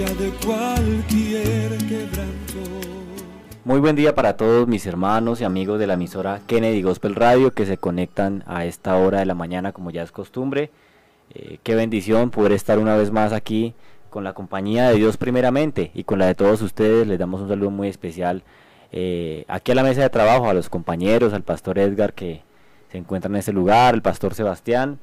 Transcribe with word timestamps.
de 0.00 0.30
cualquier 0.46 1.76
quebranto. 1.86 2.88
Muy 3.66 3.80
buen 3.80 3.96
día 3.96 4.14
para 4.14 4.34
todos 4.34 4.66
mis 4.66 4.86
hermanos 4.86 5.42
y 5.42 5.44
amigos 5.44 5.78
de 5.78 5.86
la 5.86 5.92
emisora 5.94 6.40
Kennedy 6.46 6.80
Gospel 6.80 7.14
Radio 7.14 7.50
que 7.50 7.66
se 7.66 7.76
conectan 7.76 8.42
a 8.46 8.64
esta 8.64 8.96
hora 8.96 9.18
de 9.18 9.26
la 9.26 9.34
mañana 9.34 9.72
como 9.72 9.90
ya 9.90 10.02
es 10.02 10.10
costumbre. 10.10 10.70
Eh, 11.34 11.58
qué 11.62 11.74
bendición 11.74 12.30
poder 12.30 12.52
estar 12.52 12.78
una 12.78 12.96
vez 12.96 13.10
más 13.10 13.34
aquí 13.34 13.74
con 14.08 14.24
la 14.24 14.32
compañía 14.32 14.88
de 14.88 14.96
Dios 14.96 15.18
primeramente 15.18 15.90
y 15.94 16.04
con 16.04 16.18
la 16.18 16.26
de 16.26 16.34
todos 16.34 16.62
ustedes. 16.62 17.06
Les 17.06 17.18
damos 17.18 17.42
un 17.42 17.48
saludo 17.48 17.70
muy 17.70 17.88
especial 17.88 18.42
eh, 18.92 19.44
aquí 19.48 19.72
a 19.72 19.74
la 19.74 19.82
mesa 19.82 20.00
de 20.00 20.08
trabajo, 20.08 20.48
a 20.48 20.54
los 20.54 20.70
compañeros, 20.70 21.34
al 21.34 21.42
pastor 21.42 21.78
Edgar 21.78 22.14
que 22.14 22.40
se 22.90 22.96
encuentra 22.96 23.28
en 23.28 23.36
ese 23.36 23.52
lugar, 23.52 23.92
al 23.92 24.02
pastor 24.02 24.32
Sebastián. 24.32 24.98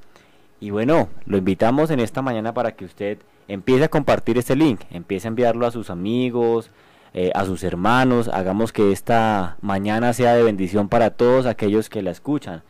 Y 0.60 0.72
bueno, 0.72 1.10
lo 1.28 1.38
invitamos 1.38 1.92
en 1.92 2.00
esta 2.00 2.24
mañana 2.24 2.56
para 2.56 2.72
que 2.72 2.86
usted 2.86 3.20
empiece 3.48 3.86
a 3.86 3.90
compartir 3.90 4.38
este 4.38 4.56
link, 4.56 4.82
empiece 4.92 5.28
a 5.28 5.30
enviarlo 5.30 5.66
a 5.66 5.72
sus 5.72 5.90
amigos, 5.90 6.72
eh, 7.14 7.32
a 7.34 7.46
sus 7.46 7.64
hermanos, 7.64 8.28
hagamos 8.28 8.72
que 8.72 8.92
esta 8.92 9.58
mañana 9.62 10.14
sea 10.14 10.34
de 10.36 10.44
bendición 10.44 10.90
para 10.90 11.12
todos 11.12 11.46
aquellos 11.46 11.90
que 11.90 12.02
la 12.02 12.12
escuchan. 12.12 12.64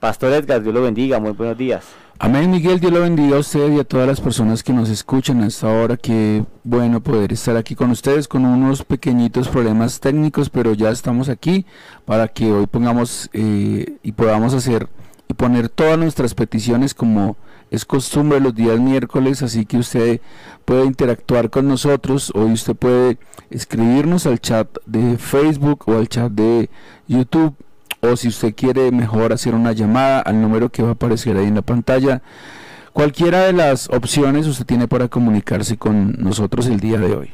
Pastor 0.00 0.32
Edgar, 0.32 0.62
Dios 0.62 0.74
lo 0.74 0.82
bendiga, 0.82 1.18
muy 1.18 1.30
buenos 1.32 1.56
días. 1.56 1.86
Amén, 2.18 2.50
Miguel, 2.50 2.78
Dios 2.78 2.92
lo 2.92 3.00
bendiga 3.00 3.36
a 3.36 3.40
usted 3.40 3.72
y 3.72 3.80
a 3.80 3.84
todas 3.84 4.06
las 4.06 4.20
personas 4.20 4.62
que 4.62 4.72
nos 4.72 4.90
escuchan 4.90 5.42
a 5.42 5.46
esta 5.46 5.68
hora. 5.68 5.96
Qué 5.96 6.44
bueno 6.62 7.00
poder 7.00 7.32
estar 7.32 7.56
aquí 7.56 7.74
con 7.74 7.90
ustedes 7.90 8.28
con 8.28 8.44
unos 8.44 8.84
pequeñitos 8.84 9.48
problemas 9.48 9.98
técnicos, 10.00 10.50
pero 10.50 10.74
ya 10.74 10.90
estamos 10.90 11.28
aquí 11.28 11.64
para 12.04 12.28
que 12.28 12.52
hoy 12.52 12.66
pongamos 12.66 13.30
eh, 13.32 13.96
y 14.02 14.12
podamos 14.12 14.52
hacer 14.54 14.88
y 15.28 15.34
poner 15.34 15.68
todas 15.68 15.98
nuestras 15.98 16.34
peticiones 16.34 16.94
como 16.94 17.36
es 17.74 17.84
costumbre 17.84 18.40
los 18.40 18.54
días 18.54 18.78
miércoles, 18.78 19.42
así 19.42 19.66
que 19.66 19.78
usted 19.78 20.20
puede 20.64 20.84
interactuar 20.84 21.50
con 21.50 21.66
nosotros. 21.66 22.30
Hoy 22.34 22.52
usted 22.52 22.76
puede 22.76 23.18
escribirnos 23.50 24.26
al 24.26 24.40
chat 24.40 24.68
de 24.86 25.18
Facebook 25.18 25.84
o 25.88 25.96
al 25.96 26.08
chat 26.08 26.30
de 26.30 26.70
YouTube 27.08 27.54
o 28.00 28.16
si 28.16 28.28
usted 28.28 28.54
quiere 28.54 28.90
mejor 28.92 29.32
hacer 29.32 29.54
una 29.54 29.72
llamada 29.72 30.20
al 30.20 30.40
número 30.40 30.68
que 30.68 30.82
va 30.82 30.90
a 30.90 30.92
aparecer 30.92 31.36
ahí 31.36 31.46
en 31.46 31.56
la 31.56 31.62
pantalla. 31.62 32.22
Cualquiera 32.92 33.40
de 33.40 33.52
las 33.52 33.88
opciones 33.90 34.46
usted 34.46 34.66
tiene 34.66 34.86
para 34.86 35.08
comunicarse 35.08 35.76
con 35.76 36.12
nosotros 36.12 36.66
el 36.66 36.78
día 36.78 36.98
de 36.98 37.16
hoy. 37.16 37.32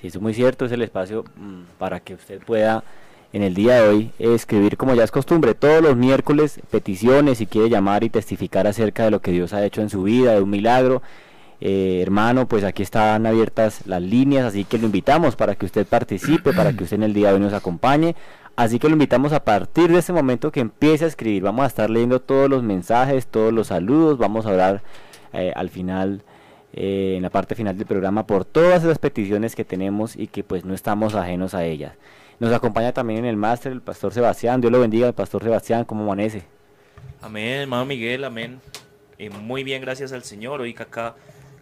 Sí, 0.00 0.06
es 0.06 0.20
muy 0.20 0.34
cierto, 0.34 0.66
es 0.66 0.72
el 0.72 0.82
espacio 0.82 1.24
mm, 1.36 1.62
para 1.78 1.98
que 1.98 2.14
usted 2.14 2.40
pueda 2.40 2.84
en 3.34 3.42
el 3.42 3.52
día 3.52 3.82
de 3.82 3.88
hoy 3.88 4.10
escribir 4.20 4.76
como 4.76 4.94
ya 4.94 5.02
es 5.02 5.10
costumbre 5.10 5.56
todos 5.56 5.82
los 5.82 5.96
miércoles 5.96 6.60
peticiones 6.70 7.38
si 7.38 7.46
quiere 7.46 7.68
llamar 7.68 8.04
y 8.04 8.08
testificar 8.08 8.68
acerca 8.68 9.02
de 9.04 9.10
lo 9.10 9.20
que 9.20 9.32
Dios 9.32 9.52
ha 9.52 9.64
hecho 9.64 9.82
en 9.82 9.90
su 9.90 10.04
vida, 10.04 10.34
de 10.34 10.40
un 10.40 10.50
milagro. 10.50 11.02
Eh, 11.60 11.98
hermano, 12.00 12.46
pues 12.46 12.62
aquí 12.62 12.84
están 12.84 13.26
abiertas 13.26 13.88
las 13.88 14.00
líneas, 14.00 14.44
así 14.44 14.62
que 14.62 14.78
lo 14.78 14.86
invitamos 14.86 15.34
para 15.34 15.56
que 15.56 15.66
usted 15.66 15.84
participe, 15.84 16.52
para 16.52 16.72
que 16.74 16.84
usted 16.84 16.94
en 16.94 17.02
el 17.02 17.12
día 17.12 17.28
de 17.28 17.34
hoy 17.34 17.40
nos 17.40 17.54
acompañe. 17.54 18.14
Así 18.54 18.78
que 18.78 18.86
lo 18.86 18.92
invitamos 18.92 19.32
a 19.32 19.42
partir 19.42 19.90
de 19.90 19.98
este 19.98 20.12
momento 20.12 20.52
que 20.52 20.60
empiece 20.60 21.04
a 21.04 21.08
escribir. 21.08 21.42
Vamos 21.42 21.64
a 21.64 21.66
estar 21.66 21.90
leyendo 21.90 22.20
todos 22.20 22.48
los 22.48 22.62
mensajes, 22.62 23.26
todos 23.26 23.52
los 23.52 23.66
saludos. 23.66 24.16
Vamos 24.16 24.46
a 24.46 24.50
orar 24.50 24.82
eh, 25.32 25.52
al 25.56 25.70
final, 25.70 26.22
eh, 26.72 27.14
en 27.16 27.22
la 27.22 27.30
parte 27.30 27.56
final 27.56 27.76
del 27.76 27.86
programa, 27.86 28.28
por 28.28 28.44
todas 28.44 28.84
esas 28.84 28.98
peticiones 29.00 29.56
que 29.56 29.64
tenemos 29.64 30.14
y 30.14 30.28
que 30.28 30.44
pues 30.44 30.64
no 30.64 30.72
estamos 30.72 31.16
ajenos 31.16 31.54
a 31.54 31.64
ellas. 31.64 31.94
Nos 32.40 32.52
acompaña 32.52 32.92
también 32.92 33.20
en 33.20 33.26
el 33.26 33.36
máster 33.36 33.72
el 33.72 33.80
pastor 33.80 34.12
Sebastián. 34.12 34.60
Dios 34.60 34.72
lo 34.72 34.80
bendiga, 34.80 35.06
el 35.06 35.14
pastor 35.14 35.42
Sebastián. 35.42 35.84
¿Cómo 35.84 36.04
amanece? 36.04 36.44
Amén, 37.22 37.62
hermano 37.62 37.86
Miguel, 37.86 38.24
amén. 38.24 38.60
Eh, 39.18 39.30
muy 39.30 39.62
bien, 39.64 39.80
gracias 39.80 40.12
al 40.12 40.24
Señor. 40.24 40.60
Hoy 40.60 40.74
acá, 40.78 41.14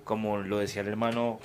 como 0.05 0.39
lo 0.39 0.59
decía 0.59 0.83
el 0.83 0.89
hermano 0.89 1.39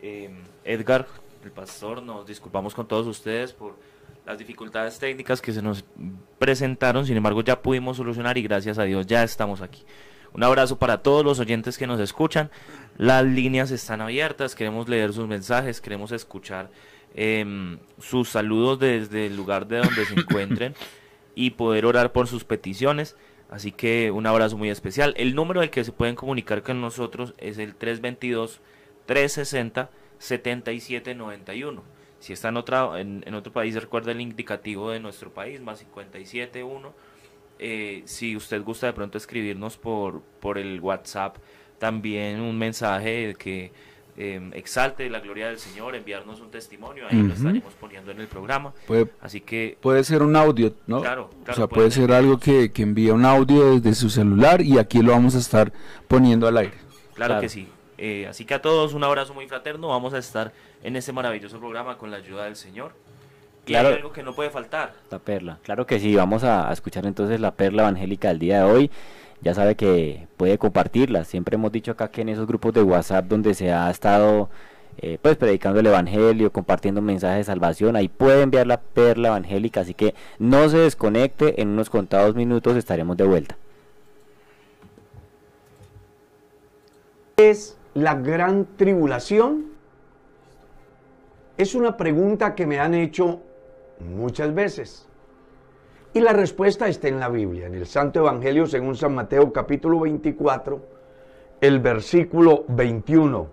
eh, 0.00 0.30
Edgar, 0.64 1.06
el 1.44 1.50
pastor, 1.50 2.02
nos 2.02 2.26
disculpamos 2.26 2.74
con 2.74 2.86
todos 2.86 3.06
ustedes 3.06 3.52
por 3.52 3.76
las 4.24 4.38
dificultades 4.38 4.98
técnicas 4.98 5.42
que 5.42 5.52
se 5.52 5.62
nos 5.62 5.84
presentaron. 6.38 7.06
Sin 7.06 7.16
embargo, 7.16 7.42
ya 7.42 7.60
pudimos 7.60 7.96
solucionar 7.96 8.38
y 8.38 8.42
gracias 8.42 8.78
a 8.78 8.84
Dios 8.84 9.06
ya 9.06 9.24
estamos 9.24 9.60
aquí. 9.60 9.84
Un 10.32 10.44
abrazo 10.44 10.78
para 10.78 11.02
todos 11.02 11.24
los 11.24 11.40
oyentes 11.40 11.76
que 11.76 11.88
nos 11.88 11.98
escuchan. 11.98 12.50
Las 12.96 13.24
líneas 13.24 13.72
están 13.72 14.00
abiertas, 14.00 14.54
queremos 14.54 14.88
leer 14.88 15.12
sus 15.12 15.26
mensajes, 15.26 15.80
queremos 15.80 16.12
escuchar 16.12 16.70
Em, 17.14 17.78
sus 17.98 18.28
saludos 18.28 18.78
desde 18.78 19.26
el 19.26 19.36
lugar 19.36 19.66
de 19.66 19.78
donde 19.78 20.04
se 20.04 20.14
encuentren 20.14 20.74
y 21.34 21.50
poder 21.50 21.86
orar 21.86 22.12
por 22.12 22.28
sus 22.28 22.44
peticiones. 22.44 23.16
Así 23.50 23.72
que 23.72 24.12
un 24.12 24.26
abrazo 24.26 24.56
muy 24.56 24.70
especial. 24.70 25.12
El 25.16 25.34
número 25.34 25.60
al 25.60 25.70
que 25.70 25.82
se 25.82 25.92
pueden 25.92 26.14
comunicar 26.14 26.62
con 26.62 26.80
nosotros 26.80 27.34
es 27.38 27.58
el 27.58 27.76
322-360-7791. 29.08 31.80
Si 32.20 32.32
está 32.32 32.50
en, 32.50 32.56
otra, 32.56 33.00
en, 33.00 33.34
otro 33.34 33.52
país, 33.52 33.74
recuerda 33.74 34.12
el 34.12 34.20
indicativo 34.20 34.90
de 34.90 35.00
nuestro 35.00 35.32
país, 35.32 35.60
más 35.60 35.80
571. 35.80 36.94
Eh, 37.58 38.02
si 38.04 38.36
usted 38.36 38.62
gusta 38.62 38.86
de 38.86 38.92
pronto 38.92 39.18
escribirnos 39.18 39.76
por, 39.76 40.22
por 40.38 40.58
el 40.58 40.80
WhatsApp, 40.80 41.38
también 41.78 42.40
un 42.40 42.56
mensaje 42.56 43.34
que 43.38 43.72
Em, 44.22 44.52
exalte 44.52 45.08
la 45.08 45.20
gloria 45.20 45.46
del 45.46 45.58
Señor, 45.58 45.94
enviarnos 45.94 46.42
un 46.42 46.50
testimonio, 46.50 47.04
ahí 47.08 47.22
lo 47.22 47.32
estaremos 47.32 47.72
poniendo 47.72 48.10
en 48.10 48.20
el 48.20 48.26
programa. 48.26 48.74
Puede, 48.86 49.06
Así 49.22 49.40
que 49.40 49.78
puede 49.80 50.04
ser 50.04 50.22
un 50.22 50.36
audio, 50.36 50.74
¿no? 50.86 51.00
Claro, 51.00 51.30
O 51.48 51.54
sea, 51.54 51.66
puede 51.66 51.90
ser 51.90 52.12
algo 52.12 52.38
que, 52.38 52.70
que 52.70 52.82
envía 52.82 53.14
un 53.14 53.24
audio 53.24 53.80
desde 53.80 53.94
su 53.94 54.10
celular 54.10 54.60
y 54.60 54.76
aquí 54.76 55.00
lo 55.00 55.12
vamos 55.12 55.36
a 55.36 55.38
estar 55.38 55.72
poniendo 56.06 56.46
al 56.46 56.58
aire. 56.58 56.74
Claro, 57.14 57.40
que 57.40 57.48
sí. 57.48 57.66
Eh, 57.96 58.26
así 58.28 58.44
que 58.44 58.52
a 58.52 58.60
todos 58.60 58.92
un 58.92 59.04
abrazo 59.04 59.32
muy 59.32 59.46
fraterno. 59.46 59.88
Vamos 59.88 60.12
a 60.12 60.18
estar 60.18 60.52
en 60.82 60.96
este 60.96 61.14
maravilloso 61.14 61.58
programa 61.58 61.96
con 61.96 62.10
la 62.10 62.18
ayuda 62.18 62.44
del 62.44 62.56
Señor. 62.56 62.92
Y 63.64 63.68
claro, 63.68 63.88
hay 63.88 63.94
algo 63.94 64.12
que 64.12 64.22
no 64.22 64.34
puede 64.34 64.50
faltar. 64.50 64.92
La 65.10 65.18
perla. 65.18 65.60
Claro 65.62 65.86
que 65.86 65.98
sí. 65.98 66.14
Vamos 66.14 66.44
a 66.44 66.70
escuchar 66.74 67.06
entonces 67.06 67.40
la 67.40 67.54
perla 67.54 67.84
evangélica 67.84 68.28
del 68.28 68.38
día 68.38 68.64
de 68.64 68.70
hoy 68.70 68.90
ya 69.42 69.54
sabe 69.54 69.74
que 69.74 70.26
puede 70.36 70.58
compartirla. 70.58 71.24
Siempre 71.24 71.54
hemos 71.56 71.72
dicho 71.72 71.92
acá 71.92 72.10
que 72.10 72.22
en 72.22 72.28
esos 72.28 72.46
grupos 72.46 72.72
de 72.74 72.82
WhatsApp 72.82 73.26
donde 73.26 73.54
se 73.54 73.72
ha 73.72 73.90
estado 73.90 74.50
eh, 74.98 75.18
pues 75.20 75.36
predicando 75.36 75.80
el 75.80 75.86
Evangelio, 75.86 76.52
compartiendo 76.52 77.00
mensajes 77.00 77.38
de 77.38 77.44
salvación, 77.44 77.96
ahí 77.96 78.08
puede 78.08 78.42
enviar 78.42 78.66
la 78.66 78.80
perla 78.80 79.28
evangélica, 79.28 79.80
así 79.80 79.94
que 79.94 80.14
no 80.38 80.68
se 80.68 80.78
desconecte, 80.78 81.62
en 81.62 81.68
unos 81.68 81.88
contados 81.88 82.34
minutos 82.34 82.76
estaremos 82.76 83.16
de 83.16 83.24
vuelta. 83.24 83.56
¿Es 87.36 87.78
la 87.94 88.14
gran 88.14 88.66
tribulación? 88.76 89.66
Es 91.56 91.74
una 91.74 91.96
pregunta 91.96 92.54
que 92.54 92.66
me 92.66 92.78
han 92.78 92.92
hecho 92.92 93.40
muchas 94.00 94.54
veces. 94.54 95.06
Y 96.12 96.20
la 96.20 96.32
respuesta 96.32 96.88
está 96.88 97.06
en 97.06 97.20
la 97.20 97.28
Biblia, 97.28 97.66
en 97.68 97.74
el 97.74 97.86
Santo 97.86 98.18
Evangelio 98.18 98.66
según 98.66 98.96
San 98.96 99.14
Mateo 99.14 99.52
capítulo 99.52 100.00
24, 100.00 100.80
el 101.60 101.78
versículo 101.78 102.64
21. 102.66 103.46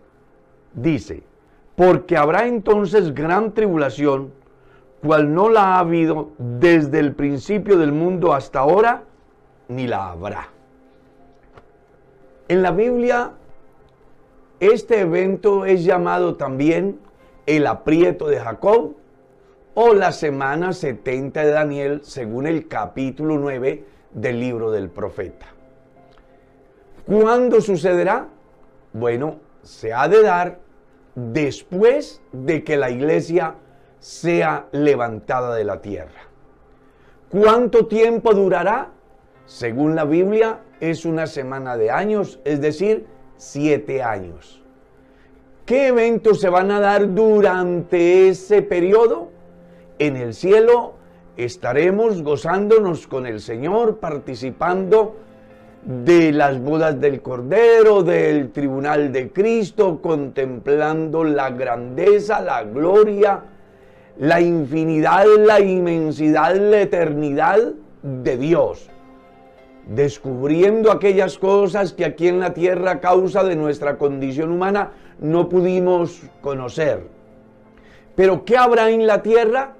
Dice, 0.73 1.21
porque 1.75 2.17
habrá 2.17 2.47
entonces 2.47 3.13
gran 3.13 3.53
tribulación, 3.53 4.33
cual 5.03 5.31
no 5.35 5.49
la 5.49 5.75
ha 5.75 5.79
habido 5.79 6.31
desde 6.39 6.97
el 6.97 7.13
principio 7.13 7.77
del 7.77 7.91
mundo 7.91 8.33
hasta 8.33 8.59
ahora, 8.59 9.03
ni 9.67 9.85
la 9.85 10.09
habrá. 10.09 10.49
En 12.47 12.63
la 12.63 12.71
Biblia, 12.71 13.33
este 14.59 15.01
evento 15.01 15.63
es 15.65 15.83
llamado 15.83 16.37
también 16.37 16.99
el 17.45 17.67
aprieto 17.67 18.27
de 18.27 18.39
Jacob 18.39 18.95
o 19.79 19.93
la 19.93 20.11
semana 20.11 20.73
70 20.73 21.39
de 21.39 21.51
Daniel 21.51 21.99
según 22.01 22.47
el 22.47 22.67
capítulo 22.67 23.37
9 23.37 23.85
del 24.11 24.39
libro 24.39 24.71
del 24.71 24.89
profeta. 24.89 25.45
¿Cuándo 27.05 27.61
sucederá? 27.61 28.27
Bueno, 28.91 29.39
se 29.61 29.93
ha 29.93 30.07
de 30.07 30.23
dar 30.23 30.57
después 31.13 32.23
de 32.31 32.63
que 32.63 32.75
la 32.75 32.89
iglesia 32.89 33.53
sea 33.99 34.65
levantada 34.71 35.55
de 35.55 35.63
la 35.63 35.79
tierra. 35.79 36.21
¿Cuánto 37.29 37.85
tiempo 37.85 38.33
durará? 38.33 38.89
Según 39.45 39.93
la 39.93 40.05
Biblia, 40.05 40.61
es 40.79 41.05
una 41.05 41.27
semana 41.27 41.77
de 41.77 41.91
años, 41.91 42.39
es 42.45 42.61
decir, 42.61 43.05
siete 43.35 44.01
años. 44.01 44.59
¿Qué 45.67 45.89
eventos 45.89 46.41
se 46.41 46.49
van 46.49 46.71
a 46.71 46.79
dar 46.79 47.13
durante 47.13 48.29
ese 48.29 48.63
periodo? 48.63 49.36
En 49.99 50.15
el 50.15 50.33
cielo 50.33 50.93
estaremos 51.37 52.21
gozándonos 52.23 53.07
con 53.07 53.25
el 53.25 53.39
Señor, 53.39 53.97
participando 53.97 55.15
de 55.83 56.31
las 56.31 56.59
bodas 56.59 56.99
del 56.99 57.21
Cordero, 57.21 58.03
del 58.03 58.51
tribunal 58.51 59.11
de 59.11 59.31
Cristo, 59.31 60.01
contemplando 60.01 61.23
la 61.23 61.51
grandeza, 61.51 62.41
la 62.41 62.63
gloria, 62.63 63.43
la 64.17 64.41
infinidad, 64.41 65.25
la 65.37 65.59
inmensidad, 65.59 66.55
la 66.55 66.81
eternidad 66.81 67.59
de 68.01 68.37
Dios. 68.37 68.89
descubriendo 69.87 70.91
aquellas 70.91 71.37
cosas 71.37 71.93
que 71.93 72.05
aquí 72.05 72.27
en 72.27 72.39
la 72.39 72.53
tierra 72.53 72.91
a 72.91 72.99
causa 72.99 73.43
de 73.43 73.55
nuestra 73.55 73.97
condición 73.97 74.51
humana 74.51 74.91
no 75.19 75.47
pudimos 75.49 76.21
conocer. 76.41 77.07
Pero 78.15 78.43
¿qué 78.45 78.57
habrá 78.57 78.89
en 78.89 79.07
la 79.07 79.21
tierra? 79.21 79.75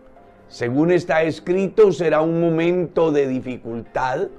Según 0.49 0.91
está 0.91 1.23
escrito, 1.23 1.91
será 1.91 2.21
un 2.21 2.39
momento 2.39 3.11
de 3.11 3.27
dificultad 3.27 4.29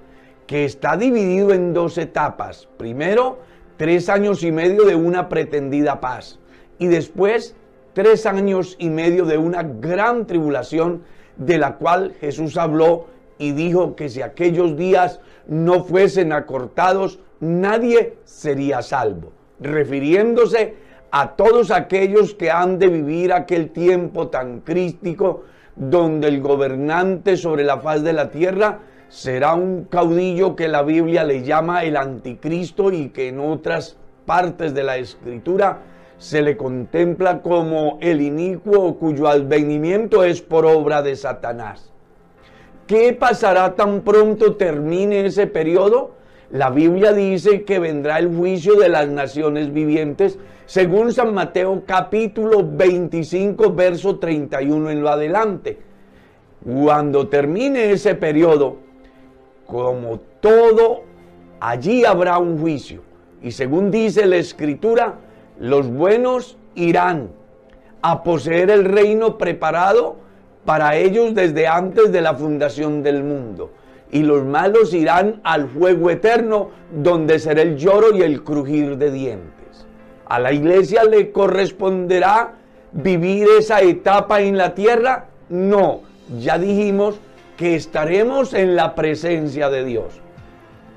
que 0.47 0.65
está 0.65 0.97
dividido 0.97 1.53
en 1.53 1.75
dos 1.75 1.99
etapas. 1.99 2.67
Primero, 2.79 3.41
tres 3.77 4.09
años 4.09 4.43
y 4.43 4.51
medio 4.51 4.85
de 4.85 4.95
una 4.95 5.29
pretendida 5.29 6.01
paz. 6.01 6.39
Y 6.79 6.87
después, 6.87 7.55
tres 7.93 8.25
años 8.25 8.77
y 8.79 8.89
medio 8.89 9.27
de 9.27 9.37
una 9.37 9.63
gran 9.63 10.27
tribulación 10.27 11.03
de 11.37 11.59
la 11.59 11.77
cual 11.77 12.15
Jesús 12.21 12.57
habló 12.57 13.07
y 13.39 13.53
dijo 13.53 13.95
que 13.95 14.09
si 14.09 14.23
aquellos 14.23 14.77
días 14.77 15.21
no 15.47 15.85
fuesen 15.85 16.33
acortados, 16.33 17.21
nadie 17.39 18.17
sería 18.25 18.81
salvo, 18.81 19.33
refiriéndose 19.61 20.75
a 21.11 21.37
todos 21.37 21.71
aquellos 21.71 22.35
que 22.35 22.51
han 22.51 22.79
de 22.79 22.89
vivir 22.89 23.33
aquel 23.33 23.71
tiempo 23.71 24.29
tan 24.29 24.61
crístico 24.61 25.45
donde 25.79 26.29
el 26.29 26.41
gobernante 26.41 27.37
sobre 27.37 27.65
la 27.65 27.79
faz 27.79 28.03
de 28.03 28.13
la 28.13 28.31
tierra 28.31 28.81
será 29.09 29.55
un 29.55 29.85
caudillo 29.85 30.57
que 30.57 30.69
la 30.69 30.83
Biblia 30.83 31.25
le 31.25 31.43
llama 31.43 31.85
el 31.85 31.97
anticristo 31.97 32.93
y 32.93 33.09
que 33.09 33.29
en 33.29 33.41
otras 33.41 33.97
partes 34.27 34.75
de 34.75 34.83
la 34.83 34.99
escritura 34.99 35.79
se 36.19 36.43
le 36.43 36.57
contempla 36.57 37.43
como 37.43 37.99
el 38.01 38.21
inicuo 38.21 38.99
cuyo 38.99 39.29
advenimiento 39.29 40.25
es 40.25 40.43
por 40.43 40.67
obra 40.67 41.01
de 41.01 41.15
Satanás. 41.15 41.93
¿Qué 42.87 43.13
pasará 43.13 43.75
tan 43.77 44.01
pronto 44.01 44.57
termine 44.57 45.27
ese 45.27 45.47
periodo? 45.47 46.17
La 46.51 46.71
Biblia 46.71 47.13
dice 47.13 47.63
que 47.63 47.79
vendrá 47.79 48.19
el 48.19 48.35
juicio 48.35 48.75
de 48.75 48.89
las 48.89 49.09
naciones 49.09 49.73
vivientes, 49.73 50.39
según 50.69 51.15
San 51.15 51.33
Mateo 51.33 51.83
capítulo 51.87 52.63
25, 52.63 53.73
verso 53.73 54.19
31 54.19 54.91
en 54.91 55.01
lo 55.01 55.09
adelante. 55.09 55.79
Cuando 56.63 57.27
termine 57.29 57.91
ese 57.91 58.15
periodo, 58.15 58.77
como 59.67 60.21
todo, 60.41 61.05
allí 61.59 62.05
habrá 62.05 62.37
un 62.37 62.59
juicio. 62.59 63.01
Y 63.43 63.53
según 63.53 63.91
dice 63.91 64.27
la 64.27 64.37
Escritura, 64.37 65.15
los 65.59 65.91
buenos 65.91 66.59
irán 66.75 67.31
a 68.03 68.23
poseer 68.23 68.69
el 68.69 68.85
reino 68.85 69.39
preparado 69.39 70.17
para 70.67 70.97
ellos 70.97 71.35
desde 71.35 71.67
antes 71.67 72.13
de 72.13 72.21
la 72.21 72.35
fundación 72.35 73.03
del 73.03 73.25
mundo. 73.25 73.71
Y 74.13 74.23
los 74.23 74.45
malos 74.45 74.93
irán 74.93 75.41
al 75.45 75.67
fuego 75.67 76.11
eterno, 76.11 76.69
donde 76.93 77.39
será 77.39 77.63
el 77.63 77.79
lloro 77.79 78.15
y 78.15 78.21
el 78.21 78.45
crujir 78.45 78.99
de 78.99 79.11
dientes. 79.11 79.58
A 80.29 80.39
la 80.39 80.53
iglesia 80.53 81.05
le 81.05 81.33
corresponderá 81.33 82.53
vivir 82.93 83.47
esa 83.59 83.81
etapa 83.81 84.41
en 84.43 84.59
la 84.59 84.75
tierra. 84.75 85.27
No, 85.49 86.03
ya 86.39 86.59
dijimos 86.59 87.19
que 87.57 87.75
estaremos 87.75 88.53
en 88.53 88.77
la 88.77 88.95
presencia 88.95 89.71
de 89.71 89.85
Dios. 89.85 90.21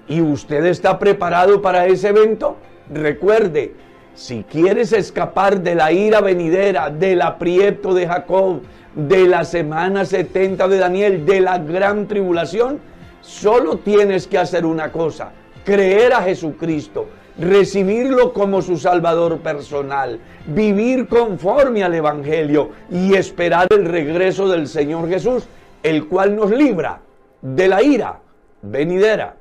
¿Y 0.07 0.21
usted 0.21 0.65
está 0.65 0.99
preparado 0.99 1.61
para 1.61 1.85
ese 1.87 2.09
evento? 2.09 2.57
Recuerde, 2.93 3.73
si 4.13 4.43
quieres 4.43 4.91
escapar 4.91 5.61
de 5.61 5.75
la 5.75 5.93
ira 5.93 6.19
venidera, 6.19 6.89
del 6.89 7.21
aprieto 7.21 7.93
de 7.93 8.07
Jacob, 8.07 8.61
de 8.93 9.25
la 9.27 9.45
semana 9.45 10.03
70 10.03 10.67
de 10.67 10.77
Daniel, 10.77 11.25
de 11.25 11.39
la 11.39 11.57
gran 11.57 12.07
tribulación, 12.07 12.79
solo 13.21 13.77
tienes 13.77 14.27
que 14.27 14.37
hacer 14.37 14.65
una 14.65 14.91
cosa, 14.91 15.31
creer 15.63 16.11
a 16.11 16.21
Jesucristo, 16.23 17.07
recibirlo 17.41 18.33
como 18.33 18.61
su 18.61 18.77
Salvador 18.77 19.39
personal, 19.39 20.19
vivir 20.47 21.07
conforme 21.07 21.83
al 21.83 21.93
Evangelio 21.93 22.69
y 22.89 23.15
esperar 23.15 23.67
el 23.71 23.85
regreso 23.85 24.47
del 24.47 24.67
Señor 24.67 25.09
Jesús, 25.09 25.43
el 25.83 26.07
cual 26.07 26.35
nos 26.35 26.51
libra 26.51 27.01
de 27.41 27.67
la 27.67 27.81
ira 27.81 28.19
venidera. 28.61 29.40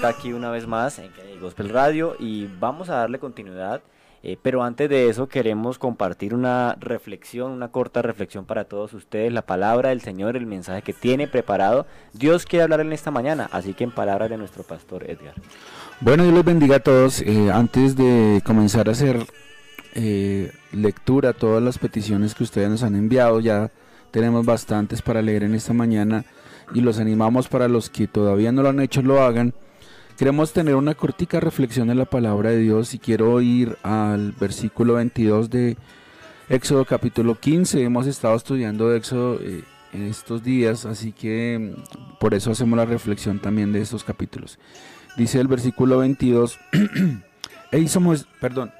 Vuelta 0.00 0.16
aquí 0.16 0.32
una 0.32 0.50
vez 0.50 0.66
más 0.68 1.00
en 1.00 1.10
Gospel 1.40 1.70
Radio 1.70 2.14
y 2.20 2.46
vamos 2.60 2.88
a 2.88 2.96
darle 2.96 3.18
continuidad. 3.18 3.82
Eh, 4.22 4.36
pero 4.40 4.62
antes 4.62 4.88
de 4.88 5.08
eso 5.08 5.28
queremos 5.28 5.78
compartir 5.78 6.34
una 6.34 6.76
reflexión, 6.78 7.50
una 7.50 7.68
corta 7.68 8.00
reflexión 8.02 8.44
para 8.44 8.64
todos 8.64 8.92
ustedes, 8.94 9.32
la 9.32 9.42
palabra 9.42 9.88
del 9.88 10.00
Señor, 10.00 10.36
el 10.36 10.46
mensaje 10.46 10.82
que 10.82 10.92
tiene 10.92 11.26
preparado. 11.26 11.86
Dios 12.12 12.46
quiere 12.46 12.62
hablar 12.62 12.80
en 12.80 12.92
esta 12.92 13.10
mañana, 13.10 13.48
así 13.50 13.74
que 13.74 13.84
en 13.84 13.90
palabras 13.90 14.30
de 14.30 14.36
nuestro 14.36 14.62
pastor 14.62 15.02
Edgar. 15.10 15.34
Bueno, 16.00 16.22
Dios 16.22 16.34
les 16.34 16.44
bendiga 16.44 16.76
a 16.76 16.80
todos. 16.80 17.20
Eh, 17.22 17.50
antes 17.52 17.96
de 17.96 18.40
comenzar 18.44 18.88
a 18.88 18.92
hacer 18.92 19.24
eh, 19.94 20.52
lectura 20.72 21.32
todas 21.32 21.62
las 21.62 21.78
peticiones 21.78 22.36
que 22.36 22.44
ustedes 22.44 22.68
nos 22.68 22.84
han 22.84 22.94
enviado, 22.94 23.40
ya 23.40 23.72
tenemos 24.12 24.46
bastantes 24.46 25.02
para 25.02 25.22
leer 25.22 25.42
en 25.42 25.56
esta 25.56 25.72
mañana 25.72 26.24
y 26.72 26.82
los 26.82 27.00
animamos 27.00 27.48
para 27.48 27.66
los 27.66 27.90
que 27.90 28.06
todavía 28.06 28.52
no 28.52 28.62
lo 28.62 28.68
han 28.68 28.80
hecho, 28.80 29.02
lo 29.02 29.22
hagan. 29.22 29.54
Queremos 30.18 30.52
tener 30.52 30.74
una 30.74 30.96
cortica 30.96 31.38
reflexión 31.38 31.90
en 31.90 31.98
la 31.98 32.04
palabra 32.04 32.50
de 32.50 32.58
Dios 32.58 32.92
y 32.92 32.98
quiero 32.98 33.40
ir 33.40 33.78
al 33.84 34.32
versículo 34.32 34.94
22 34.94 35.48
de 35.48 35.76
Éxodo 36.48 36.84
capítulo 36.84 37.38
15. 37.38 37.84
Hemos 37.84 38.08
estado 38.08 38.34
estudiando 38.34 38.92
Éxodo 38.92 39.38
eh, 39.40 39.62
en 39.92 40.02
estos 40.02 40.42
días, 40.42 40.86
así 40.86 41.12
que 41.12 41.76
mm, 41.76 42.18
por 42.18 42.34
eso 42.34 42.50
hacemos 42.50 42.76
la 42.76 42.84
reflexión 42.84 43.38
también 43.38 43.72
de 43.72 43.80
estos 43.80 44.02
capítulos. 44.02 44.58
Dice 45.16 45.38
el 45.38 45.46
versículo 45.46 45.98
22, 45.98 46.58
e 47.70 47.78
hizo 47.78 48.00
Moisés, 48.00 48.26
perdón, 48.40 48.72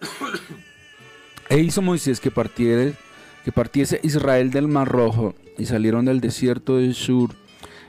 e 1.48 1.58
hizo 1.58 1.82
Moisés 1.82 2.20
que 2.20 2.30
que 2.30 3.52
partiese 3.52 3.98
Israel 4.04 4.52
del 4.52 4.68
Mar 4.68 4.86
Rojo, 4.86 5.34
y 5.58 5.66
salieron 5.66 6.04
del 6.04 6.20
desierto 6.20 6.76
de 6.76 6.94
Sur, 6.94 7.30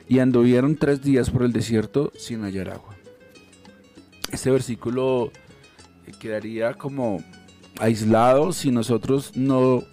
y 0.08 0.20
anduvieron 0.20 0.76
tres 0.76 1.02
días 1.02 1.30
por 1.30 1.44
el 1.44 1.54
desierto 1.54 2.12
sin 2.18 2.44
hallar 2.44 2.70
agua. 2.70 2.96
Este 4.32 4.52
versículo 4.52 5.32
quedaría 6.20 6.74
como 6.74 7.24
aislado 7.80 8.54
si 8.54 8.72
nosotros 8.72 9.36
no 9.36 9.84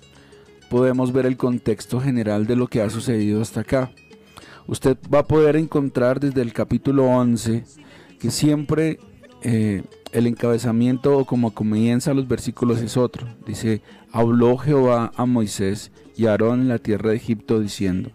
podemos 0.68 1.12
ver 1.12 1.26
el 1.26 1.36
contexto 1.36 2.00
general 2.00 2.46
de 2.46 2.56
lo 2.56 2.68
que 2.68 2.80
ha 2.80 2.90
sucedido 2.90 3.42
hasta 3.42 3.60
acá. 3.60 3.90
Usted 4.66 4.96
va 5.12 5.20
a 5.20 5.26
poder 5.26 5.56
encontrar 5.56 6.20
desde 6.20 6.42
el 6.42 6.52
capítulo 6.52 7.06
11 7.06 7.64
que 8.18 8.30
siempre 8.30 8.98
eh, 9.42 9.82
el 10.12 10.26
encabezamiento 10.26 11.18
o 11.18 11.24
como 11.24 11.52
comienza 11.52 12.14
los 12.14 12.28
versículos 12.28 12.80
es 12.80 12.96
otro. 12.96 13.26
Dice, 13.46 13.82
habló 14.12 14.56
Jehová 14.56 15.12
a 15.16 15.26
Moisés 15.26 15.90
y 16.16 16.26
a 16.26 16.32
Aarón 16.32 16.60
en 16.60 16.68
la 16.68 16.78
tierra 16.78 17.10
de 17.10 17.16
Egipto 17.16 17.60
diciendo. 17.60 18.10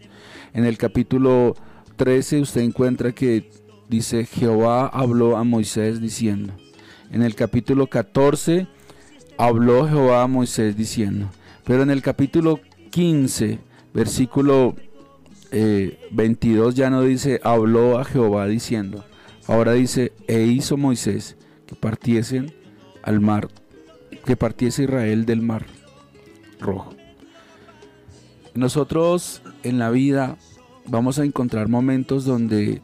En 0.54 0.66
el 0.66 0.78
capítulo 0.78 1.56
13 1.96 2.42
usted 2.42 2.62
encuentra 2.62 3.14
que 3.14 3.50
dice, 3.90 4.26
Jehová 4.26 4.88
habló 4.88 5.38
a 5.38 5.44
Moisés 5.44 6.02
diciendo. 6.02 6.54
En 7.12 7.22
el 7.22 7.36
capítulo 7.36 7.88
14 7.88 8.68
habló 9.38 9.88
Jehová 9.88 10.24
a 10.24 10.28
Moisés 10.28 10.76
diciendo. 10.76 11.30
Pero 11.64 11.84
en 11.84 11.90
el 11.90 12.02
capítulo 12.02 12.60
15, 12.92 13.60
versículo 13.94 14.76
22 15.52 16.74
eh, 16.74 16.78
ya 16.78 16.90
no 16.90 17.02
dice, 17.02 17.40
habló 17.44 17.98
a 17.98 18.06
Jehová 18.06 18.48
diciendo. 18.48 19.06
Ahora 19.48 19.74
dice, 19.74 20.12
e 20.28 20.42
hizo 20.44 20.78
Moisés 20.78 21.38
que 21.68 21.76
partiesen 21.76 22.54
al 23.04 23.22
mar, 23.22 23.48
que 24.26 24.36
partiese 24.36 24.84
Israel 24.84 25.26
del 25.26 25.42
mar 25.42 25.66
rojo. 26.60 26.94
Nosotros 28.54 29.42
en 29.64 29.80
la 29.80 29.90
vida 29.92 30.38
vamos 30.88 31.20
a 31.20 31.26
encontrar 31.26 31.68
momentos 31.68 32.26
donde 32.26 32.82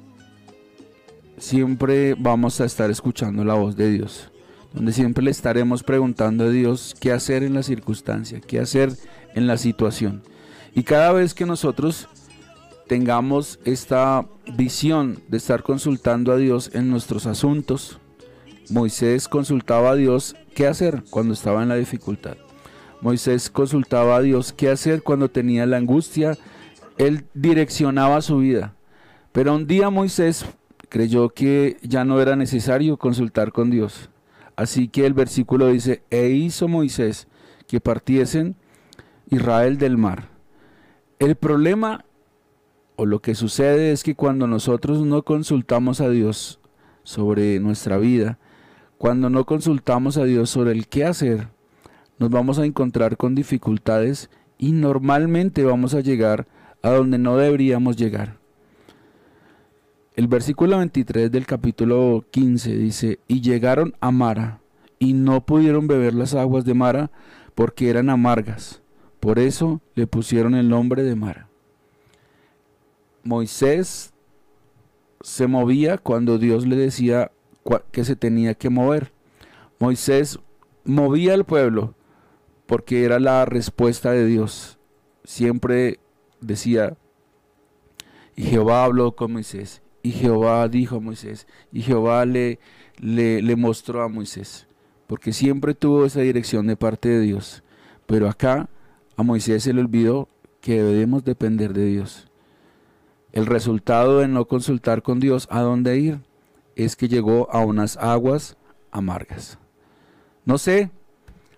siempre 1.38 2.15
vamos 2.17 2.62
a 2.62 2.65
estar 2.65 2.89
escuchando 2.89 3.43
la 3.43 3.55
voz 3.55 3.75
de 3.75 3.91
Dios, 3.91 4.31
donde 4.74 4.93
siempre 4.93 5.24
le 5.24 5.31
estaremos 5.31 5.84
preguntando 5.84 6.46
a 6.46 6.50
Dios 6.50 6.96
qué 7.00 7.12
hacer 7.12 7.43
en 7.43 7.53
la 7.53 7.63
circunstancia, 7.63 8.41
qué 8.41 8.60
hacer 8.60 8.93
en 9.36 9.48
la 9.48 9.58
situación. 9.58 10.24
Y 10.74 10.84
cada 10.84 11.12
vez 11.12 11.34
que 11.34 11.46
nosotros 11.46 12.08
tengamos 12.88 13.60
esta 13.65 14.25
visión 14.55 15.20
de 15.27 15.38
estar 15.38 15.63
consultando 15.63 16.31
a 16.31 16.38
Dios 16.38 16.72
en 16.74 16.89
nuestros 16.89 17.25
asuntos, 17.25 18.00
Moisés 18.70 19.27
consultaba 19.27 19.91
a 19.91 19.96
Dios 19.96 20.36
qué 20.55 20.67
hacer 20.67 21.03
cuando 21.10 21.34
estaba 21.34 21.63
en 21.63 21.70
la 21.70 21.75
dificultad. 21.75 22.38
Moisés 23.01 23.50
consultaba 23.50 24.17
a 24.17 24.22
Dios 24.22 24.53
qué 24.53 24.70
hacer 24.70 25.01
cuando 25.01 25.29
tenía 25.29 25.65
la 25.65 25.77
angustia. 25.77 26.38
Él 27.01 27.25
direccionaba 27.34 28.22
su 28.22 28.38
vida. 28.38 28.75
Pero 29.31 29.55
un 29.55 29.65
día 29.65 29.89
Moisés 29.89 30.46
creyó 30.88 31.29
que 31.29 31.77
ya 31.81 32.05
no 32.05 32.22
era 32.22 32.36
necesario 32.36 32.98
consultar 32.98 33.51
con 33.51 33.72
Dios. 33.72 34.12
Así 34.55 34.88
que 34.88 35.08
el 35.08 35.15
versículo 35.15 35.70
dice, 35.70 36.03
e 36.12 36.29
hizo 36.29 36.67
Moisés 36.67 37.27
que 37.67 37.81
partiesen 37.81 38.55
Israel 39.31 39.79
del 39.79 39.98
mar. 39.98 40.29
El 41.17 41.36
problema 41.36 42.05
o 42.98 43.08
lo 43.08 43.20
que 43.20 43.34
sucede 43.34 43.93
es 43.93 44.03
que 44.03 44.13
cuando 44.13 44.46
nosotros 44.46 45.03
no 45.03 45.24
consultamos 45.24 46.01
a 46.01 46.10
Dios 46.10 46.60
sobre 47.01 47.60
nuestra 47.60 47.98
vida, 47.98 48.38
cuando 49.00 49.31
no 49.31 49.46
consultamos 49.48 50.17
a 50.17 50.25
Dios 50.25 50.51
sobre 50.51 50.74
el 50.74 50.88
qué 50.88 51.05
hacer, 51.05 51.48
nos 52.20 52.29
vamos 52.29 52.60
a 52.60 52.65
encontrar 52.65 53.17
con 53.17 53.34
dificultades 53.34 54.29
y 54.60 54.74
normalmente 54.74 55.63
vamos 55.63 55.96
a 55.96 56.01
llegar 56.01 56.41
a 56.41 56.61
donde 56.90 57.18
no 57.18 57.38
deberíamos 57.38 57.96
llegar. 57.96 58.38
El 60.16 60.28
versículo 60.28 60.78
23 60.78 61.32
del 61.32 61.46
capítulo 61.46 62.26
15 62.32 62.76
dice, 62.76 63.20
y 63.28 63.42
llegaron 63.42 63.96
a 64.02 64.12
Mara, 64.12 64.60
y 65.00 65.14
no 65.14 65.46
pudieron 65.46 65.88
beber 65.88 66.14
las 66.14 66.36
aguas 66.36 66.66
de 66.66 66.74
Mara 66.74 67.12
porque 67.56 67.90
eran 67.90 68.10
amargas. 68.10 68.82
Por 69.20 69.40
eso 69.40 69.82
le 69.96 70.08
pusieron 70.08 70.54
el 70.54 70.70
nombre 70.70 71.04
de 71.04 71.16
Mara. 71.16 71.48
Moisés 73.24 74.14
se 75.22 75.48
movía 75.48 75.98
cuando 75.98 76.38
Dios 76.38 76.66
le 76.66 76.76
decía 76.76 77.32
que 77.92 78.04
se 78.04 78.16
tenía 78.16 78.54
que 78.56 78.70
mover. 78.70 79.12
Moisés 79.80 80.40
movía 80.84 81.34
al 81.34 81.46
pueblo 81.46 81.96
porque 82.66 83.04
era 83.04 83.20
la 83.20 83.46
respuesta 83.46 84.12
de 84.12 84.26
Dios. 84.26 84.80
Siempre 85.24 86.00
decía, 86.41 86.98
y 88.36 88.43
Jehová 88.43 88.83
habló 88.83 89.15
con 89.15 89.33
Moisés, 89.33 89.81
y 90.03 90.12
Jehová 90.12 90.67
dijo 90.67 90.98
a 90.98 91.00
Moisés, 91.00 91.48
y 91.71 91.81
Jehová 91.81 92.25
le, 92.25 92.60
le, 93.00 93.41
le 93.41 93.55
mostró 93.55 94.01
a 94.01 94.10
Moisés, 94.10 94.67
porque 95.07 95.31
siempre 95.31 95.74
tuvo 95.74 96.05
esa 96.05 96.21
dirección 96.21 96.67
de 96.67 96.75
parte 96.75 97.10
de 97.10 97.21
Dios. 97.21 97.63
Pero 98.05 98.27
acá 98.27 98.69
a 99.15 99.24
Moisés 99.24 99.63
se 99.63 99.74
le 99.74 99.81
olvidó 99.81 100.27
que 100.60 100.81
debemos 100.81 101.24
depender 101.24 101.74
de 101.74 101.86
Dios. 101.86 102.27
El 103.31 103.45
resultado 103.45 104.19
de 104.19 104.27
no 104.27 104.45
consultar 104.45 105.01
con 105.01 105.19
Dios 105.19 105.48
a 105.50 105.62
dónde 105.62 105.98
ir 105.98 106.19
es 106.75 106.95
que 106.95 107.07
llegó 107.07 107.50
a 107.51 107.63
unas 107.63 107.98
aguas 107.98 108.57
amargas. 108.91 109.57
No 110.45 110.57
sé 110.57 110.91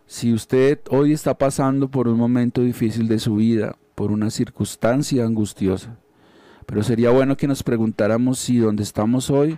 si 0.06 0.34
usted 0.34 0.80
hoy 0.90 1.14
está 1.14 1.38
pasando 1.38 1.90
por 1.90 2.08
un 2.08 2.18
momento 2.18 2.62
difícil 2.62 3.08
de 3.08 3.20
su 3.20 3.36
vida, 3.36 3.76
por 3.96 4.12
una 4.12 4.30
circunstancia 4.30 5.26
angustiosa, 5.26 5.98
pero 6.66 6.84
sería 6.84 7.12
bueno 7.12 7.38
que 7.38 7.48
nos 7.48 7.64
preguntáramos 7.64 8.40
si 8.40 8.58
donde 8.58 8.84
estamos 8.84 9.30
hoy 9.30 9.58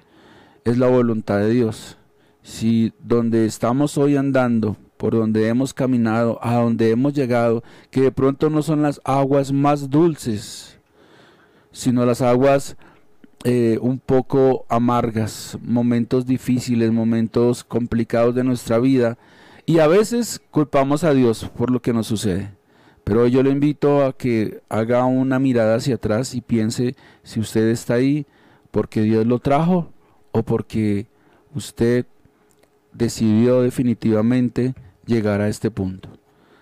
es 0.64 0.78
la 0.78 0.88
voluntad 0.88 1.40
de 1.40 1.52
Dios, 1.52 1.98
si 2.42 2.94
donde 3.00 3.46
estamos 3.46 3.98
hoy 3.98 4.16
andando, 4.16 4.78
por 4.98 5.14
donde 5.14 5.48
hemos 5.48 5.74
caminado, 5.74 6.40
a 6.42 6.56
donde 6.56 6.90
hemos 6.92 7.14
llegado, 7.14 7.64
que 7.92 8.02
de 8.02 8.12
pronto 8.12 8.50
no 8.50 8.62
son 8.62 8.82
las 8.82 9.02
aguas 9.04 9.52
más 9.52 9.90
dulces, 9.90 10.80
sino 11.72 12.06
las 12.06 12.22
aguas 12.22 12.78
eh, 13.44 13.78
un 13.80 14.00
poco 14.00 14.66
amargas, 14.70 15.58
momentos 15.62 16.26
difíciles, 16.26 16.92
momentos 16.92 17.64
complicados 17.64 18.34
de 18.34 18.44
nuestra 18.44 18.80
vida. 18.80 19.20
Y 19.68 19.80
a 19.80 19.88
veces 19.88 20.42
culpamos 20.50 21.04
a 21.04 21.14
Dios 21.14 21.50
por 21.56 21.70
lo 21.70 21.80
que 21.80 21.94
nos 21.94 22.08
sucede. 22.08 22.52
Pero 23.06 23.28
yo 23.28 23.42
le 23.42 23.52
invito 23.52 24.04
a 24.04 24.12
que 24.12 24.60
haga 24.68 25.06
una 25.06 25.40
mirada 25.40 25.76
hacia 25.76 25.96
atrás 25.96 26.36
y 26.36 26.42
piense 26.42 26.98
si 27.24 27.40
usted 27.40 27.70
está 27.70 27.94
ahí 27.94 28.26
porque 28.72 29.02
Dios 29.02 29.26
lo 29.26 29.40
trajo 29.40 29.94
o 30.34 30.44
porque 30.44 31.08
usted 31.54 32.06
decidió 32.92 33.62
definitivamente 33.62 34.76
llegar 35.06 35.40
a 35.40 35.48
este 35.48 35.72
punto. 35.72 36.10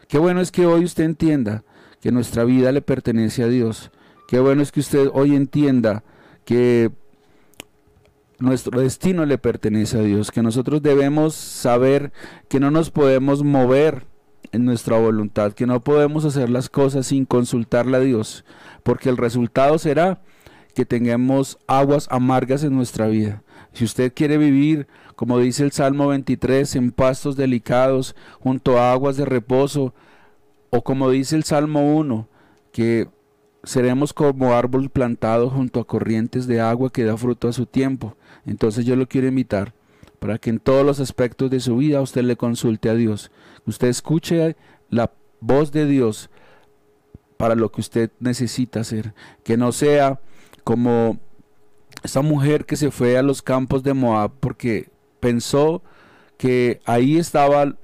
Qué 0.08 0.20
bueno 0.20 0.40
es 0.40 0.52
que 0.52 0.68
hoy 0.68 0.84
usted 0.84 1.06
entienda 1.06 1.64
que 2.00 2.12
nuestra 2.12 2.44
vida 2.44 2.72
le 2.72 2.82
pertenece 2.82 3.42
a 3.42 3.48
Dios 3.48 3.90
Qué 4.34 4.40
bueno 4.40 4.64
es 4.64 4.72
que 4.72 4.80
usted 4.80 5.12
hoy 5.14 5.36
entienda 5.36 6.04
que 6.44 6.92
nuestro 8.40 8.82
destino 8.82 9.28
le 9.28 9.38
pertenece 9.38 10.00
a 10.00 10.02
Dios, 10.02 10.32
que 10.32 10.42
nosotros 10.42 10.82
debemos 10.82 11.36
saber 11.36 12.12
que 12.50 12.60
no 12.60 12.72
nos 12.72 12.90
podemos 12.90 13.44
mover 13.44 14.08
en 14.54 14.66
nuestra 14.66 14.98
voluntad, 14.98 15.52
que 15.52 15.66
no 15.66 15.82
podemos 15.82 16.24
hacer 16.24 16.50
las 16.50 16.70
cosas 16.70 17.08
sin 17.08 17.26
consultarle 17.26 17.98
a 17.98 18.02
Dios, 18.02 18.46
porque 18.84 19.10
el 19.10 19.18
resultado 19.18 19.78
será 19.80 20.22
que 20.74 20.86
tengamos 20.86 21.58
aguas 21.68 22.08
amargas 22.10 22.64
en 22.64 22.76
nuestra 22.76 23.08
vida. 23.08 23.44
Si 23.74 23.84
usted 23.84 24.14
quiere 24.14 24.38
vivir, 24.38 24.88
como 25.16 25.40
dice 25.40 25.64
el 25.64 25.72
Salmo 25.72 26.08
23, 26.08 26.76
en 26.76 26.92
pastos 26.92 27.36
delicados, 27.36 28.16
junto 28.40 28.78
a 28.80 28.92
aguas 28.94 29.18
de 29.18 29.26
reposo, 29.26 29.94
o 30.70 30.84
como 30.84 31.10
dice 31.10 31.36
el 31.36 31.44
Salmo 31.44 31.96
1, 31.96 32.28
que 32.72 33.10
seremos 33.64 34.14
como 34.14 34.54
árbol 34.54 34.90
plantado 34.90 35.50
junto 35.50 35.80
a 35.80 35.88
corrientes 35.88 36.46
de 36.46 36.62
agua 36.62 36.92
que 36.92 37.04
da 37.04 37.18
fruto 37.18 37.48
a 37.48 37.54
su 37.54 37.66
tiempo. 37.66 38.16
Entonces 38.46 38.86
yo 38.86 38.96
lo 38.96 39.08
quiero 39.08 39.28
invitar 39.28 39.74
para 40.24 40.38
que 40.38 40.52
en 40.52 40.60
todos 40.60 40.86
los 40.86 41.02
aspectos 41.02 41.52
de 41.52 41.60
su 41.60 41.76
vida 41.76 42.00
usted 42.00 42.24
le 42.24 42.38
consulte 42.38 42.90
a 42.90 42.94
Dios. 42.94 43.30
Usted 43.66 43.90
escuche 43.90 44.56
la 44.90 45.12
voz 45.42 45.74
de 45.74 45.86
Dios 45.86 46.30
para 47.36 47.56
lo 47.56 47.74
que 47.74 47.82
usted 47.82 48.10
necesita 48.22 48.80
hacer. 48.80 49.14
Que 49.44 49.58
no 49.58 49.74
sea 49.74 50.22
como 50.64 51.20
esa 52.04 52.22
mujer 52.22 52.64
que 52.64 52.78
se 52.78 52.90
fue 52.90 53.18
a 53.18 53.22
los 53.22 53.42
campos 53.42 53.84
de 53.84 53.94
Moab 53.94 54.32
porque 54.40 54.90
pensó 55.20 55.84
que 56.38 56.80
ahí 56.86 57.18
estaba 57.18 57.76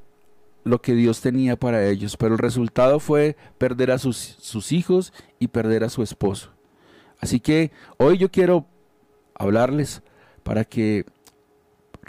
lo 0.63 0.81
que 0.81 0.93
Dios 0.93 1.19
tenía 1.19 1.57
para 1.57 1.89
ellos, 1.89 2.15
pero 2.15 2.35
el 2.35 2.39
resultado 2.39 3.01
fue 3.01 3.35
perder 3.57 3.91
a 3.91 3.97
sus, 3.97 4.15
sus 4.15 4.71
hijos 4.71 5.11
y 5.39 5.49
perder 5.49 5.83
a 5.83 5.89
su 5.89 6.03
esposo. 6.03 6.51
Así 7.19 7.41
que 7.41 7.73
hoy 7.97 8.17
yo 8.17 8.31
quiero 8.31 8.65
hablarles 9.35 10.03
para 10.43 10.63
que 10.63 11.05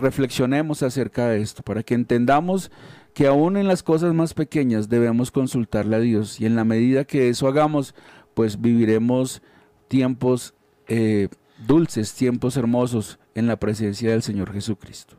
reflexionemos 0.00 0.82
acerca 0.82 1.28
de 1.28 1.40
esto, 1.40 1.62
para 1.62 1.82
que 1.82 1.94
entendamos 1.94 2.70
que 3.14 3.26
aún 3.26 3.56
en 3.56 3.68
las 3.68 3.82
cosas 3.82 4.14
más 4.14 4.34
pequeñas 4.34 4.88
debemos 4.88 5.30
consultarle 5.30 5.96
a 5.96 6.00
Dios 6.00 6.40
y 6.40 6.46
en 6.46 6.56
la 6.56 6.64
medida 6.64 7.04
que 7.04 7.28
eso 7.28 7.48
hagamos, 7.48 7.94
pues 8.34 8.60
viviremos 8.60 9.42
tiempos 9.88 10.54
eh, 10.88 11.28
dulces, 11.66 12.14
tiempos 12.14 12.56
hermosos 12.56 13.18
en 13.34 13.46
la 13.46 13.56
presencia 13.56 14.10
del 14.10 14.22
Señor 14.22 14.52
Jesucristo. 14.52 15.16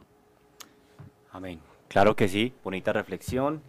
Amén. 1.31 1.59
Claro 1.87 2.15
que 2.15 2.27
sí, 2.27 2.53
bonita 2.63 2.93
reflexión, 2.93 3.61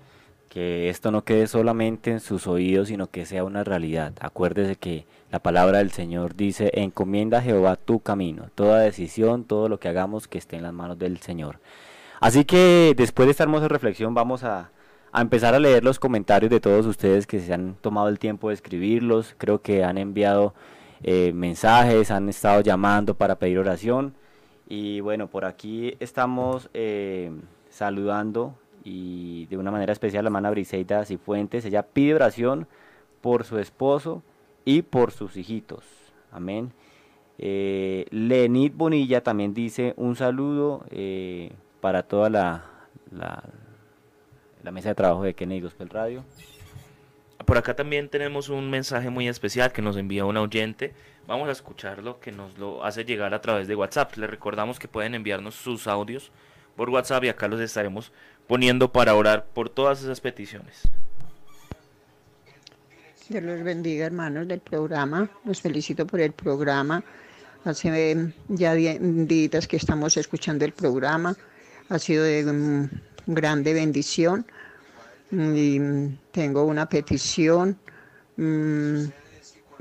que 0.52 0.90
esto 0.90 1.10
no 1.10 1.24
quede 1.24 1.46
solamente 1.46 2.10
en 2.10 2.20
sus 2.20 2.46
oídos, 2.46 2.88
sino 2.88 3.06
que 3.06 3.24
sea 3.24 3.42
una 3.42 3.64
realidad. 3.64 4.12
Acuérdese 4.20 4.76
que 4.76 5.06
la 5.30 5.38
palabra 5.38 5.78
del 5.78 5.92
Señor 5.92 6.36
dice, 6.36 6.70
encomienda 6.74 7.38
a 7.38 7.40
Jehová 7.40 7.76
tu 7.76 8.00
camino, 8.00 8.50
toda 8.54 8.80
decisión, 8.80 9.44
todo 9.44 9.70
lo 9.70 9.80
que 9.80 9.88
hagamos 9.88 10.28
que 10.28 10.36
esté 10.36 10.56
en 10.56 10.64
las 10.64 10.74
manos 10.74 10.98
del 10.98 11.16
Señor. 11.20 11.58
Así 12.20 12.44
que 12.44 12.92
después 12.94 13.26
de 13.26 13.30
esta 13.30 13.44
hermosa 13.44 13.66
reflexión 13.66 14.12
vamos 14.12 14.44
a, 14.44 14.70
empezar 15.14 15.54
a 15.54 15.58
leer 15.58 15.84
los 15.84 15.98
comentarios 15.98 16.50
de 16.50 16.60
todos 16.60 16.84
ustedes 16.84 17.26
que 17.26 17.40
se 17.40 17.54
han 17.54 17.74
tomado 17.80 18.08
el 18.08 18.18
tiempo 18.18 18.48
de 18.48 18.54
escribirlos, 18.54 19.34
creo 19.38 19.62
que 19.62 19.84
han 19.84 19.96
enviado 19.96 20.52
eh, 21.02 21.32
mensajes, 21.32 22.10
han 22.10 22.28
estado 22.28 22.60
llamando 22.60 23.14
para 23.14 23.36
pedir 23.38 23.58
oración. 23.58 24.14
Y 24.68 25.00
bueno, 25.00 25.28
por 25.28 25.46
aquí 25.46 25.96
estamos... 25.98 26.68
Eh, 26.74 27.32
saludando 27.72 28.54
y 28.84 29.46
de 29.46 29.56
una 29.56 29.70
manera 29.70 29.92
especial 29.92 30.24
la 30.24 30.28
hermana 30.28 30.50
Briseida 30.50 31.04
Cifuentes. 31.04 31.64
Ella 31.64 31.82
pide 31.82 32.14
oración 32.14 32.66
por 33.20 33.44
su 33.44 33.58
esposo 33.58 34.22
y 34.64 34.82
por 34.82 35.12
sus 35.12 35.36
hijitos. 35.36 35.84
Amén. 36.30 36.72
Eh, 37.38 38.06
Lenit 38.10 38.74
Bonilla 38.76 39.22
también 39.22 39.54
dice 39.54 39.94
un 39.96 40.16
saludo 40.16 40.84
eh, 40.90 41.52
para 41.80 42.02
toda 42.02 42.30
la, 42.30 42.64
la, 43.10 43.42
la, 44.62 44.70
mesa 44.70 44.90
de 44.90 44.94
trabajo 44.94 45.22
de 45.22 45.34
Kennedy 45.34 45.60
Gospel 45.60 45.88
Radio. 45.88 46.24
Por 47.44 47.58
acá 47.58 47.74
también 47.74 48.08
tenemos 48.08 48.48
un 48.48 48.70
mensaje 48.70 49.10
muy 49.10 49.26
especial 49.28 49.72
que 49.72 49.82
nos 49.82 49.96
envía 49.96 50.24
un 50.24 50.36
oyente. 50.36 50.94
Vamos 51.26 51.48
a 51.48 51.52
escucharlo, 51.52 52.20
que 52.20 52.32
nos 52.32 52.56
lo 52.58 52.84
hace 52.84 53.04
llegar 53.04 53.34
a 53.34 53.40
través 53.40 53.66
de 53.66 53.74
WhatsApp. 53.74 54.16
Les 54.16 54.30
recordamos 54.30 54.78
que 54.78 54.88
pueden 54.88 55.14
enviarnos 55.14 55.54
sus 55.54 55.86
audios 55.86 56.30
por 56.76 56.90
WhatsApp 56.90 57.24
y 57.24 57.28
acá 57.28 57.48
los 57.48 57.60
estaremos 57.60 58.12
poniendo 58.46 58.92
para 58.92 59.14
orar 59.14 59.46
por 59.46 59.68
todas 59.68 60.02
esas 60.02 60.20
peticiones. 60.20 60.82
Dios 63.28 63.42
los 63.42 63.62
bendiga, 63.62 64.06
hermanos 64.06 64.46
del 64.48 64.60
programa. 64.60 65.30
Los 65.44 65.60
felicito 65.60 66.06
por 66.06 66.20
el 66.20 66.32
programa. 66.32 67.02
Hace 67.64 68.32
ya 68.48 68.74
días 68.74 69.66
que 69.66 69.76
estamos 69.76 70.16
escuchando 70.16 70.64
el 70.64 70.72
programa. 70.72 71.34
Ha 71.88 71.98
sido 71.98 72.24
de 72.24 72.44
um, 72.44 72.88
grande 73.26 73.72
bendición. 73.72 74.44
Y 75.30 75.78
mm, 75.80 76.18
tengo 76.32 76.64
una 76.64 76.88
petición 76.88 77.78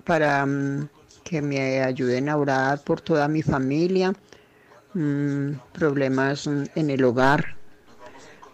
para 0.05 0.47
que 1.23 1.41
me 1.41 1.81
ayuden 1.81 2.29
a 2.29 2.37
orar 2.37 2.81
por 2.83 3.01
toda 3.01 3.27
mi 3.27 3.41
familia 3.41 4.13
problemas 5.73 6.47
en 6.47 6.89
el 6.89 7.03
hogar. 7.03 7.60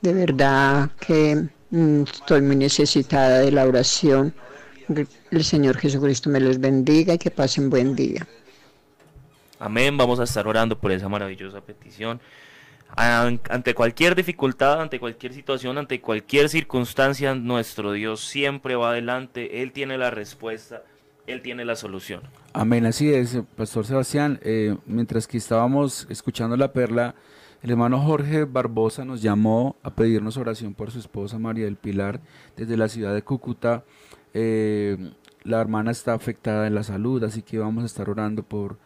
De 0.02 0.14
verdad 0.14 0.92
que 1.00 1.48
mm, 1.72 2.04
estoy 2.04 2.42
muy 2.42 2.56
necesitada 2.56 3.40
de 3.40 3.52
la 3.52 3.66
oración. 3.66 4.34
El 5.32 5.44
Señor 5.44 5.78
Jesucristo 5.78 6.30
me 6.30 6.40
los 6.40 6.60
bendiga 6.60 7.14
y 7.14 7.18
que 7.18 7.32
pasen 7.32 7.70
buen 7.70 7.96
día. 7.96 8.26
Amén. 9.60 9.98
Vamos 9.98 10.20
a 10.20 10.24
estar 10.24 10.48
orando 10.48 10.78
por 10.78 10.92
esa 10.92 11.10
maravillosa 11.10 11.62
petición. 11.62 12.20
An- 12.96 13.42
Ante 13.50 13.74
cualquier 13.74 14.16
dificultad, 14.16 14.82
ante 14.82 15.00
cualquier 15.00 15.34
situación, 15.34 15.78
ante 15.78 16.00
cualquier 16.00 16.48
circunstancia, 16.48 17.36
nuestro 17.36 17.92
Dios 17.92 18.22
siempre 18.22 18.76
va 18.76 18.92
adelante. 18.92 19.62
Él 19.62 19.72
tiene 19.74 19.98
la 19.98 20.10
respuesta, 20.10 20.84
Él 21.26 21.42
tiene 21.42 21.66
la 21.66 21.76
solución. 21.76 22.22
Amén, 22.54 22.86
así 22.86 23.14
es, 23.14 23.38
Pastor 23.58 23.86
Sebastián. 23.86 24.40
eh, 24.42 24.76
mientras 24.86 25.28
que 25.28 25.38
estábamos 25.38 26.08
escuchando 26.10 26.56
la 26.56 26.72
perla, 26.72 27.14
el 27.68 27.72
hermano 27.72 28.00
Jorge 28.00 28.46
Barbosa 28.46 29.04
nos 29.04 29.22
llamó 29.22 29.76
a 29.84 29.90
pedirnos 29.90 30.38
oración 30.38 30.74
por 30.74 30.90
su 30.90 31.00
esposa 31.00 31.38
María 31.38 31.66
del 31.66 31.76
Pilar 31.76 32.22
desde 32.56 32.78
la 32.78 32.88
ciudad 32.88 33.14
de 33.14 33.24
Cúcuta. 33.24 33.84
Eh, 34.34 35.12
la 35.44 35.60
hermana 35.60 35.92
está 35.92 36.14
afectada 36.14 36.66
en 36.68 36.76
la 36.76 36.84
salud, 36.84 37.22
así 37.26 37.42
que 37.42 37.60
vamos 37.60 37.84
a 37.84 37.88
estar 37.88 38.10
orando 38.10 38.42
por, 38.42 38.78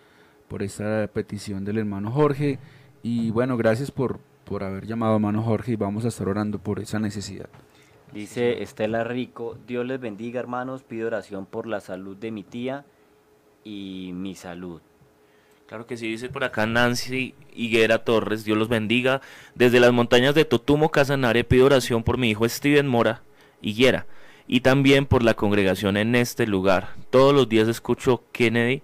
por 0.47 0.63
esta 0.63 1.07
petición 1.13 1.63
del 1.63 1.77
hermano 1.77 2.09
Jorge. 2.09 2.57
Y 3.03 3.29
bueno, 3.29 3.55
gracias 3.55 3.91
por, 3.91 4.19
por 4.45 4.63
haber 4.63 4.87
llamado 4.87 5.13
hermano 5.13 5.43
Jorge 5.43 5.73
y 5.73 5.75
vamos 5.75 6.03
a 6.05 6.07
estar 6.07 6.27
orando 6.27 6.57
por 6.57 6.79
esa 6.79 6.97
necesidad. 6.97 7.49
Dice 8.11 8.63
Estela 8.63 9.03
Rico, 9.03 9.59
Dios 9.67 9.85
les 9.85 9.99
bendiga 9.99 10.39
hermanos, 10.39 10.81
pido 10.81 11.05
oración 11.05 11.45
por 11.45 11.67
la 11.67 11.81
salud 11.81 12.17
de 12.17 12.31
mi 12.31 12.41
tía 12.41 12.83
y 13.63 14.09
mi 14.15 14.33
salud. 14.33 14.81
Claro 15.71 15.87
que 15.87 15.95
sí, 15.95 16.09
dice 16.09 16.27
por 16.27 16.43
acá 16.43 16.65
Nancy 16.65 17.33
Higuera 17.55 17.99
Torres, 17.99 18.43
Dios 18.43 18.57
los 18.57 18.67
bendiga. 18.67 19.21
Desde 19.55 19.79
las 19.79 19.93
montañas 19.93 20.35
de 20.35 20.43
Totumo, 20.43 20.89
Casanare, 20.89 21.45
pido 21.45 21.65
oración 21.65 22.03
por 22.03 22.17
mi 22.17 22.29
hijo 22.29 22.45
Steven 22.49 22.89
Mora 22.89 23.21
Higuera 23.61 24.05
y 24.49 24.59
también 24.59 25.05
por 25.05 25.23
la 25.23 25.33
congregación 25.33 25.95
en 25.95 26.15
este 26.15 26.45
lugar. 26.45 26.89
Todos 27.09 27.33
los 27.33 27.47
días 27.47 27.69
escucho 27.69 28.21
Kennedy 28.33 28.81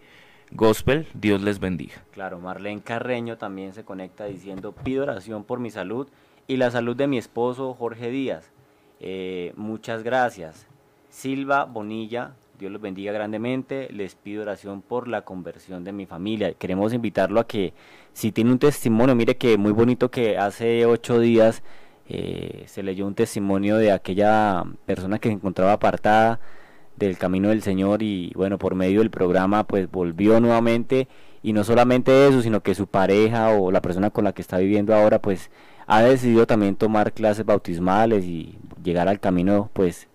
Gospel, 0.52 1.10
Dios 1.14 1.42
les 1.42 1.60
bendiga. 1.60 1.96
Claro, 2.14 2.40
Marlene 2.40 2.80
Carreño 2.80 3.38
también 3.38 3.74
se 3.74 3.84
conecta 3.84 4.24
diciendo, 4.24 4.72
pido 4.72 5.04
oración 5.04 5.44
por 5.44 5.60
mi 5.60 5.72
salud 5.72 6.08
y 6.48 6.56
la 6.56 6.72
salud 6.72 6.96
de 6.96 7.08
mi 7.08 7.18
esposo 7.18 7.74
Jorge 7.74 8.10
Díaz. 8.10 8.50
Eh, 9.02 9.52
muchas 9.58 10.04
gracias. 10.04 10.68
Silva 11.10 11.66
Bonilla, 11.66 12.32
Dios 12.60 12.72
los 12.72 12.82
bendiga 12.82 13.12
grandemente. 13.12 13.88
Les 13.92 14.16
pido 14.16 14.42
oración 14.42 14.82
por 14.82 15.08
la 15.08 15.22
conversión 15.22 15.84
de 15.84 15.92
mi 15.92 16.06
familia. 16.06 16.54
Queremos 16.54 16.94
invitarlo 16.94 17.40
a 17.40 17.48
que, 17.48 17.74
si 18.14 18.32
tiene 18.32 18.52
un 18.52 18.60
testimonio, 18.60 19.16
mire 19.16 19.38
que 19.38 19.58
muy 19.58 19.72
bonito 19.72 20.10
que 20.10 20.38
hace 20.38 20.86
ocho 20.86 21.20
días 21.20 21.62
eh, 22.10 22.64
se 22.68 22.84
leyó 22.84 23.06
un 23.06 23.16
testimonio 23.16 23.78
de 23.78 23.92
aquella 23.92 24.64
persona 24.86 25.20
que 25.20 25.30
se 25.30 25.36
encontraba 25.36 25.74
apartada 25.74 26.40
del 26.96 27.18
camino 27.18 27.50
del 27.50 27.62
Señor 27.62 28.02
y 28.02 28.32
bueno, 28.36 28.58
por 28.58 28.74
medio 28.76 29.00
del 29.00 29.12
programa 29.12 29.66
pues 29.66 29.90
volvió 29.92 30.40
nuevamente 30.40 31.08
y 31.44 31.54
no 31.54 31.64
solamente 31.64 32.28
eso, 32.28 32.42
sino 32.42 32.62
que 32.62 32.74
su 32.76 32.88
pareja 32.88 33.52
o 33.52 33.72
la 33.72 33.82
persona 33.82 34.10
con 34.10 34.24
la 34.24 34.34
que 34.34 34.42
está 34.42 34.58
viviendo 34.58 34.96
ahora 34.96 35.22
pues 35.22 35.52
ha 35.86 36.02
decidido 36.02 36.48
también 36.48 36.76
tomar 36.76 37.14
clases 37.14 37.46
bautismales 37.46 38.26
y 38.26 38.58
llegar 38.84 39.08
al 39.08 39.20
camino 39.20 39.70
pues 39.74 40.08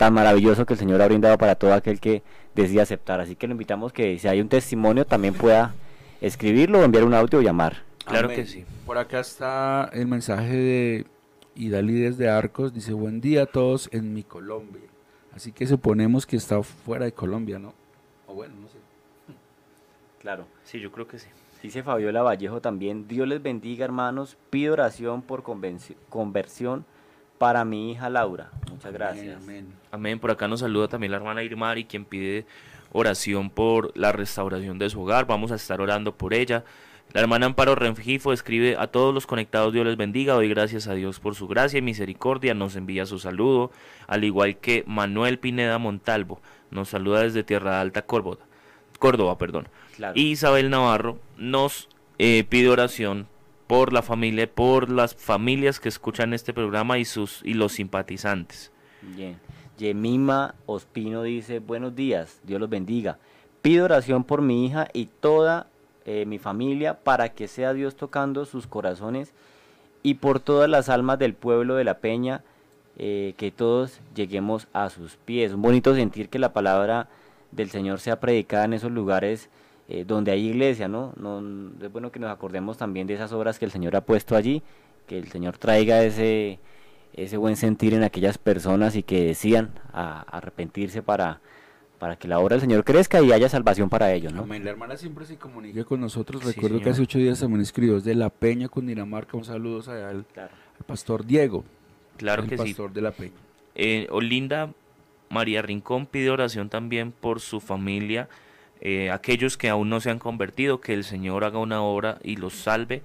tan 0.00 0.14
maravilloso 0.14 0.64
que 0.64 0.72
el 0.72 0.78
Señor 0.78 1.02
ha 1.02 1.08
brindado 1.08 1.36
para 1.36 1.56
todo 1.56 1.74
aquel 1.74 2.00
que 2.00 2.22
decide 2.54 2.80
aceptar. 2.80 3.20
Así 3.20 3.36
que 3.36 3.46
lo 3.46 3.52
invitamos 3.52 3.92
que 3.92 4.18
si 4.18 4.28
hay 4.28 4.40
un 4.40 4.48
testimonio 4.48 5.04
también 5.04 5.34
pueda 5.34 5.74
escribirlo, 6.22 6.82
enviar 6.82 7.04
un 7.04 7.12
audio 7.12 7.40
o 7.40 7.42
llamar. 7.42 7.82
Claro 8.06 8.28
Amén. 8.28 8.40
que 8.40 8.46
sí. 8.46 8.64
Por 8.86 8.96
acá 8.96 9.20
está 9.20 9.90
el 9.92 10.06
mensaje 10.06 10.56
de 10.56 11.06
Idalides 11.54 12.16
de 12.16 12.30
Arcos. 12.30 12.72
Dice, 12.72 12.94
buen 12.94 13.20
día 13.20 13.42
a 13.42 13.46
todos 13.46 13.90
en 13.92 14.14
mi 14.14 14.22
Colombia. 14.22 14.88
Así 15.34 15.52
que 15.52 15.66
suponemos 15.66 16.24
que 16.24 16.36
está 16.36 16.62
fuera 16.62 17.04
de 17.04 17.12
Colombia, 17.12 17.58
¿no? 17.58 17.74
O 18.26 18.32
bueno, 18.32 18.54
no 18.58 18.68
sé. 18.68 18.78
Claro. 20.18 20.46
Sí, 20.64 20.80
yo 20.80 20.90
creo 20.92 21.06
que 21.08 21.18
sí. 21.18 21.28
Dice 21.62 21.82
Fabiola 21.82 22.22
Vallejo 22.22 22.62
también, 22.62 23.06
Dios 23.06 23.28
les 23.28 23.42
bendiga 23.42 23.84
hermanos, 23.84 24.38
pido 24.48 24.72
oración 24.72 25.20
por 25.20 25.42
conversión 25.42 26.86
para 27.40 27.64
mi 27.64 27.92
hija 27.92 28.10
Laura. 28.10 28.50
Muchas 28.70 28.92
gracias. 28.92 29.42
Amén. 29.42 29.72
Amén. 29.90 30.18
Por 30.18 30.30
acá 30.30 30.46
nos 30.46 30.60
saluda 30.60 30.88
también 30.88 31.10
la 31.10 31.16
hermana 31.16 31.42
Irmari, 31.42 31.86
quien 31.86 32.04
pide 32.04 32.44
oración 32.92 33.48
por 33.48 33.96
la 33.96 34.12
restauración 34.12 34.78
de 34.78 34.90
su 34.90 35.00
hogar. 35.00 35.26
Vamos 35.26 35.50
a 35.50 35.54
estar 35.54 35.80
orando 35.80 36.14
por 36.14 36.34
ella. 36.34 36.64
La 37.14 37.22
hermana 37.22 37.46
Amparo 37.46 37.74
Rengifo 37.76 38.34
escribe 38.34 38.76
a 38.78 38.88
todos 38.88 39.14
los 39.14 39.26
conectados, 39.26 39.72
Dios 39.72 39.86
les 39.86 39.96
bendiga. 39.96 40.34
Doy 40.34 40.50
gracias 40.50 40.86
a 40.86 40.92
Dios 40.92 41.18
por 41.18 41.34
su 41.34 41.48
gracia 41.48 41.78
y 41.78 41.82
misericordia. 41.82 42.52
Nos 42.52 42.76
envía 42.76 43.06
su 43.06 43.18
saludo, 43.18 43.70
al 44.06 44.22
igual 44.22 44.58
que 44.58 44.84
Manuel 44.86 45.38
Pineda 45.38 45.78
Montalvo. 45.78 46.42
Nos 46.70 46.90
saluda 46.90 47.22
desde 47.22 47.42
Tierra 47.42 47.80
Alta, 47.80 48.02
Córdoba. 48.02 48.44
Córdoba, 48.98 49.38
perdón. 49.38 49.66
Claro. 49.96 50.12
Y 50.14 50.32
Isabel 50.32 50.68
Navarro 50.68 51.18
nos 51.38 51.88
eh, 52.18 52.44
pide 52.46 52.68
oración 52.68 53.28
por 53.70 53.92
la 53.92 54.02
familia, 54.02 54.50
por 54.52 54.90
las 54.90 55.14
familias 55.14 55.78
que 55.78 55.88
escuchan 55.88 56.34
este 56.34 56.52
programa 56.52 56.98
y 56.98 57.04
sus 57.04 57.40
y 57.44 57.54
los 57.54 57.70
simpatizantes. 57.74 58.72
Bien. 59.00 59.38
Yemima 59.78 60.56
Ospino 60.66 61.22
dice, 61.22 61.60
buenos 61.60 61.94
días, 61.94 62.40
Dios 62.42 62.60
los 62.60 62.68
bendiga. 62.68 63.18
Pido 63.62 63.84
oración 63.84 64.24
por 64.24 64.42
mi 64.42 64.66
hija 64.66 64.88
y 64.92 65.06
toda 65.06 65.68
eh, 66.04 66.24
mi 66.26 66.40
familia 66.40 66.94
para 66.94 67.28
que 67.28 67.46
sea 67.46 67.72
Dios 67.72 67.94
tocando 67.94 68.44
sus 68.44 68.66
corazones 68.66 69.32
y 70.02 70.14
por 70.14 70.40
todas 70.40 70.68
las 70.68 70.88
almas 70.88 71.20
del 71.20 71.34
pueblo 71.34 71.76
de 71.76 71.84
la 71.84 71.98
Peña, 71.98 72.42
eh, 72.98 73.34
que 73.36 73.52
todos 73.52 74.00
lleguemos 74.16 74.66
a 74.72 74.90
sus 74.90 75.14
pies. 75.14 75.52
Un 75.52 75.62
bonito 75.62 75.94
sentir 75.94 76.28
que 76.28 76.40
la 76.40 76.52
palabra 76.52 77.06
del 77.52 77.70
Señor 77.70 78.00
sea 78.00 78.18
predicada 78.18 78.64
en 78.64 78.72
esos 78.72 78.90
lugares 78.90 79.48
eh, 79.92 80.04
donde 80.06 80.30
hay 80.30 80.46
iglesia, 80.48 80.86
¿no? 80.88 81.12
¿no? 81.16 81.40
Es 81.84 81.90
bueno 81.92 82.12
que 82.12 82.20
nos 82.20 82.30
acordemos 82.30 82.78
también 82.78 83.06
de 83.08 83.14
esas 83.14 83.32
obras 83.32 83.58
que 83.58 83.64
el 83.64 83.70
Señor 83.72 83.96
ha 83.96 84.02
puesto 84.02 84.36
allí, 84.36 84.62
que 85.08 85.18
el 85.18 85.26
Señor 85.28 85.58
traiga 85.58 86.02
ese, 86.04 86.60
ese 87.14 87.36
buen 87.36 87.56
sentir 87.56 87.92
en 87.94 88.04
aquellas 88.04 88.38
personas 88.38 88.94
y 88.94 89.02
que 89.02 89.24
decidan 89.24 89.70
a- 89.92 90.20
arrepentirse 90.22 91.02
para, 91.02 91.40
para 91.98 92.14
que 92.16 92.28
la 92.28 92.38
obra 92.38 92.54
del 92.54 92.60
Señor 92.60 92.84
crezca 92.84 93.20
y 93.20 93.32
haya 93.32 93.48
salvación 93.48 93.88
para 93.90 94.12
ellos, 94.12 94.32
¿no? 94.32 94.42
Amén. 94.42 94.64
La 94.64 94.70
hermana 94.70 94.96
siempre 94.96 95.26
se 95.26 95.36
comunica 95.36 95.82
con 95.84 96.00
nosotros. 96.00 96.40
Sí, 96.44 96.52
Recuerdo 96.52 96.80
que 96.80 96.90
hace 96.90 97.02
ocho 97.02 97.18
días 97.18 97.40
también 97.40 97.60
escribió 97.62 97.94
desde 97.96 98.14
La 98.14 98.30
Peña, 98.30 98.68
Cundinamarca. 98.68 99.36
Un 99.36 99.44
saludo 99.44 99.78
al, 99.90 100.24
Claro. 100.32 100.52
al 100.78 100.84
pastor 100.86 101.26
Diego. 101.26 101.64
Claro 102.16 102.44
el 102.44 102.48
que 102.48 102.56
sí. 102.58 102.64
pastor 102.64 102.92
de 102.92 103.00
La 103.02 103.10
Peña. 103.10 103.32
Eh, 103.74 104.06
Olinda 104.10 104.72
María 105.30 105.62
Rincón 105.62 106.06
pide 106.06 106.30
oración 106.30 106.68
también 106.68 107.12
por 107.12 107.40
su 107.40 107.60
familia, 107.60 108.28
eh, 108.80 109.10
aquellos 109.10 109.56
que 109.56 109.68
aún 109.68 109.88
no 109.88 110.00
se 110.00 110.10
han 110.10 110.18
convertido, 110.18 110.80
que 110.80 110.94
el 110.94 111.04
Señor 111.04 111.44
haga 111.44 111.58
una 111.58 111.82
obra 111.82 112.18
y 112.22 112.36
los 112.36 112.54
salve. 112.54 113.02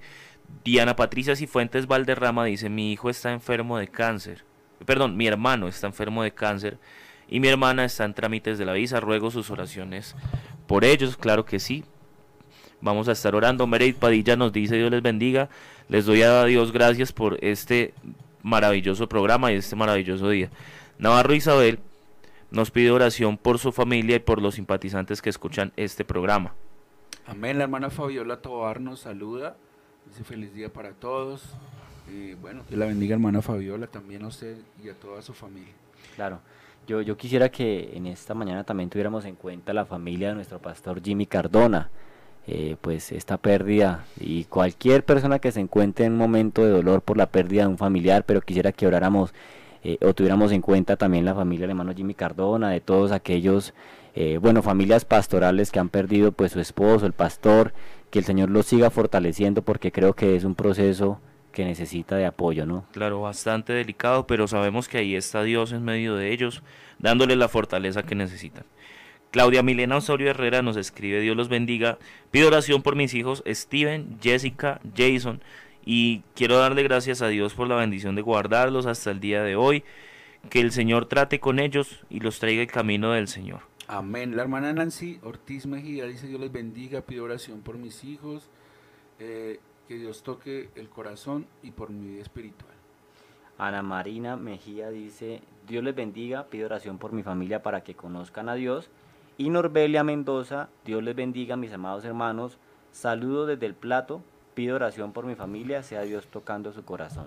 Diana 0.64 0.96
Patricia 0.96 1.36
Cifuentes 1.36 1.86
Valderrama 1.86 2.44
dice, 2.44 2.68
mi 2.68 2.92
hijo 2.92 3.10
está 3.10 3.32
enfermo 3.32 3.78
de 3.78 3.88
cáncer, 3.88 4.44
perdón, 4.84 5.16
mi 5.16 5.26
hermano 5.26 5.68
está 5.68 5.86
enfermo 5.86 6.22
de 6.22 6.32
cáncer 6.32 6.78
y 7.28 7.40
mi 7.40 7.48
hermana 7.48 7.84
está 7.84 8.04
en 8.04 8.14
trámites 8.14 8.58
de 8.58 8.64
la 8.64 8.72
visa, 8.72 9.00
ruego 9.00 9.30
sus 9.30 9.50
oraciones 9.50 10.14
por 10.66 10.84
ellos, 10.84 11.16
claro 11.16 11.44
que 11.44 11.58
sí. 11.58 11.84
Vamos 12.80 13.08
a 13.08 13.12
estar 13.12 13.34
orando. 13.34 13.66
Meredith 13.66 13.96
Padilla 13.96 14.36
nos 14.36 14.52
dice, 14.52 14.76
Dios 14.76 14.90
les 14.90 15.02
bendiga. 15.02 15.48
Les 15.88 16.04
doy 16.04 16.22
a 16.22 16.44
Dios 16.44 16.72
gracias 16.72 17.12
por 17.12 17.38
este 17.42 17.94
maravilloso 18.42 19.08
programa 19.08 19.52
y 19.52 19.56
este 19.56 19.76
maravilloso 19.76 20.28
día. 20.28 20.50
Navarro 20.98 21.34
Isabel 21.34 21.78
nos 22.50 22.70
pide 22.70 22.90
oración 22.90 23.36
por 23.36 23.58
su 23.58 23.72
familia 23.72 24.16
y 24.16 24.20
por 24.20 24.40
los 24.40 24.54
simpatizantes 24.54 25.22
que 25.22 25.30
escuchan 25.30 25.72
este 25.76 26.04
programa. 26.04 26.54
Amén. 27.26 27.58
La 27.58 27.64
hermana 27.64 27.90
Fabiola 27.90 28.40
Tobar 28.40 28.80
nos 28.80 29.00
saluda. 29.00 29.56
Dice 30.06 30.24
feliz 30.24 30.54
día 30.54 30.72
para 30.72 30.92
todos. 30.92 31.42
Y 32.12 32.34
bueno, 32.34 32.62
que 32.68 32.76
la 32.76 32.86
bendiga 32.86 33.14
hermana 33.14 33.42
Fabiola, 33.42 33.88
también 33.88 34.22
a 34.22 34.28
usted 34.28 34.56
y 34.82 34.88
a 34.88 34.94
toda 34.94 35.22
su 35.22 35.32
familia. 35.34 35.72
Claro. 36.14 36.40
Yo, 36.86 37.02
yo 37.02 37.16
quisiera 37.16 37.48
que 37.48 37.96
en 37.96 38.06
esta 38.06 38.32
mañana 38.32 38.62
también 38.62 38.90
tuviéramos 38.90 39.24
en 39.24 39.34
cuenta 39.34 39.72
la 39.72 39.84
familia 39.84 40.28
de 40.28 40.34
nuestro 40.36 40.60
pastor 40.60 41.02
Jimmy 41.02 41.26
Cardona. 41.26 41.90
Eh, 42.48 42.76
pues 42.80 43.10
esta 43.10 43.38
pérdida 43.38 44.04
y 44.20 44.44
cualquier 44.44 45.04
persona 45.04 45.40
que 45.40 45.50
se 45.50 45.58
encuentre 45.58 46.04
en 46.04 46.12
un 46.12 46.18
momento 46.18 46.64
de 46.64 46.70
dolor 46.70 47.02
por 47.02 47.16
la 47.16 47.26
pérdida 47.26 47.62
de 47.62 47.68
un 47.68 47.76
familiar, 47.76 48.22
pero 48.24 48.40
quisiera 48.40 48.70
que 48.70 48.86
oráramos 48.86 49.34
eh, 49.88 49.98
o 50.04 50.14
tuviéramos 50.14 50.50
en 50.50 50.62
cuenta 50.62 50.96
también 50.96 51.24
la 51.24 51.32
familia 51.32 51.60
del 51.60 51.70
hermano 51.70 51.94
Jimmy 51.94 52.14
Cardona, 52.14 52.70
de 52.70 52.80
todos 52.80 53.12
aquellos, 53.12 53.72
eh, 54.16 54.36
bueno, 54.42 54.60
familias 54.60 55.04
pastorales 55.04 55.70
que 55.70 55.78
han 55.78 55.90
perdido 55.90 56.32
pues 56.32 56.50
su 56.50 56.58
esposo, 56.58 57.06
el 57.06 57.12
pastor, 57.12 57.72
que 58.10 58.18
el 58.18 58.24
Señor 58.24 58.50
los 58.50 58.66
siga 58.66 58.90
fortaleciendo 58.90 59.62
porque 59.62 59.92
creo 59.92 60.14
que 60.14 60.34
es 60.34 60.42
un 60.42 60.56
proceso 60.56 61.20
que 61.52 61.64
necesita 61.64 62.16
de 62.16 62.26
apoyo, 62.26 62.66
¿no? 62.66 62.84
Claro, 62.90 63.20
bastante 63.20 63.74
delicado, 63.74 64.26
pero 64.26 64.48
sabemos 64.48 64.88
que 64.88 64.98
ahí 64.98 65.14
está 65.14 65.44
Dios 65.44 65.70
en 65.70 65.84
medio 65.84 66.16
de 66.16 66.32
ellos, 66.32 66.64
dándoles 66.98 67.36
la 67.36 67.48
fortaleza 67.48 68.02
que 68.02 68.16
necesitan. 68.16 68.64
Claudia 69.30 69.62
Milena 69.62 69.98
Osorio 69.98 70.30
Herrera 70.30 70.62
nos 70.62 70.76
escribe, 70.76 71.20
Dios 71.20 71.36
los 71.36 71.48
bendiga. 71.48 71.98
Pido 72.32 72.48
oración 72.48 72.82
por 72.82 72.96
mis 72.96 73.14
hijos 73.14 73.44
Steven, 73.46 74.18
Jessica, 74.20 74.80
Jason. 74.96 75.40
Y 75.88 76.22
quiero 76.34 76.58
darle 76.58 76.82
gracias 76.82 77.22
a 77.22 77.28
Dios 77.28 77.54
por 77.54 77.68
la 77.68 77.76
bendición 77.76 78.16
de 78.16 78.22
guardarlos 78.22 78.86
hasta 78.86 79.12
el 79.12 79.20
día 79.20 79.44
de 79.44 79.54
hoy. 79.54 79.84
Que 80.50 80.60
el 80.60 80.72
Señor 80.72 81.06
trate 81.06 81.38
con 81.38 81.60
ellos 81.60 82.04
y 82.10 82.18
los 82.18 82.40
traiga 82.40 82.60
el 82.60 82.68
camino 82.68 83.12
del 83.12 83.28
Señor. 83.28 83.60
Amén. 83.86 84.34
La 84.34 84.42
hermana 84.42 84.72
Nancy 84.72 85.20
Ortiz 85.22 85.64
Mejía 85.66 86.06
dice, 86.06 86.26
Dios 86.26 86.40
les 86.40 86.50
bendiga, 86.50 87.02
pido 87.02 87.24
oración 87.24 87.60
por 87.60 87.78
mis 87.78 88.02
hijos, 88.02 88.50
eh, 89.20 89.60
que 89.86 89.94
Dios 89.94 90.24
toque 90.24 90.70
el 90.74 90.88
corazón 90.88 91.46
y 91.62 91.70
por 91.70 91.90
mi 91.90 92.08
vida 92.08 92.22
espiritual. 92.22 92.74
Ana 93.56 93.82
Marina 93.82 94.36
Mejía 94.36 94.90
dice, 94.90 95.40
Dios 95.68 95.84
les 95.84 95.94
bendiga, 95.94 96.46
pido 96.46 96.66
oración 96.66 96.98
por 96.98 97.12
mi 97.12 97.22
familia 97.22 97.62
para 97.62 97.84
que 97.84 97.94
conozcan 97.94 98.48
a 98.48 98.54
Dios. 98.54 98.90
Y 99.38 99.50
Norbelia 99.50 100.02
Mendoza, 100.02 100.68
Dios 100.84 101.02
les 101.04 101.14
bendiga, 101.14 101.56
mis 101.56 101.72
amados 101.72 102.04
hermanos, 102.04 102.58
saludo 102.90 103.46
desde 103.46 103.66
el 103.66 103.74
plato, 103.74 104.22
pido 104.56 104.74
oración 104.74 105.12
por 105.12 105.26
mi 105.26 105.34
familia, 105.36 105.82
sea 105.84 106.00
Dios 106.02 106.26
tocando 106.26 106.72
su 106.72 106.82
corazón. 106.84 107.26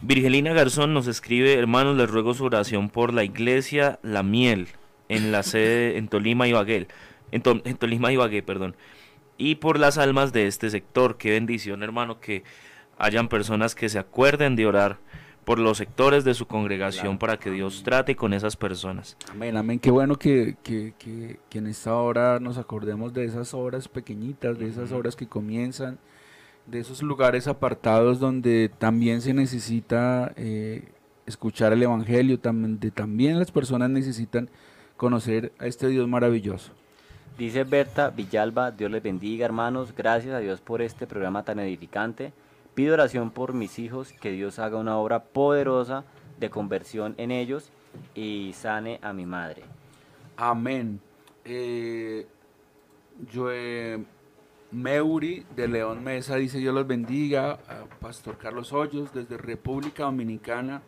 Virgelina 0.00 0.52
Garzón 0.52 0.94
nos 0.94 1.08
escribe, 1.08 1.54
hermanos, 1.54 1.96
les 1.96 2.08
ruego 2.08 2.32
su 2.34 2.44
oración 2.44 2.88
por 2.88 3.12
la 3.12 3.24
iglesia 3.24 3.98
La 4.02 4.22
Miel, 4.22 4.68
en 5.08 5.32
la 5.32 5.42
sede 5.42 5.98
en 5.98 6.08
Tolima 6.08 6.46
y 6.46 6.52
Baguel, 6.52 6.86
en, 7.32 7.42
To- 7.42 7.60
en 7.64 7.76
Tolima 7.76 8.12
y 8.12 8.16
Bagué, 8.16 8.42
perdón, 8.42 8.76
y 9.36 9.56
por 9.56 9.78
las 9.78 9.98
almas 9.98 10.32
de 10.32 10.46
este 10.46 10.70
sector. 10.70 11.16
Qué 11.16 11.30
bendición, 11.32 11.82
hermano, 11.82 12.20
que 12.20 12.44
hayan 12.96 13.28
personas 13.28 13.74
que 13.74 13.88
se 13.88 13.98
acuerden 13.98 14.54
de 14.54 14.66
orar 14.66 14.98
por 15.44 15.58
los 15.58 15.78
sectores 15.78 16.24
de 16.24 16.34
su 16.34 16.46
congregación 16.46 17.18
para 17.18 17.38
que 17.38 17.50
Dios 17.50 17.82
trate 17.84 18.16
con 18.16 18.32
esas 18.34 18.56
personas. 18.56 19.16
Amén, 19.30 19.56
amén. 19.56 19.78
Qué 19.78 19.90
bueno 19.90 20.16
que, 20.16 20.56
que, 20.62 20.94
que, 20.98 21.38
que 21.48 21.58
en 21.58 21.66
esta 21.68 21.94
hora 21.94 22.38
nos 22.40 22.56
acordemos 22.58 23.12
de 23.14 23.24
esas 23.24 23.54
horas 23.54 23.88
pequeñitas, 23.88 24.58
de 24.58 24.68
esas 24.68 24.92
horas 24.92 25.14
que 25.16 25.26
comienzan, 25.28 25.98
de 26.66 26.80
esos 26.80 27.02
lugares 27.02 27.46
apartados 27.46 28.18
donde 28.18 28.70
también 28.78 29.20
se 29.20 29.32
necesita 29.32 30.32
eh, 30.36 30.92
escuchar 31.26 31.72
el 31.72 31.82
Evangelio, 31.82 32.38
también, 32.38 32.78
de 32.80 32.90
también 32.90 33.38
las 33.38 33.50
personas 33.50 33.90
necesitan 33.90 34.48
conocer 34.96 35.52
a 35.58 35.66
este 35.66 35.88
Dios 35.88 36.08
maravilloso. 36.08 36.72
Dice 37.38 37.64
Berta 37.64 38.10
Villalba, 38.10 38.70
Dios 38.70 38.90
les 38.90 39.02
bendiga 39.02 39.44
hermanos, 39.44 39.94
gracias 39.94 40.34
a 40.34 40.38
Dios 40.38 40.60
por 40.60 40.80
este 40.80 41.06
programa 41.06 41.44
tan 41.44 41.58
edificante. 41.58 42.32
Pido 42.74 42.94
oración 42.94 43.30
por 43.30 43.52
mis 43.52 43.78
hijos, 43.78 44.12
que 44.12 44.32
Dios 44.32 44.58
haga 44.58 44.78
una 44.78 44.96
obra 44.96 45.24
poderosa 45.24 46.04
de 46.38 46.50
conversión 46.50 47.14
en 47.18 47.30
ellos 47.30 47.70
y 48.14 48.52
sane 48.54 48.98
a 49.02 49.12
mi 49.12 49.26
madre. 49.26 49.62
Amén. 50.36 51.00
Eh, 51.44 52.26
Joe 53.32 54.04
Meuri 54.72 55.44
de 55.54 55.68
León 55.68 56.02
Mesa 56.02 56.36
dice 56.36 56.58
Dios 56.58 56.74
los 56.74 56.86
bendiga. 56.86 57.58
Pastor 58.00 58.36
Carlos 58.36 58.72
Hoyos 58.72 59.12
desde 59.12 59.36
República 59.36 60.04
Dominicana. 60.04 60.82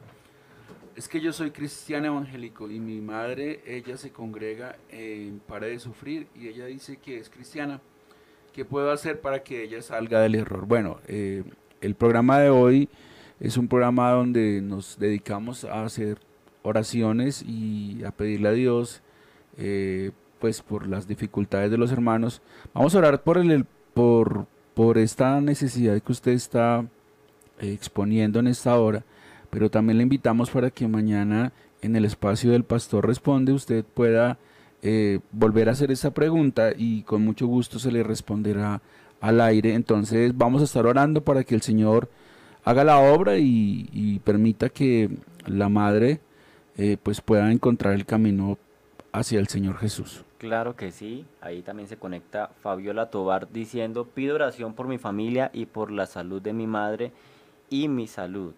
Es 0.96 1.08
que 1.08 1.20
yo 1.20 1.32
soy 1.32 1.52
cristiano 1.52 2.06
evangélico 2.06 2.68
y 2.68 2.80
mi 2.80 3.00
madre, 3.00 3.62
ella 3.66 3.96
se 3.96 4.10
congrega 4.10 4.76
en 4.90 5.38
Pare 5.38 5.68
de 5.68 5.78
Sufrir 5.78 6.26
y 6.34 6.48
ella 6.48 6.66
dice 6.66 6.96
que 6.96 7.18
es 7.18 7.30
cristiana. 7.30 7.80
¿Qué 8.52 8.64
puedo 8.64 8.90
hacer 8.90 9.20
para 9.20 9.44
que 9.44 9.62
ella 9.62 9.80
salga 9.80 10.20
del 10.20 10.34
error? 10.34 10.66
Bueno, 10.66 10.98
eh, 11.06 11.44
el 11.80 11.94
programa 11.94 12.40
de 12.40 12.50
hoy 12.50 12.88
es 13.38 13.56
un 13.56 13.68
programa 13.68 14.10
donde 14.10 14.60
nos 14.60 14.98
dedicamos 14.98 15.64
a 15.64 15.84
hacer 15.84 16.18
oraciones 16.62 17.44
y 17.46 18.02
a 18.04 18.10
pedirle 18.10 18.48
a 18.48 18.52
Dios 18.52 19.00
eh, 19.56 20.10
pues 20.40 20.62
por 20.62 20.86
las 20.86 21.08
dificultades 21.08 21.70
de 21.70 21.78
los 21.78 21.92
hermanos. 21.92 22.42
Vamos 22.74 22.94
a 22.94 22.98
orar 22.98 23.22
por, 23.22 23.38
el, 23.38 23.64
por, 23.94 24.46
por 24.74 24.98
esta 24.98 25.40
necesidad 25.40 26.00
que 26.00 26.12
usted 26.12 26.32
está 26.32 26.84
eh, 27.60 27.72
exponiendo 27.72 28.38
en 28.40 28.46
esta 28.46 28.78
hora, 28.78 29.04
pero 29.50 29.70
también 29.70 29.98
le 29.98 30.04
invitamos 30.04 30.50
para 30.50 30.70
que 30.70 30.88
mañana 30.88 31.52
en 31.82 31.96
el 31.96 32.04
espacio 32.04 32.50
del 32.50 32.64
Pastor 32.64 33.06
Responde 33.06 33.52
usted 33.52 33.84
pueda 33.84 34.38
eh, 34.82 35.20
volver 35.32 35.68
a 35.68 35.72
hacer 35.72 35.90
esa 35.90 36.12
pregunta 36.12 36.70
y 36.76 37.02
con 37.02 37.22
mucho 37.22 37.46
gusto 37.46 37.78
se 37.78 37.92
le 37.92 38.02
responderá 38.02 38.80
al 39.20 39.40
aire. 39.40 39.74
Entonces 39.74 40.36
vamos 40.36 40.62
a 40.62 40.64
estar 40.64 40.86
orando 40.86 41.22
para 41.22 41.44
que 41.44 41.54
el 41.54 41.62
Señor 41.62 42.08
haga 42.64 42.84
la 42.84 42.98
obra 42.98 43.38
y, 43.38 43.88
y 43.92 44.18
permita 44.20 44.68
que 44.68 45.10
la 45.46 45.68
madre 45.68 46.20
eh, 46.76 46.96
pues 47.02 47.20
pueda 47.20 47.50
encontrar 47.50 47.94
el 47.94 48.06
camino 48.06 48.58
hacia 49.18 49.38
el 49.40 49.48
Señor 49.48 49.76
Jesús. 49.78 50.24
Claro 50.38 50.76
que 50.76 50.90
sí, 50.92 51.24
ahí 51.40 51.62
también 51.62 51.88
se 51.88 51.96
conecta 51.96 52.50
Fabiola 52.62 53.10
Tobar 53.10 53.48
diciendo, 53.52 54.04
pido 54.06 54.34
oración 54.36 54.74
por 54.74 54.86
mi 54.88 54.98
familia 54.98 55.50
y 55.52 55.66
por 55.66 55.90
la 55.90 56.06
salud 56.06 56.40
de 56.40 56.52
mi 56.52 56.66
madre 56.66 57.12
y 57.70 57.88
mi 57.88 58.06
salud. 58.06 58.54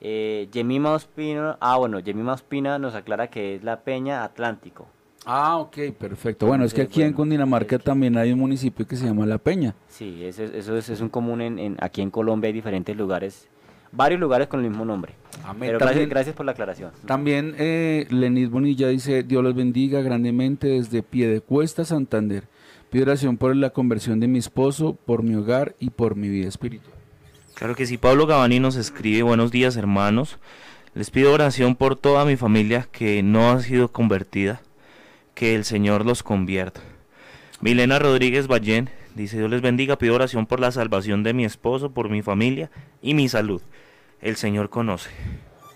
Eh, 0.00 0.48
Yemima 0.52 0.92
Ospina, 0.92 1.56
ah 1.60 1.76
bueno, 1.78 1.98
Yemima 2.00 2.32
Ospina 2.34 2.78
nos 2.78 2.94
aclara 2.94 3.28
que 3.28 3.54
es 3.54 3.64
la 3.64 3.80
Peña 3.80 4.24
Atlántico. 4.24 4.86
Ah, 5.24 5.56
ok, 5.56 5.78
perfecto. 5.98 6.46
Bueno, 6.46 6.64
es 6.64 6.74
que 6.74 6.82
aquí 6.82 7.00
en 7.02 7.14
Cundinamarca 7.14 7.78
también 7.78 8.18
hay 8.18 8.32
un 8.32 8.38
municipio 8.40 8.86
que 8.86 8.94
se 8.96 9.06
llama 9.06 9.24
La 9.24 9.38
Peña. 9.38 9.74
Sí, 9.88 10.22
eso, 10.22 10.42
es- 10.42 10.52
eso 10.52 10.76
es, 10.76 10.90
es 10.90 11.00
un 11.00 11.08
común 11.08 11.40
en, 11.40 11.58
en- 11.58 11.76
aquí 11.80 12.02
en 12.02 12.10
Colombia 12.10 12.48
hay 12.48 12.52
diferentes 12.52 12.94
lugares, 12.94 13.48
varios 13.96 14.20
lugares 14.20 14.48
con 14.48 14.62
el 14.64 14.70
mismo 14.70 14.84
nombre. 14.84 15.14
Amén. 15.44 15.68
Pero 15.68 15.78
También- 15.78 16.08
gracias, 16.08 16.10
gracias 16.10 16.36
por 16.36 16.46
la 16.46 16.52
aclaración. 16.52 16.90
También 17.06 17.54
eh, 17.58 18.06
Lenis 18.10 18.50
Bonilla 18.50 18.88
dice, 18.88 19.22
Dios 19.22 19.42
los 19.42 19.54
bendiga 19.54 20.00
grandemente 20.02 20.68
desde 20.68 21.02
Piedecuesta, 21.02 21.84
Santander. 21.84 22.44
Pido 22.90 23.04
oración 23.04 23.36
por 23.36 23.54
la 23.56 23.70
conversión 23.70 24.20
de 24.20 24.28
mi 24.28 24.38
esposo, 24.38 24.96
por 25.04 25.22
mi 25.22 25.34
hogar 25.34 25.74
y 25.80 25.90
por 25.90 26.14
mi 26.16 26.28
vida 26.28 26.48
espiritual. 26.48 26.94
Claro 27.54 27.74
que 27.74 27.86
sí, 27.86 27.98
Pablo 27.98 28.26
Gavani 28.26 28.60
nos 28.60 28.76
escribe, 28.76 29.22
buenos 29.22 29.50
días 29.50 29.76
hermanos, 29.76 30.38
les 30.94 31.10
pido 31.10 31.32
oración 31.32 31.74
por 31.76 31.96
toda 31.96 32.24
mi 32.24 32.36
familia 32.36 32.86
que 32.90 33.22
no 33.22 33.50
ha 33.50 33.60
sido 33.60 33.90
convertida, 33.92 34.60
que 35.34 35.54
el 35.56 35.64
Señor 35.64 36.04
los 36.06 36.22
convierta. 36.22 36.80
Milena 37.60 37.98
Rodríguez 37.98 38.46
Ballén 38.46 38.90
dice, 39.14 39.38
Dios 39.38 39.50
les 39.50 39.60
bendiga, 39.62 39.98
pido 39.98 40.14
oración 40.14 40.46
por 40.46 40.60
la 40.60 40.70
salvación 40.72 41.22
de 41.22 41.32
mi 41.34 41.44
esposo, 41.44 41.90
por 41.92 42.08
mi 42.08 42.22
familia 42.22 42.70
y 43.02 43.14
mi 43.14 43.28
salud. 43.28 43.60
El 44.24 44.36
Señor 44.36 44.70
conoce. 44.70 45.10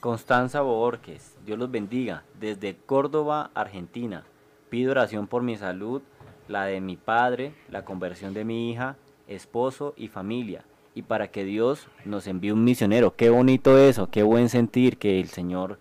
Constanza 0.00 0.62
Borges, 0.62 1.36
Dios 1.44 1.58
los 1.58 1.70
bendiga, 1.70 2.22
desde 2.40 2.76
Córdoba, 2.76 3.50
Argentina. 3.52 4.24
Pido 4.70 4.92
oración 4.92 5.26
por 5.26 5.42
mi 5.42 5.58
salud, 5.58 6.00
la 6.48 6.64
de 6.64 6.80
mi 6.80 6.96
padre, 6.96 7.52
la 7.70 7.84
conversión 7.84 8.32
de 8.32 8.46
mi 8.46 8.70
hija, 8.70 8.96
esposo 9.26 9.92
y 9.98 10.08
familia. 10.08 10.64
Y 10.94 11.02
para 11.02 11.28
que 11.28 11.44
Dios 11.44 11.88
nos 12.06 12.26
envíe 12.26 12.52
un 12.52 12.64
misionero. 12.64 13.14
Qué 13.14 13.28
bonito 13.28 13.76
eso, 13.76 14.08
qué 14.08 14.22
buen 14.22 14.48
sentir 14.48 14.96
que 14.96 15.20
el 15.20 15.28
Señor 15.28 15.78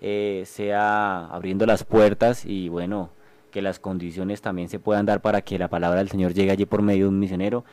eh, 0.00 0.44
sea 0.46 1.26
abriendo 1.26 1.66
las 1.66 1.84
puertas 1.84 2.46
y 2.46 2.70
bueno, 2.70 3.10
que 3.50 3.60
las 3.60 3.78
condiciones 3.80 4.40
también 4.40 4.70
se 4.70 4.78
puedan 4.78 5.04
dar 5.04 5.20
para 5.20 5.42
que 5.42 5.58
la 5.58 5.68
palabra 5.68 5.98
del 5.98 6.08
Señor 6.08 6.32
llegue 6.32 6.52
allí 6.52 6.64
por 6.64 6.80
medio 6.80 7.04
de 7.04 7.08
un 7.10 7.18
misionero. 7.18 7.66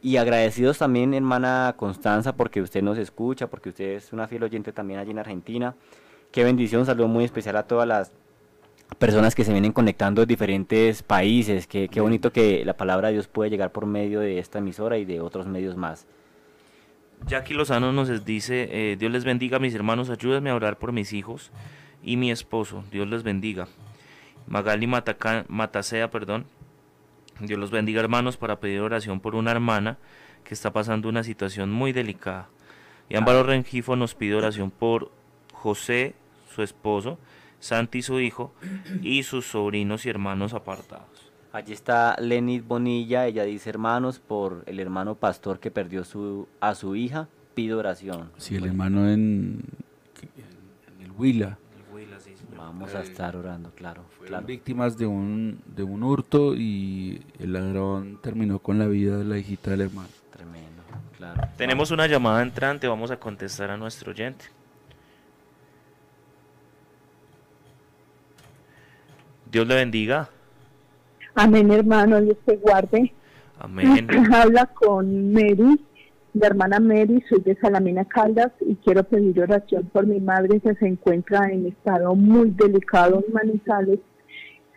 Y 0.00 0.16
agradecidos 0.16 0.78
también, 0.78 1.12
hermana 1.12 1.74
Constanza, 1.76 2.36
porque 2.36 2.62
usted 2.62 2.82
nos 2.82 2.98
escucha, 2.98 3.48
porque 3.48 3.70
usted 3.70 3.96
es 3.96 4.12
una 4.12 4.28
fiel 4.28 4.44
oyente 4.44 4.72
también 4.72 5.00
allí 5.00 5.10
en 5.10 5.18
Argentina. 5.18 5.74
Qué 6.30 6.44
bendición, 6.44 6.86
saludo 6.86 7.08
muy 7.08 7.24
especial 7.24 7.56
a 7.56 7.64
todas 7.64 7.88
las 7.88 8.12
personas 8.98 9.34
que 9.34 9.44
se 9.44 9.52
vienen 9.52 9.72
conectando 9.72 10.20
de 10.22 10.26
diferentes 10.26 11.02
países. 11.02 11.66
Qué, 11.66 11.88
qué 11.88 12.00
bonito 12.00 12.32
que 12.32 12.64
la 12.64 12.76
palabra 12.76 13.08
de 13.08 13.14
Dios 13.14 13.26
puede 13.26 13.50
llegar 13.50 13.72
por 13.72 13.86
medio 13.86 14.20
de 14.20 14.38
esta 14.38 14.58
emisora 14.58 14.98
y 14.98 15.04
de 15.04 15.20
otros 15.20 15.46
medios 15.46 15.76
más. 15.76 16.06
Jackie 17.26 17.54
Lozano 17.54 17.92
nos 17.92 18.24
dice, 18.24 18.68
eh, 18.70 18.96
Dios 18.96 19.10
les 19.10 19.24
bendiga 19.24 19.58
mis 19.58 19.74
hermanos, 19.74 20.08
ayúdenme 20.10 20.50
a 20.50 20.54
orar 20.54 20.78
por 20.78 20.92
mis 20.92 21.12
hijos 21.12 21.50
y 22.04 22.16
mi 22.16 22.30
esposo, 22.30 22.84
Dios 22.92 23.08
les 23.08 23.24
bendiga. 23.24 23.66
Magali 24.46 24.86
Mataca- 24.86 25.44
Matacea, 25.48 26.08
perdón, 26.10 26.44
Dios 27.40 27.58
los 27.58 27.70
bendiga 27.70 28.00
hermanos 28.00 28.36
para 28.36 28.60
pedir 28.60 28.80
oración 28.80 29.20
por 29.20 29.34
una 29.34 29.50
hermana 29.50 29.98
que 30.44 30.54
está 30.54 30.72
pasando 30.72 31.08
una 31.08 31.22
situación 31.22 31.70
muy 31.70 31.92
delicada. 31.92 32.48
Y 33.08 33.16
Ámbaro 33.16 33.42
Rengifo 33.42 33.96
nos 33.96 34.14
pide 34.14 34.34
oración 34.34 34.70
por 34.70 35.10
José, 35.52 36.14
su 36.54 36.62
esposo, 36.62 37.18
Santi, 37.60 38.02
su 38.02 38.20
hijo, 38.20 38.52
y 39.02 39.22
sus 39.22 39.46
sobrinos 39.46 40.06
y 40.06 40.10
hermanos 40.10 40.54
apartados. 40.54 41.32
Allí 41.52 41.72
está 41.72 42.16
Lenit 42.20 42.66
Bonilla, 42.66 43.26
ella 43.26 43.44
dice 43.44 43.70
hermanos, 43.70 44.18
por 44.18 44.62
el 44.66 44.80
hermano 44.80 45.14
pastor 45.14 45.60
que 45.60 45.70
perdió 45.70 46.04
su, 46.04 46.46
a 46.60 46.74
su 46.74 46.94
hija, 46.94 47.28
pido 47.54 47.78
oración. 47.78 48.30
Sí, 48.36 48.56
el 48.56 48.66
hermano 48.66 49.08
en, 49.08 49.62
en 50.22 51.04
el 51.04 51.10
Huila. 51.12 51.58
Vamos 52.58 52.92
a 52.94 53.02
estar 53.02 53.36
orando, 53.36 53.70
claro, 53.70 54.02
Fueron 54.10 54.26
claro. 54.28 54.46
víctimas 54.46 54.98
de 54.98 55.06
un, 55.06 55.60
de 55.64 55.84
un 55.84 56.02
hurto 56.02 56.56
y 56.56 57.22
el 57.38 57.52
ladrón 57.52 58.18
terminó 58.20 58.58
con 58.58 58.80
la 58.80 58.86
vida 58.86 59.16
de 59.16 59.24
la 59.24 59.38
hijita 59.38 59.70
del 59.70 59.82
hermano. 59.82 60.08
Tremendo, 60.32 60.82
claro. 61.16 61.40
Tenemos 61.56 61.92
una 61.92 62.08
llamada 62.08 62.42
entrante, 62.42 62.88
vamos 62.88 63.12
a 63.12 63.18
contestar 63.18 63.70
a 63.70 63.76
nuestro 63.76 64.10
oyente. 64.10 64.46
Dios 69.50 69.66
le 69.66 69.76
bendiga. 69.76 70.28
Amén, 71.36 71.70
hermano, 71.70 72.20
Dios 72.20 72.36
te 72.44 72.56
guarde. 72.56 73.14
Amén. 73.60 74.08
Habla 74.34 74.66
con 74.66 75.32
Mary, 75.32 75.80
la 76.38 76.46
hermana 76.46 76.78
Mary, 76.80 77.22
soy 77.28 77.40
de 77.40 77.56
Salamina 77.56 78.04
Caldas 78.04 78.52
y 78.60 78.76
quiero 78.76 79.02
pedir 79.04 79.40
oración 79.40 79.88
por 79.92 80.06
mi 80.06 80.20
madre 80.20 80.60
que 80.60 80.74
se 80.74 80.86
encuentra 80.86 81.50
en 81.50 81.66
estado 81.66 82.14
muy 82.14 82.50
delicado 82.50 83.24
en 83.26 83.32
Manizales 83.32 83.98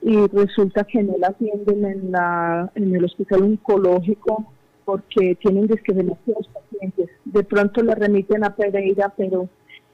y 0.01 0.27
resulta 0.27 0.83
que 0.83 1.03
no 1.03 1.15
la 1.19 1.27
atienden 1.27 1.85
en, 1.85 2.11
la, 2.11 2.71
en 2.75 2.95
el 2.95 3.05
hospital 3.05 3.43
oncológico 3.43 4.51
porque 4.85 5.35
tienen 5.35 5.67
demasiados 5.67 6.47
pacientes. 6.47 7.09
De 7.25 7.43
pronto 7.43 7.83
la 7.83 7.93
remiten 7.93 8.43
a 8.43 8.55
Pereira, 8.55 9.13
pero 9.15 9.47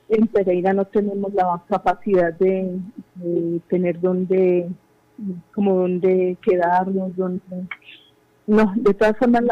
en 0.08 0.28
Pereira 0.28 0.72
no 0.72 0.86
tenemos 0.86 1.34
la 1.34 1.62
capacidad 1.68 2.34
de, 2.34 2.80
tener 3.68 4.00
donde, 4.00 4.70
como 5.54 5.76
donde 5.76 6.38
quedarnos, 6.42 7.16
donde... 7.18 7.68
No, 8.48 8.74
de 8.78 8.94
todas 8.94 9.18
formas 9.18 9.44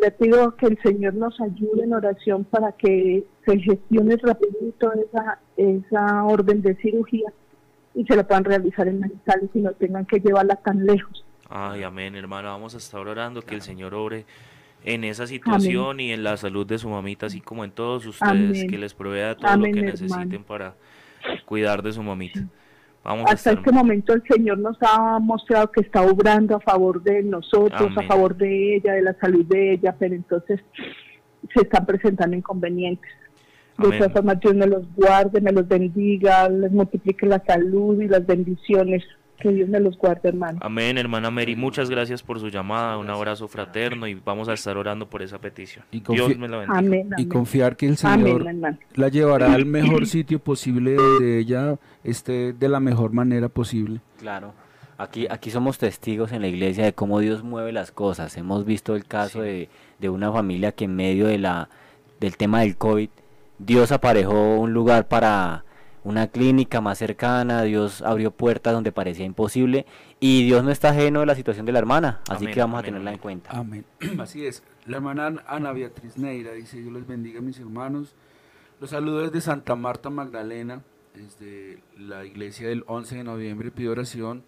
le 0.00 0.10
pido 0.12 0.56
que 0.56 0.66
el 0.66 0.78
Señor 0.82 1.14
nos 1.14 1.40
ayude 1.40 1.84
en 1.84 1.92
oración 1.92 2.44
para 2.44 2.72
que 2.72 3.24
se 3.46 3.58
gestione 3.58 4.16
rapidito 4.16 4.92
esa, 4.92 5.38
esa 5.56 6.24
orden 6.24 6.62
de 6.62 6.74
cirugía 6.76 7.32
y 7.94 8.04
se 8.04 8.16
la 8.16 8.26
puedan 8.26 8.44
realizar 8.44 8.88
en 8.88 9.00
Manizales 9.00 9.50
y 9.54 9.60
no 9.60 9.72
tengan 9.72 10.06
que 10.06 10.20
llevarla 10.20 10.56
tan 10.56 10.86
lejos. 10.86 11.24
Ay, 11.48 11.82
amén, 11.82 12.14
hermano. 12.14 12.48
Vamos 12.48 12.74
a 12.74 12.78
estar 12.78 13.00
orando 13.06 13.42
que 13.42 13.54
el 13.54 13.62
Señor 13.62 13.94
ore 13.94 14.24
en 14.84 15.04
esa 15.04 15.26
situación 15.26 16.00
y 16.00 16.12
en 16.12 16.22
la 16.22 16.36
salud 16.36 16.66
de 16.66 16.78
su 16.78 16.88
mamita, 16.88 17.26
así 17.26 17.40
como 17.40 17.64
en 17.64 17.72
todos 17.72 18.06
ustedes, 18.06 18.64
que 18.70 18.78
les 18.78 18.94
provea 18.94 19.36
todo 19.36 19.56
lo 19.56 19.64
que 19.64 19.82
necesiten 19.82 20.44
para 20.44 20.76
cuidar 21.44 21.82
de 21.82 21.92
su 21.92 22.02
mamita. 22.02 22.46
Vamos 23.02 23.30
Hasta 23.30 23.52
este 23.52 23.72
momento 23.72 24.12
el 24.12 24.22
Señor 24.28 24.58
nos 24.58 24.76
ha 24.82 25.18
mostrado 25.18 25.70
que 25.70 25.80
está 25.80 26.02
obrando 26.02 26.56
a 26.56 26.60
favor 26.60 27.02
de 27.02 27.22
nosotros, 27.22 27.90
a 27.96 28.02
favor 28.02 28.36
de 28.36 28.76
ella, 28.76 28.92
de 28.92 29.02
la 29.02 29.14
salud 29.14 29.44
de 29.46 29.72
ella, 29.72 29.96
pero 29.98 30.14
entonces 30.14 30.60
se 31.54 31.62
están 31.62 31.86
presentando 31.86 32.36
inconvenientes. 32.36 33.10
De 33.78 33.96
todas 33.96 34.12
formas, 34.12 34.38
Dios 34.40 34.54
me 34.54 34.66
los 34.66 34.94
guarde, 34.94 35.40
me 35.40 35.52
los 35.52 35.66
bendiga, 35.66 36.50
les 36.50 36.70
multiplique 36.70 37.24
la 37.24 37.42
salud 37.46 37.98
y 38.02 38.08
las 38.08 38.26
bendiciones. 38.26 39.02
Que 39.40 39.50
Dios 39.50 39.68
me 39.68 39.80
los 39.80 39.96
guarde, 39.96 40.28
hermano. 40.28 40.58
Amén, 40.62 40.98
hermana 40.98 41.30
Mary. 41.30 41.56
Muchas 41.56 41.90
gracias 41.90 42.22
por 42.22 42.38
su 42.38 42.48
llamada. 42.48 42.98
Un 42.98 43.10
abrazo 43.10 43.48
fraterno 43.48 44.06
y 44.06 44.14
vamos 44.14 44.48
a 44.48 44.52
estar 44.52 44.76
orando 44.76 45.08
por 45.08 45.22
esa 45.22 45.38
petición. 45.38 45.84
Y 45.90 46.00
Dios 46.00 46.36
me 46.38 46.48
la 46.48 46.58
bendiga. 46.58 47.16
y 47.18 47.26
confiar 47.26 47.76
que 47.76 47.86
el 47.86 47.96
Señor 47.96 48.44
la 48.94 49.08
llevará 49.08 49.52
al 49.52 49.66
mejor 49.66 50.06
sitio 50.06 50.38
posible 50.38 50.94
donde 50.94 51.38
ella 51.38 51.78
esté 52.04 52.52
de 52.52 52.68
la 52.68 52.80
mejor 52.80 53.12
manera 53.12 53.48
posible. 53.48 54.00
Claro. 54.18 54.52
Aquí, 54.98 55.26
aquí 55.30 55.50
somos 55.50 55.78
testigos 55.78 56.30
en 56.32 56.42
la 56.42 56.48
iglesia 56.48 56.84
de 56.84 56.92
cómo 56.92 57.20
Dios 57.20 57.42
mueve 57.42 57.72
las 57.72 57.90
cosas. 57.90 58.36
Hemos 58.36 58.66
visto 58.66 58.94
el 58.94 59.06
caso 59.06 59.40
de, 59.40 59.70
de 59.98 60.08
una 60.10 60.30
familia 60.30 60.72
que 60.72 60.84
en 60.84 60.94
medio 60.94 61.26
de 61.26 61.38
la, 61.38 61.70
del 62.20 62.36
tema 62.36 62.60
del 62.60 62.76
COVID 62.76 63.08
Dios 63.60 63.92
aparejó 63.92 64.58
un 64.58 64.72
lugar 64.72 65.06
para 65.06 65.64
una 66.04 66.28
clínica 66.28 66.80
más 66.80 66.98
cercana, 66.98 67.62
Dios 67.62 68.02
abrió 68.02 68.30
puertas 68.30 68.72
donde 68.72 68.92
parecía 68.92 69.26
imposible 69.26 69.86
y 70.18 70.44
Dios 70.44 70.64
no 70.64 70.70
está 70.70 70.90
ajeno 70.90 71.20
de 71.20 71.26
la 71.26 71.34
situación 71.34 71.66
de 71.66 71.72
la 71.72 71.78
hermana, 71.78 72.20
así 72.28 72.46
que 72.46 72.60
vamos 72.60 72.80
a 72.80 72.82
tenerla 72.82 73.12
en 73.12 73.18
cuenta. 73.18 73.50
Amén. 73.50 73.84
Así 74.18 74.46
es. 74.46 74.62
La 74.86 74.96
hermana 74.96 75.42
Ana 75.46 75.72
Beatriz 75.72 76.16
Neira 76.16 76.52
dice, 76.52 76.80
Dios 76.80 76.92
les 76.92 77.06
bendiga 77.06 77.40
mis 77.40 77.58
hermanos. 77.58 78.14
Los 78.80 78.90
saludos 78.90 79.30
desde 79.30 79.42
Santa 79.42 79.76
Marta 79.76 80.08
Magdalena, 80.08 80.82
desde 81.14 81.82
la 81.98 82.24
iglesia 82.24 82.68
del 82.68 82.84
11 82.86 83.16
de 83.16 83.24
noviembre, 83.24 83.70
pido 83.70 83.92
oración 83.92 84.42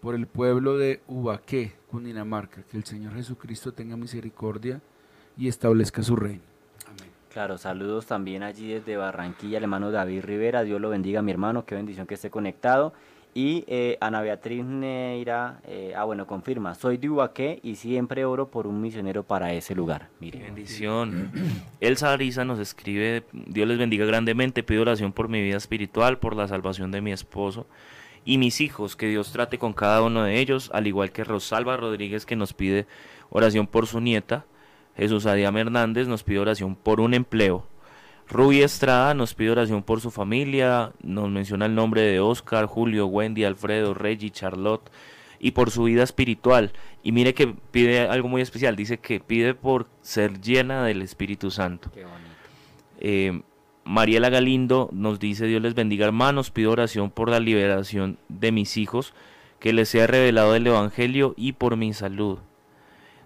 por 0.00 0.14
el 0.14 0.26
pueblo 0.26 0.76
de 0.76 1.00
Ubaqué, 1.06 1.72
Cundinamarca, 1.90 2.62
que 2.62 2.76
el 2.76 2.84
Señor 2.84 3.14
Jesucristo 3.14 3.72
tenga 3.72 3.96
misericordia 3.96 4.80
y 5.36 5.48
establezca 5.48 6.02
su 6.02 6.16
reino. 6.16 6.49
Claro, 7.32 7.58
saludos 7.58 8.06
también 8.06 8.42
allí 8.42 8.72
desde 8.72 8.96
Barranquilla, 8.96 9.58
el 9.58 9.64
hermano 9.64 9.92
David 9.92 10.24
Rivera, 10.24 10.64
Dios 10.64 10.80
lo 10.80 10.90
bendiga 10.90 11.22
mi 11.22 11.30
hermano, 11.30 11.64
qué 11.64 11.76
bendición 11.76 12.06
que 12.06 12.14
esté 12.14 12.28
conectado. 12.28 12.92
Y 13.32 13.62
eh, 13.68 13.96
Ana 14.00 14.20
Beatriz 14.20 14.64
Neira, 14.64 15.60
eh, 15.64 15.94
ah 15.96 16.02
bueno, 16.02 16.26
confirma, 16.26 16.74
soy 16.74 16.96
de 16.96 17.08
Ubaqué 17.08 17.60
y 17.62 17.76
siempre 17.76 18.24
oro 18.24 18.48
por 18.48 18.66
un 18.66 18.80
misionero 18.80 19.22
para 19.22 19.52
ese 19.52 19.76
lugar. 19.76 20.08
Mire. 20.18 20.40
Bendición. 20.40 21.30
Elsa 21.80 22.12
Arisa 22.12 22.44
nos 22.44 22.58
escribe, 22.58 23.22
Dios 23.32 23.68
les 23.68 23.78
bendiga 23.78 24.04
grandemente, 24.04 24.64
pido 24.64 24.82
oración 24.82 25.12
por 25.12 25.28
mi 25.28 25.40
vida 25.40 25.56
espiritual, 25.56 26.18
por 26.18 26.34
la 26.34 26.48
salvación 26.48 26.90
de 26.90 27.00
mi 27.00 27.12
esposo 27.12 27.66
y 28.24 28.38
mis 28.38 28.60
hijos, 28.60 28.96
que 28.96 29.06
Dios 29.06 29.30
trate 29.30 29.58
con 29.58 29.72
cada 29.72 30.02
uno 30.02 30.24
de 30.24 30.40
ellos, 30.40 30.68
al 30.74 30.88
igual 30.88 31.12
que 31.12 31.22
Rosalba 31.22 31.76
Rodríguez 31.76 32.26
que 32.26 32.34
nos 32.34 32.52
pide 32.52 32.86
oración 33.30 33.68
por 33.68 33.86
su 33.86 34.00
nieta. 34.00 34.44
Jesús 35.00 35.24
Adiam 35.24 35.56
Hernández 35.56 36.08
nos 36.08 36.24
pide 36.24 36.40
oración 36.40 36.76
por 36.76 37.00
un 37.00 37.14
empleo. 37.14 37.66
Ruby 38.28 38.60
Estrada 38.60 39.14
nos 39.14 39.32
pide 39.32 39.50
oración 39.50 39.82
por 39.82 40.02
su 40.02 40.10
familia, 40.10 40.92
nos 41.02 41.30
menciona 41.30 41.64
el 41.64 41.74
nombre 41.74 42.02
de 42.02 42.20
Oscar, 42.20 42.66
Julio, 42.66 43.06
Wendy, 43.06 43.44
Alfredo, 43.44 43.94
Reggie, 43.94 44.28
Charlotte 44.28 44.90
y 45.38 45.52
por 45.52 45.70
su 45.70 45.84
vida 45.84 46.02
espiritual. 46.02 46.72
Y 47.02 47.12
mire 47.12 47.32
que 47.32 47.46
pide 47.70 48.08
algo 48.08 48.28
muy 48.28 48.42
especial, 48.42 48.76
dice 48.76 48.98
que 48.98 49.20
pide 49.20 49.54
por 49.54 49.88
ser 50.02 50.38
llena 50.38 50.84
del 50.84 51.00
Espíritu 51.00 51.50
Santo. 51.50 51.90
Eh, 52.98 53.40
Mariela 53.84 54.28
Galindo 54.28 54.90
nos 54.92 55.18
dice, 55.18 55.46
Dios 55.46 55.62
les 55.62 55.74
bendiga 55.74 56.04
hermanos, 56.04 56.50
pido 56.50 56.72
oración 56.72 57.10
por 57.10 57.30
la 57.30 57.40
liberación 57.40 58.18
de 58.28 58.52
mis 58.52 58.76
hijos, 58.76 59.14
que 59.60 59.72
les 59.72 59.88
sea 59.88 60.06
revelado 60.06 60.54
el 60.54 60.66
Evangelio 60.66 61.32
y 61.38 61.52
por 61.52 61.78
mi 61.78 61.94
salud. 61.94 62.40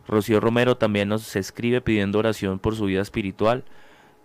Rocío 0.06 0.40
Romero 0.40 0.76
también 0.76 1.08
nos 1.08 1.36
escribe 1.36 1.80
pidiendo 1.80 2.18
oración 2.18 2.58
por 2.58 2.76
su 2.76 2.86
vida 2.86 3.00
espiritual, 3.00 3.64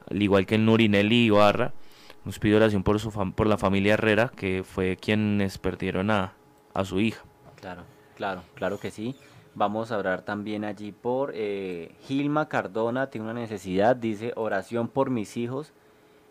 al 0.09 0.21
igual 0.21 0.45
que 0.45 0.57
Nurinelli 0.57 1.25
Ibarra. 1.25 1.73
Nos 2.25 2.37
pide 2.39 2.57
oración 2.57 2.83
por, 2.83 2.99
su 2.99 3.11
por 3.11 3.47
la 3.47 3.57
familia 3.57 3.93
Herrera, 3.93 4.31
que 4.35 4.63
fue 4.63 4.97
quienes 4.97 5.57
perdieron 5.57 6.11
a, 6.11 6.33
a 6.73 6.85
su 6.85 6.99
hija. 6.99 7.23
Claro, 7.59 7.83
claro, 8.15 8.43
claro 8.55 8.79
que 8.79 8.91
sí. 8.91 9.15
Vamos 9.55 9.91
a 9.91 9.97
orar 9.97 10.21
también 10.21 10.63
allí 10.63 10.91
por 10.91 11.31
eh, 11.33 11.95
Gilma 12.03 12.47
Cardona, 12.47 13.09
tiene 13.09 13.25
una 13.25 13.39
necesidad, 13.39 13.95
dice 13.95 14.31
oración 14.35 14.87
por 14.87 15.09
mis 15.09 15.37
hijos, 15.37 15.73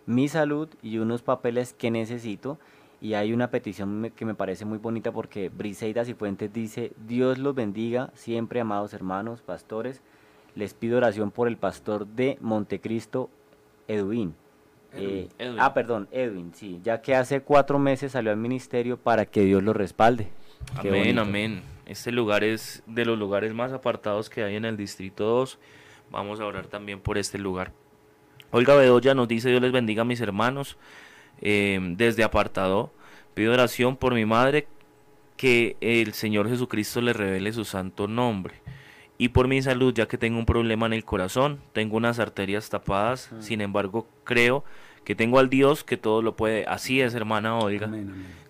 mi 0.06 0.28
salud 0.28 0.68
y 0.82 0.98
unos 0.98 1.22
papeles 1.22 1.72
que 1.72 1.90
necesito. 1.90 2.58
Y 3.00 3.14
hay 3.14 3.32
una 3.32 3.50
petición 3.50 4.12
que 4.16 4.24
me 4.24 4.34
parece 4.34 4.64
muy 4.64 4.78
bonita 4.78 5.12
porque 5.12 5.50
Briseida 5.50 6.04
Cifuentes 6.04 6.52
dice, 6.52 6.92
Dios 7.06 7.38
los 7.38 7.54
bendiga 7.54 8.10
siempre, 8.14 8.60
amados 8.60 8.92
hermanos, 8.92 9.40
pastores. 9.40 10.02
Les 10.56 10.74
pido 10.74 10.96
oración 10.96 11.30
por 11.30 11.46
el 11.46 11.56
pastor 11.56 12.06
de 12.06 12.38
Montecristo, 12.40 13.30
Edwin. 13.86 14.34
Eh, 14.94 15.28
ah, 15.58 15.74
perdón, 15.74 16.08
Edwin, 16.10 16.52
sí, 16.54 16.80
ya 16.82 17.00
que 17.02 17.14
hace 17.14 17.42
cuatro 17.42 17.78
meses 17.78 18.12
salió 18.12 18.32
al 18.32 18.38
ministerio 18.38 18.96
para 18.96 19.26
que 19.26 19.42
Dios 19.42 19.62
lo 19.62 19.74
respalde. 19.74 20.28
amén, 20.76 21.18
amén. 21.18 21.62
Este 21.86 22.10
lugar 22.10 22.42
es 22.42 22.82
de 22.86 23.04
los 23.04 23.18
lugares 23.18 23.54
más 23.54 23.72
apartados 23.72 24.28
que 24.28 24.42
hay 24.42 24.56
en 24.56 24.64
el 24.64 24.76
Distrito 24.76 25.24
2. 25.24 25.58
Vamos 26.10 26.40
a 26.40 26.46
orar 26.46 26.66
también 26.66 27.00
por 27.00 27.16
este 27.16 27.38
lugar. 27.38 27.72
Olga 28.50 28.74
Bedoya 28.74 29.14
nos 29.14 29.28
dice, 29.28 29.50
Dios 29.50 29.62
les 29.62 29.72
bendiga 29.72 30.02
a 30.02 30.04
mis 30.04 30.20
hermanos. 30.20 30.78
Em, 31.40 31.96
desde 31.96 32.24
apartado. 32.24 32.92
Pido 33.34 33.52
oración 33.52 33.96
por 33.96 34.14
mi 34.14 34.24
madre, 34.24 34.66
que 35.36 35.76
el 35.80 36.12
Señor 36.14 36.48
Jesucristo 36.48 37.00
le 37.00 37.12
revele 37.12 37.52
su 37.52 37.64
santo 37.64 38.08
nombre. 38.08 38.54
Y 39.18 39.28
por 39.30 39.48
mi 39.48 39.62
salud, 39.62 39.94
ya 39.94 40.06
que 40.06 40.18
tengo 40.18 40.38
un 40.38 40.46
problema 40.46 40.86
en 40.86 40.92
el 40.92 41.04
corazón, 41.04 41.60
tengo 41.72 41.96
unas 41.96 42.18
arterias 42.18 42.70
tapadas, 42.70 43.30
ah. 43.32 43.36
sin 43.40 43.60
embargo 43.60 44.08
creo 44.24 44.64
que 45.04 45.14
tengo 45.14 45.38
al 45.38 45.48
Dios 45.48 45.84
que 45.84 45.96
todo 45.96 46.22
lo 46.22 46.36
puede. 46.36 46.66
Así 46.66 47.00
es, 47.00 47.14
hermana 47.14 47.56
Olga. 47.56 47.90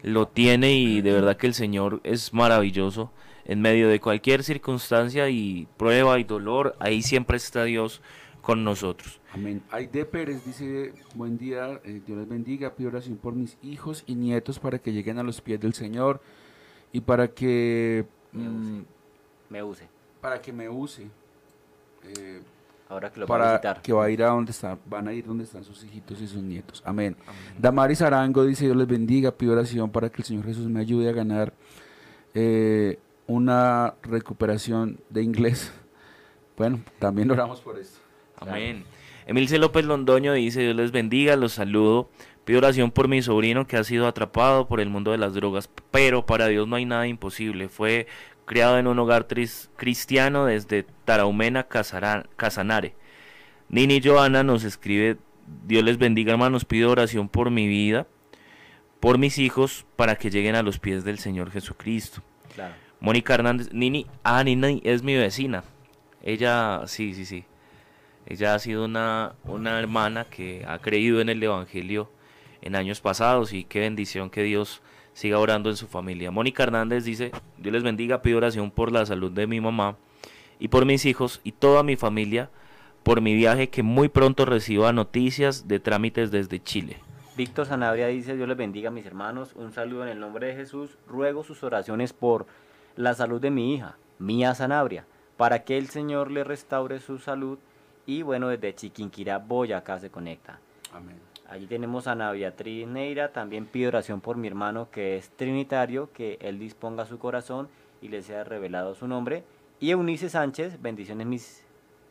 Lo 0.02 0.28
tiene 0.28 0.74
y 0.74 1.02
de 1.02 1.12
verdad 1.12 1.36
que 1.36 1.46
el 1.46 1.54
Señor 1.54 2.00
es 2.04 2.32
maravilloso. 2.32 3.12
En 3.44 3.60
medio 3.62 3.88
de 3.88 4.00
cualquier 4.00 4.42
circunstancia 4.42 5.30
y 5.30 5.68
prueba 5.76 6.18
y 6.18 6.24
dolor, 6.24 6.76
ahí 6.80 7.00
siempre 7.02 7.36
está 7.36 7.64
Dios 7.64 8.02
con 8.42 8.64
nosotros. 8.64 9.17
Amén. 9.32 9.62
Aide 9.70 10.04
Pérez 10.04 10.44
dice, 10.44 10.94
buen 11.14 11.36
día, 11.36 11.80
eh, 11.84 12.00
Dios 12.06 12.18
les 12.18 12.28
bendiga, 12.28 12.74
pido 12.74 12.88
oración 12.88 13.16
por 13.16 13.34
mis 13.34 13.58
hijos 13.62 14.04
y 14.06 14.14
nietos 14.14 14.58
para 14.58 14.78
que 14.78 14.92
lleguen 14.92 15.18
a 15.18 15.22
los 15.22 15.40
pies 15.40 15.60
del 15.60 15.74
Señor 15.74 16.20
y 16.92 17.00
para 17.00 17.28
que 17.28 18.06
me 18.32 19.62
use. 19.62 19.84
Mm, 19.84 20.20
para 20.20 20.40
que 20.40 20.52
me 20.52 20.68
use. 20.68 21.06
Eh, 22.04 22.40
Ahora 22.88 23.12
que 23.12 23.20
lo 23.20 23.26
para 23.26 23.56
a 23.56 23.82
que 23.82 23.92
va 23.92 24.06
a 24.06 24.10
ir 24.10 24.22
a 24.22 24.28
donde 24.28 24.50
están, 24.50 24.78
van 24.86 25.08
a 25.08 25.12
ir 25.12 25.26
donde 25.26 25.44
están 25.44 25.62
sus 25.62 25.84
hijitos 25.84 26.20
y 26.22 26.26
sus 26.26 26.42
nietos. 26.42 26.82
Amén. 26.86 27.16
Damaris 27.58 28.00
Arango 28.00 28.46
dice, 28.46 28.64
Dios 28.64 28.76
les 28.78 28.86
bendiga, 28.86 29.30
pido 29.30 29.52
oración 29.52 29.90
para 29.90 30.08
que 30.08 30.22
el 30.22 30.24
Señor 30.24 30.46
Jesús 30.46 30.68
me 30.68 30.80
ayude 30.80 31.10
a 31.10 31.12
ganar 31.12 31.52
eh, 32.32 32.98
una 33.26 33.94
recuperación 34.02 34.98
de 35.10 35.22
inglés. 35.22 35.72
Bueno, 36.58 36.80
también 36.98 37.30
oramos 37.30 37.60
por 37.60 37.78
esto. 37.78 38.00
Amén. 38.36 38.84
Emilce 39.28 39.58
López 39.58 39.84
Londoño 39.84 40.32
dice, 40.32 40.62
Dios 40.62 40.74
les 40.74 40.90
bendiga, 40.90 41.36
los 41.36 41.52
saludo. 41.52 42.08
Pido 42.46 42.60
oración 42.60 42.90
por 42.90 43.08
mi 43.08 43.20
sobrino 43.20 43.66
que 43.66 43.76
ha 43.76 43.84
sido 43.84 44.06
atrapado 44.06 44.66
por 44.66 44.80
el 44.80 44.88
mundo 44.88 45.12
de 45.12 45.18
las 45.18 45.34
drogas, 45.34 45.68
pero 45.90 46.24
para 46.24 46.46
Dios 46.46 46.66
no 46.66 46.76
hay 46.76 46.86
nada 46.86 47.06
imposible. 47.06 47.68
Fue 47.68 48.06
criado 48.46 48.78
en 48.78 48.86
un 48.86 48.98
hogar 48.98 49.26
cristiano 49.76 50.46
desde 50.46 50.86
Taraumena, 51.04 51.64
Casanare. 51.64 52.94
Nini 53.68 54.00
Joana 54.02 54.42
nos 54.44 54.64
escribe, 54.64 55.18
Dios 55.66 55.84
les 55.84 55.98
bendiga 55.98 56.32
hermanos, 56.32 56.64
pido 56.64 56.90
oración 56.90 57.28
por 57.28 57.50
mi 57.50 57.68
vida, 57.68 58.06
por 58.98 59.18
mis 59.18 59.36
hijos, 59.36 59.84
para 59.96 60.16
que 60.16 60.30
lleguen 60.30 60.54
a 60.54 60.62
los 60.62 60.78
pies 60.78 61.04
del 61.04 61.18
Señor 61.18 61.50
Jesucristo. 61.50 62.22
Claro. 62.54 62.74
Mónica 62.98 63.34
Hernández, 63.34 63.74
Nini, 63.74 64.06
ah, 64.24 64.42
Nini 64.42 64.80
es 64.84 65.02
mi 65.02 65.16
vecina. 65.16 65.64
Ella, 66.22 66.84
sí, 66.86 67.12
sí, 67.12 67.26
sí. 67.26 67.44
Ella 68.28 68.54
ha 68.54 68.58
sido 68.58 68.84
una, 68.84 69.32
una 69.44 69.78
hermana 69.78 70.26
que 70.26 70.62
ha 70.68 70.78
creído 70.80 71.22
en 71.22 71.30
el 71.30 71.42
Evangelio 71.42 72.10
en 72.60 72.76
años 72.76 73.00
pasados 73.00 73.54
y 73.54 73.64
qué 73.64 73.80
bendición 73.80 74.28
que 74.28 74.42
Dios 74.42 74.82
siga 75.14 75.38
orando 75.38 75.70
en 75.70 75.76
su 75.76 75.86
familia. 75.86 76.30
Mónica 76.30 76.62
Hernández 76.62 77.04
dice, 77.04 77.32
Dios 77.56 77.72
les 77.72 77.82
bendiga, 77.82 78.20
pido 78.20 78.36
oración 78.36 78.70
por 78.70 78.92
la 78.92 79.06
salud 79.06 79.32
de 79.32 79.46
mi 79.46 79.62
mamá 79.62 79.96
y 80.58 80.68
por 80.68 80.84
mis 80.84 81.06
hijos 81.06 81.40
y 81.42 81.52
toda 81.52 81.82
mi 81.82 81.96
familia, 81.96 82.50
por 83.02 83.22
mi 83.22 83.34
viaje 83.34 83.70
que 83.70 83.82
muy 83.82 84.10
pronto 84.10 84.44
reciba 84.44 84.92
noticias 84.92 85.66
de 85.66 85.80
trámites 85.80 86.30
desde 86.30 86.62
Chile. 86.62 86.98
Víctor 87.34 87.64
Sanabria 87.64 88.08
dice, 88.08 88.36
Dios 88.36 88.46
les 88.46 88.58
bendiga 88.58 88.90
mis 88.90 89.06
hermanos, 89.06 89.52
un 89.54 89.72
saludo 89.72 90.02
en 90.02 90.10
el 90.10 90.20
nombre 90.20 90.48
de 90.48 90.54
Jesús, 90.54 90.98
ruego 91.08 91.44
sus 91.44 91.62
oraciones 91.62 92.12
por 92.12 92.46
la 92.94 93.14
salud 93.14 93.40
de 93.40 93.50
mi 93.50 93.74
hija, 93.74 93.96
Mía 94.18 94.54
Sanabria, 94.54 95.06
para 95.38 95.64
que 95.64 95.78
el 95.78 95.88
Señor 95.88 96.30
le 96.30 96.44
restaure 96.44 96.98
su 96.98 97.18
salud 97.18 97.58
y 98.08 98.22
bueno, 98.22 98.48
desde 98.48 98.74
Chiquinquirá, 98.74 99.36
Boyacá 99.36 100.00
se 100.00 100.08
conecta. 100.08 100.58
Amén. 100.94 101.16
Allí 101.46 101.66
tenemos 101.66 102.06
a 102.06 102.12
Ana 102.12 102.32
Beatriz 102.32 102.88
Neira, 102.88 103.32
también 103.32 103.66
pido 103.66 103.88
oración 103.88 104.22
por 104.22 104.38
mi 104.38 104.48
hermano 104.48 104.88
que 104.90 105.18
es 105.18 105.28
trinitario, 105.28 106.10
que 106.14 106.38
él 106.40 106.58
disponga 106.58 107.04
su 107.04 107.18
corazón 107.18 107.68
y 108.00 108.08
le 108.08 108.22
sea 108.22 108.44
revelado 108.44 108.94
su 108.94 109.06
nombre. 109.06 109.44
Y 109.78 109.90
Eunice 109.90 110.30
Sánchez, 110.30 110.80
bendiciones 110.80 111.26
mis, 111.26 111.62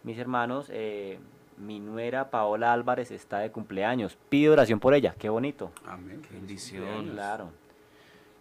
mis 0.04 0.20
hermanos, 0.20 0.68
eh, 0.70 1.18
mi 1.58 1.80
nuera 1.80 2.30
Paola 2.30 2.74
Álvarez 2.74 3.10
está 3.10 3.40
de 3.40 3.52
cumpleaños, 3.52 4.20
pido 4.30 4.54
oración 4.54 4.80
por 4.80 4.94
ella, 4.94 5.16
qué 5.18 5.30
bonito. 5.30 5.72
Amén. 5.88 6.22
Bendición. 6.32 7.10
Claro. 7.10 7.50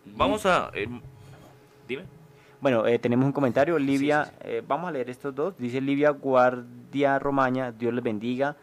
Vamos 0.04 0.44
a... 0.44 0.70
eh, 0.74 0.88
dime. 1.88 2.04
Bueno, 2.60 2.86
eh, 2.86 2.98
tenemos 2.98 3.26
un 3.26 3.32
comentario, 3.32 3.78
Livia, 3.78 4.24
sí, 4.24 4.30
eh, 4.40 4.62
vamos 4.66 4.88
a 4.88 4.92
leer 4.92 5.10
estos 5.10 5.34
dos, 5.34 5.56
dice 5.58 5.80
Livia 5.80 6.10
Guardia 6.10 7.18
Romaña, 7.18 7.70
Dios 7.70 7.92
les 7.92 8.02
bendiga, 8.02 8.56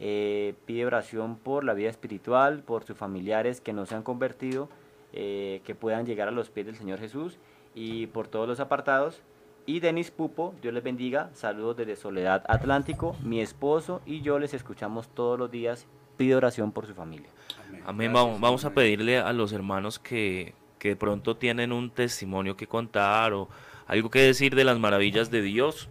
eh, 0.00 0.54
pide 0.64 0.86
oración 0.86 1.36
por 1.36 1.64
la 1.64 1.74
vida 1.74 1.88
espiritual, 1.88 2.62
por 2.62 2.84
sus 2.84 2.96
familiares 2.96 3.60
que 3.60 3.72
no 3.72 3.84
se 3.84 3.96
han 3.96 4.02
convertido, 4.02 4.68
eh, 5.12 5.60
que 5.64 5.74
puedan 5.74 6.06
llegar 6.06 6.28
a 6.28 6.30
los 6.30 6.50
pies 6.50 6.66
del 6.66 6.76
Señor 6.76 7.00
Jesús 7.00 7.38
y 7.74 8.06
por 8.08 8.28
todos 8.28 8.46
los 8.46 8.60
apartados. 8.60 9.22
Y 9.66 9.80
Denis 9.80 10.10
Pupo, 10.10 10.54
Dios 10.62 10.72
les 10.72 10.84
bendiga, 10.84 11.30
saludos 11.34 11.76
desde 11.78 11.96
Soledad 11.96 12.44
Atlántico, 12.48 13.16
mi 13.22 13.40
esposo 13.40 14.00
y 14.06 14.22
yo 14.22 14.38
les 14.38 14.54
escuchamos 14.54 15.08
todos 15.08 15.38
los 15.38 15.50
días, 15.50 15.86
pide 16.16 16.36
oración 16.36 16.72
por 16.72 16.86
su 16.86 16.94
familia. 16.94 17.28
Amén. 17.84 18.12
Vamos, 18.12 18.40
vamos 18.40 18.64
a 18.64 18.70
pedirle 18.70 19.18
a 19.18 19.32
los 19.32 19.52
hermanos 19.52 19.98
que, 19.98 20.54
que 20.78 20.90
de 20.90 20.96
pronto 20.96 21.36
tienen 21.36 21.72
un 21.72 21.90
testimonio 21.90 22.56
que 22.56 22.66
contar 22.66 23.32
o 23.32 23.48
algo 23.86 24.10
que 24.10 24.20
decir 24.20 24.54
de 24.54 24.64
las 24.64 24.78
maravillas 24.78 25.30
de 25.30 25.42
Dios, 25.42 25.88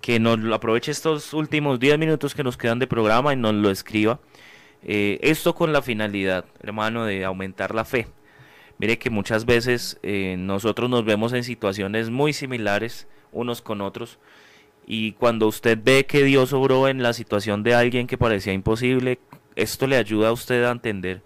que 0.00 0.20
nos 0.20 0.38
aproveche 0.52 0.90
estos 0.90 1.32
últimos 1.34 1.80
10 1.80 1.98
minutos 1.98 2.34
que 2.34 2.44
nos 2.44 2.56
quedan 2.56 2.78
de 2.78 2.86
programa 2.86 3.32
y 3.32 3.36
nos 3.36 3.54
lo 3.54 3.70
escriba. 3.70 4.20
Eh, 4.82 5.18
esto 5.22 5.54
con 5.54 5.72
la 5.72 5.82
finalidad, 5.82 6.44
hermano, 6.62 7.04
de 7.04 7.24
aumentar 7.24 7.74
la 7.74 7.84
fe. 7.84 8.08
Mire 8.78 8.98
que 8.98 9.10
muchas 9.10 9.44
veces 9.44 9.98
eh, 10.02 10.36
nosotros 10.38 10.88
nos 10.88 11.04
vemos 11.04 11.32
en 11.32 11.42
situaciones 11.42 12.10
muy 12.10 12.32
similares 12.32 13.08
unos 13.32 13.60
con 13.60 13.80
otros 13.80 14.18
y 14.90 15.12
cuando 15.12 15.46
usted 15.48 15.78
ve 15.82 16.06
que 16.06 16.22
Dios 16.22 16.54
obró 16.54 16.88
en 16.88 17.02
la 17.02 17.12
situación 17.12 17.62
de 17.62 17.74
alguien 17.74 18.06
que 18.06 18.16
parecía 18.16 18.54
imposible, 18.54 19.18
esto 19.54 19.86
le 19.86 19.96
ayuda 19.96 20.28
a 20.28 20.32
usted 20.32 20.64
a 20.64 20.70
entender 20.70 21.20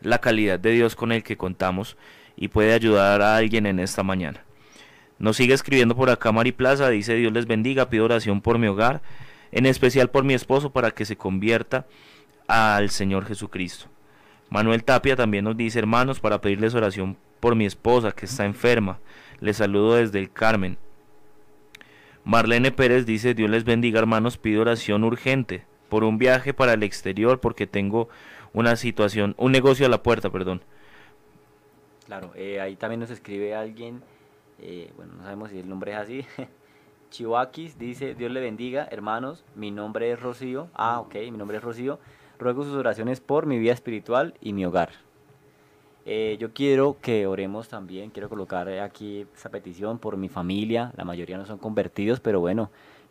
la 0.00 0.20
calidad 0.20 0.60
de 0.60 0.70
Dios 0.70 0.94
con 0.94 1.10
el 1.10 1.24
que 1.24 1.36
contamos 1.36 1.96
y 2.38 2.48
puede 2.48 2.72
ayudar 2.72 3.20
a 3.20 3.36
alguien 3.36 3.66
en 3.66 3.80
esta 3.80 4.02
mañana. 4.02 4.44
Nos 5.18 5.36
sigue 5.36 5.54
escribiendo 5.54 5.96
por 5.96 6.08
acá 6.08 6.30
Mari 6.30 6.52
Plaza, 6.52 6.88
dice 6.88 7.16
Dios 7.16 7.32
les 7.32 7.46
bendiga, 7.46 7.90
pido 7.90 8.04
oración 8.04 8.40
por 8.40 8.58
mi 8.58 8.68
hogar, 8.68 9.02
en 9.50 9.66
especial 9.66 10.10
por 10.10 10.22
mi 10.22 10.34
esposo 10.34 10.70
para 10.70 10.92
que 10.92 11.04
se 11.04 11.16
convierta 11.16 11.86
al 12.46 12.90
Señor 12.90 13.26
Jesucristo. 13.26 13.86
Manuel 14.50 14.84
Tapia 14.84 15.16
también 15.16 15.44
nos 15.44 15.56
dice 15.56 15.80
hermanos 15.80 16.20
para 16.20 16.40
pedirles 16.40 16.74
oración 16.74 17.16
por 17.40 17.56
mi 17.56 17.66
esposa 17.66 18.12
que 18.12 18.26
está 18.26 18.44
enferma. 18.44 19.00
Les 19.40 19.56
saludo 19.56 19.96
desde 19.96 20.20
el 20.20 20.32
Carmen. 20.32 20.78
Marlene 22.24 22.70
Pérez 22.70 23.04
dice 23.04 23.34
Dios 23.34 23.50
les 23.50 23.64
bendiga 23.64 23.98
hermanos, 23.98 24.38
pido 24.38 24.62
oración 24.62 25.02
urgente 25.02 25.66
por 25.88 26.04
un 26.04 26.18
viaje 26.18 26.54
para 26.54 26.74
el 26.74 26.84
exterior 26.84 27.40
porque 27.40 27.66
tengo 27.66 28.08
una 28.52 28.76
situación, 28.76 29.34
un 29.38 29.50
negocio 29.50 29.86
a 29.86 29.88
la 29.88 30.02
puerta, 30.02 30.30
perdón. 30.30 30.62
Claro, 32.08 32.32
eh, 32.36 32.58
ahí 32.58 32.74
también 32.74 33.00
nos 33.00 33.10
escribe 33.10 33.54
alguien, 33.54 34.02
eh, 34.60 34.90
bueno, 34.96 35.12
no 35.18 35.24
sabemos 35.24 35.50
si 35.50 35.58
el 35.58 35.68
nombre 35.68 35.92
es 35.92 35.98
así. 35.98 36.24
Chihuakis 37.10 37.78
dice, 37.78 38.14
Dios 38.14 38.32
le 38.32 38.40
bendiga, 38.40 38.88
hermanos, 38.90 39.44
mi 39.54 39.70
nombre 39.70 40.10
es 40.10 40.18
Rocío. 40.18 40.70
Ah, 40.72 41.00
ok, 41.00 41.16
mi 41.30 41.36
nombre 41.36 41.58
es 41.58 41.62
Rocío. 41.62 41.98
Ruego 42.38 42.64
sus 42.64 42.72
oraciones 42.72 43.20
por 43.20 43.44
mi 43.44 43.58
vida 43.58 43.74
espiritual 43.74 44.32
y 44.40 44.54
mi 44.54 44.64
hogar. 44.64 44.92
Eh, 46.06 46.38
yo 46.40 46.54
quiero 46.54 46.96
que 47.02 47.26
oremos 47.26 47.68
también, 47.68 48.08
quiero 48.08 48.30
colocar 48.30 48.70
aquí 48.70 49.26
esa 49.34 49.50
petición 49.50 49.98
por 49.98 50.16
mi 50.16 50.30
familia. 50.30 50.94
La 50.96 51.04
mayoría 51.04 51.36
no 51.36 51.44
son 51.44 51.58
convertidos, 51.58 52.20
pero 52.20 52.40
bueno, 52.40 52.70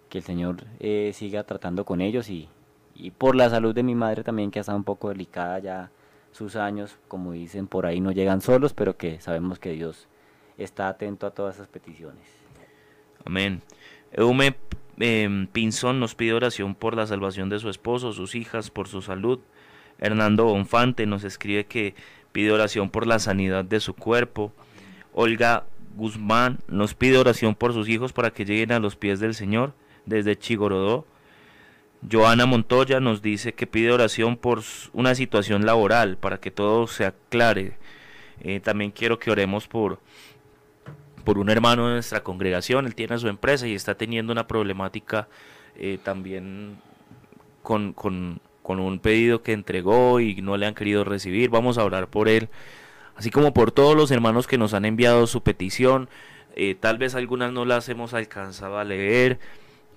que 0.09 0.17
el 0.17 0.23
Señor 0.23 0.63
eh, 0.79 1.11
siga 1.13 1.43
tratando 1.43 1.85
con 1.85 2.01
ellos 2.01 2.31
y, 2.31 2.49
y 2.95 3.11
por 3.11 3.35
la 3.35 3.47
salud 3.51 3.75
de 3.75 3.83
mi 3.83 3.93
madre 3.93 4.23
también, 4.23 4.49
que 4.49 4.57
ha 4.57 4.61
estado 4.61 4.79
un 4.79 4.83
poco 4.83 5.09
delicada 5.09 5.59
ya 5.59 5.91
sus 6.37 6.55
años, 6.55 6.97
como 7.07 7.31
dicen 7.31 7.67
por 7.67 7.85
ahí, 7.85 7.99
no 7.99 8.11
llegan 8.11 8.41
solos, 8.41 8.73
pero 8.73 8.97
que 8.97 9.19
sabemos 9.19 9.59
que 9.59 9.71
Dios 9.71 10.07
está 10.57 10.87
atento 10.87 11.25
a 11.25 11.31
todas 11.31 11.55
esas 11.55 11.67
peticiones. 11.67 12.23
Amén. 13.25 13.61
Eume 14.11 14.55
eh, 14.99 15.47
Pinzón 15.51 15.99
nos 15.99 16.15
pide 16.15 16.33
oración 16.33 16.75
por 16.75 16.95
la 16.95 17.07
salvación 17.07 17.49
de 17.49 17.59
su 17.59 17.69
esposo, 17.69 18.13
sus 18.13 18.35
hijas, 18.35 18.69
por 18.69 18.87
su 18.87 19.01
salud. 19.01 19.39
Hernando 19.99 20.45
Bonfante 20.45 21.05
nos 21.05 21.23
escribe 21.23 21.65
que 21.65 21.95
pide 22.31 22.51
oración 22.51 22.89
por 22.89 23.07
la 23.07 23.19
sanidad 23.19 23.65
de 23.65 23.79
su 23.79 23.93
cuerpo. 23.93 24.51
Olga 25.13 25.65
Guzmán 25.95 26.59
nos 26.67 26.93
pide 26.93 27.17
oración 27.17 27.55
por 27.55 27.73
sus 27.73 27.89
hijos 27.89 28.13
para 28.13 28.29
que 28.29 28.45
lleguen 28.45 28.71
a 28.71 28.79
los 28.79 28.95
pies 28.95 29.19
del 29.19 29.33
Señor 29.33 29.73
desde 30.05 30.37
Chigorodó. 30.37 31.05
Joana 32.09 32.45
Montoya 32.45 32.99
nos 32.99 33.21
dice 33.21 33.53
que 33.53 33.67
pide 33.67 33.91
oración 33.91 34.37
por 34.37 34.61
una 34.93 35.15
situación 35.15 35.65
laboral 35.65 36.17
para 36.17 36.39
que 36.39 36.51
todo 36.51 36.87
se 36.87 37.05
aclare. 37.05 37.77
Eh, 38.41 38.59
también 38.59 38.91
quiero 38.91 39.17
que 39.19 39.31
oremos 39.31 39.67
por, 39.67 39.99
por 41.23 41.37
un 41.37 41.49
hermano 41.49 41.87
de 41.87 41.93
nuestra 41.95 42.23
congregación. 42.23 42.85
Él 42.85 42.95
tiene 42.95 43.17
su 43.17 43.27
empresa 43.27 43.67
y 43.67 43.73
está 43.73 43.95
teniendo 43.95 44.31
una 44.31 44.47
problemática 44.47 45.27
eh, 45.75 45.97
también 46.03 46.77
con, 47.63 47.93
con- 47.93 48.39
con 48.61 48.79
un 48.81 48.99
pedido 48.99 49.41
que 49.43 49.53
entregó 49.53 50.19
y 50.19 50.41
no 50.41 50.57
le 50.57 50.65
han 50.65 50.75
querido 50.75 51.03
recibir. 51.05 51.49
Vamos 51.49 51.77
a 51.77 51.85
orar 51.85 52.07
por 52.09 52.27
él. 52.27 52.49
Así 53.15 53.31
como 53.31 53.53
por 53.53 53.71
todos 53.71 53.95
los 53.95 54.11
hermanos 54.11 54.45
que 54.45 54.57
nos 54.57 54.73
han 54.73 54.83
enviado 54.85 55.25
su 55.25 55.41
petición. 55.41 56.09
Eh, 56.55 56.75
tal 56.75 56.97
vez 56.97 57.15
algunas 57.15 57.51
no 57.53 57.65
las 57.65 57.87
hemos 57.89 58.13
alcanzado 58.13 58.77
a 58.77 58.83
leer 58.83 59.39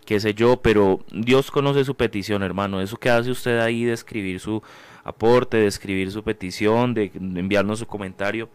qué 0.05 0.21
sé 0.21 0.35
yo, 0.35 0.61
pero 0.61 1.01
Dios 1.13 1.51
conoce 1.51 1.85
su 1.85 1.95
petición, 1.95 2.43
hermano. 2.43 2.81
Eso 2.81 2.97
que 2.97 3.11
hace 3.11 3.31
usted 3.31 3.59
ahí 3.61 3.85
de 3.85 3.93
escribir 3.93 4.41
su 4.41 4.63
aporte, 5.05 5.57
de 5.57 5.67
escribir 5.67 6.11
su 6.11 6.23
petición, 6.23 6.95
de 6.95 7.11
enviarnos 7.15 7.79
su 7.79 7.87
comentario, 7.87 8.49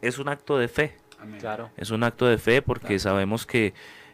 es 0.00 0.18
un 0.18 0.28
acto 0.28 0.58
de 0.58 0.68
fe. 0.68 0.96
Claro. 1.40 1.70
Es 1.76 1.90
un 1.90 2.02
acto 2.02 2.26
de 2.26 2.36
fe 2.36 2.60
porque 2.60 2.98
sabemos 2.98 3.46
que, 3.46 3.72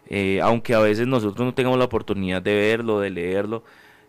eh, 0.09 0.41
aunque 0.43 0.75
a 0.75 0.79
veces 0.79 1.09
nosotros 1.09 1.45
no 1.45 1.55
tengamos 1.55 1.79
la 1.79 1.87
oportunidad 1.87 2.41
de 2.41 2.55
verlo, 2.55 3.01
de 3.01 3.11
leerlo, 3.11 3.65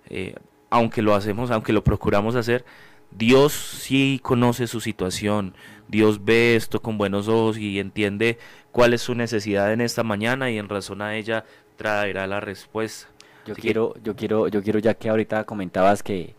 eh, 0.09 0.35
aunque 0.69 1.01
lo 1.01 1.15
hacemos, 1.15 1.49
aunque 1.49 1.73
lo 1.73 1.83
procuramos 1.83 2.35
hacer, 2.35 2.63
Dios 3.09 3.53
sí 3.53 4.19
conoce 4.21 4.67
su 4.67 4.79
situación. 4.79 5.55
Dios 5.87 6.23
ve 6.23 6.55
esto 6.55 6.81
con 6.81 6.97
buenos 6.97 7.27
ojos 7.27 7.57
y 7.57 7.79
entiende 7.79 8.37
cuál 8.71 8.93
es 8.93 9.01
su 9.01 9.15
necesidad 9.15 9.73
en 9.73 9.81
esta 9.81 10.03
mañana 10.03 10.49
y 10.51 10.57
en 10.57 10.69
razón 10.69 11.01
a 11.01 11.15
ella 11.15 11.43
traerá 11.81 12.27
la 12.27 12.39
respuesta. 12.39 13.07
Yo 13.45 13.53
Así 13.53 13.61
que- 13.61 13.67
quiero, 13.67 13.93
yo 14.03 14.15
quiero, 14.15 14.47
yo 14.47 14.61
quiero 14.61 14.79
ya 14.79 14.93
que 14.93 15.09
ahorita 15.09 15.43
comentabas 15.45 16.03
que 16.03 16.35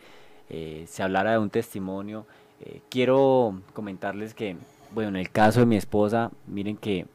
eh, 0.51 0.85
se 0.87 1.03
hablara 1.03 1.33
de 1.33 1.39
un 1.39 1.51
testimonio, 1.51 2.27
eh, 2.61 2.81
quiero 2.91 3.61
comentarles 3.73 4.35
que, 4.35 4.57
bueno, 4.93 5.09
en 5.11 5.17
el 5.17 5.31
caso 5.31 5.61
de 5.61 5.67
mi 5.67 5.77
esposa, 5.77 6.31
miren 6.47 6.77
que 6.77 7.07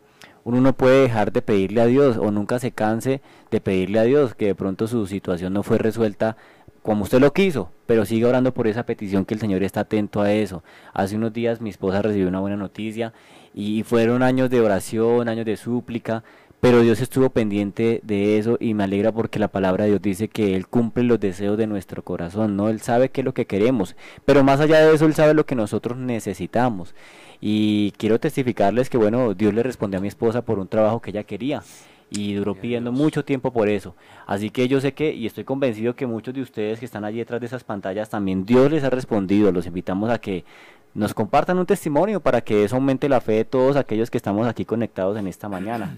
uno 0.43 0.59
no 0.59 0.73
puede 0.73 1.03
dejar 1.03 1.31
de 1.31 1.41
pedirle 1.41 1.81
a 1.81 1.85
Dios 1.85 2.17
o 2.17 2.31
nunca 2.31 2.57
se 2.59 2.71
canse 2.71 3.21
de 3.51 3.61
pedirle 3.61 3.99
a 3.99 4.03
Dios 4.03 4.33
que 4.33 4.47
de 4.47 4.55
pronto 4.55 4.87
su 4.87 5.05
situación 5.07 5.53
no 5.53 5.61
fue 5.63 5.77
resuelta 5.77 6.35
como 6.81 7.03
usted 7.03 7.19
lo 7.19 7.33
quiso, 7.33 7.69
pero 7.85 8.05
sigue 8.05 8.25
orando 8.25 8.53
por 8.53 8.65
esa 8.67 8.83
petición 8.85 9.25
que 9.25 9.33
el 9.33 9.41
Señor 9.41 9.61
está 9.61 9.81
atento 9.81 10.21
a 10.21 10.31
eso. 10.31 10.63
Hace 10.93 11.15
unos 11.17 11.33
días 11.33 11.59
mi 11.61 11.69
esposa 11.69 12.01
recibió 12.01 12.27
una 12.29 12.39
buena 12.39 12.55
noticia 12.55 13.11
y 13.53 13.83
fueron 13.83 14.23
años 14.23 14.49
de 14.49 14.61
oración, 14.61 15.27
años 15.27 15.45
de 15.45 15.57
súplica, 15.57 16.23
pero 16.59 16.81
Dios 16.81 17.01
estuvo 17.01 17.29
pendiente 17.29 18.01
de 18.03 18.37
eso 18.37 18.57
y 18.59 18.73
me 18.73 18.83
alegra 18.83 19.11
porque 19.11 19.39
la 19.39 19.47
palabra 19.47 19.83
de 19.83 19.91
Dios 19.91 20.01
dice 20.01 20.27
que 20.27 20.55
Él 20.55 20.67
cumple 20.67 21.03
los 21.03 21.19
deseos 21.19 21.57
de 21.57 21.67
nuestro 21.67 22.03
corazón, 22.03 22.57
¿no? 22.57 22.69
Él 22.69 22.81
sabe 22.81 23.09
qué 23.09 23.21
es 23.21 23.25
lo 23.25 23.33
que 23.33 23.45
queremos, 23.45 23.95
pero 24.25 24.43
más 24.43 24.59
allá 24.59 24.79
de 24.85 24.95
eso, 24.95 25.05
Él 25.05 25.13
sabe 25.13 25.33
lo 25.33 25.45
que 25.45 25.55
nosotros 25.55 25.97
necesitamos. 25.97 26.95
Y 27.39 27.91
quiero 27.97 28.19
testificarles 28.19 28.89
que, 28.89 28.97
bueno, 28.97 29.33
Dios 29.35 29.53
le 29.53 29.61
respondió 29.61 29.99
a 29.99 30.01
mi 30.01 30.07
esposa 30.07 30.41
por 30.41 30.57
un 30.57 30.67
trabajo 30.67 31.01
que 31.01 31.11
ella 31.11 31.23
quería 31.23 31.61
y 32.09 32.33
duró 32.33 32.55
pidiendo 32.55 32.91
mucho 32.91 33.23
tiempo 33.25 33.51
por 33.51 33.69
eso. 33.69 33.95
Así 34.25 34.49
que 34.49 34.67
yo 34.67 34.81
sé 34.81 34.93
que, 34.93 35.13
y 35.13 35.25
estoy 35.25 35.43
convencido 35.43 35.95
que 35.95 36.07
muchos 36.07 36.33
de 36.33 36.41
ustedes 36.41 36.79
que 36.79 36.85
están 36.85 37.05
allí 37.05 37.19
detrás 37.19 37.39
de 37.39 37.47
esas 37.47 37.63
pantallas, 37.63 38.09
también 38.09 38.45
Dios 38.45 38.71
les 38.71 38.83
ha 38.83 38.89
respondido. 38.89 39.51
Los 39.51 39.67
invitamos 39.67 40.09
a 40.09 40.19
que 40.19 40.45
nos 40.93 41.13
compartan 41.13 41.59
un 41.59 41.65
testimonio 41.65 42.19
para 42.19 42.41
que 42.41 42.63
eso 42.63 42.75
aumente 42.75 43.09
la 43.09 43.21
fe 43.21 43.33
de 43.33 43.45
todos 43.45 43.75
aquellos 43.75 44.09
que 44.09 44.17
estamos 44.17 44.47
aquí 44.47 44.65
conectados 44.65 45.17
en 45.17 45.27
esta 45.27 45.49
mañana. 45.49 45.97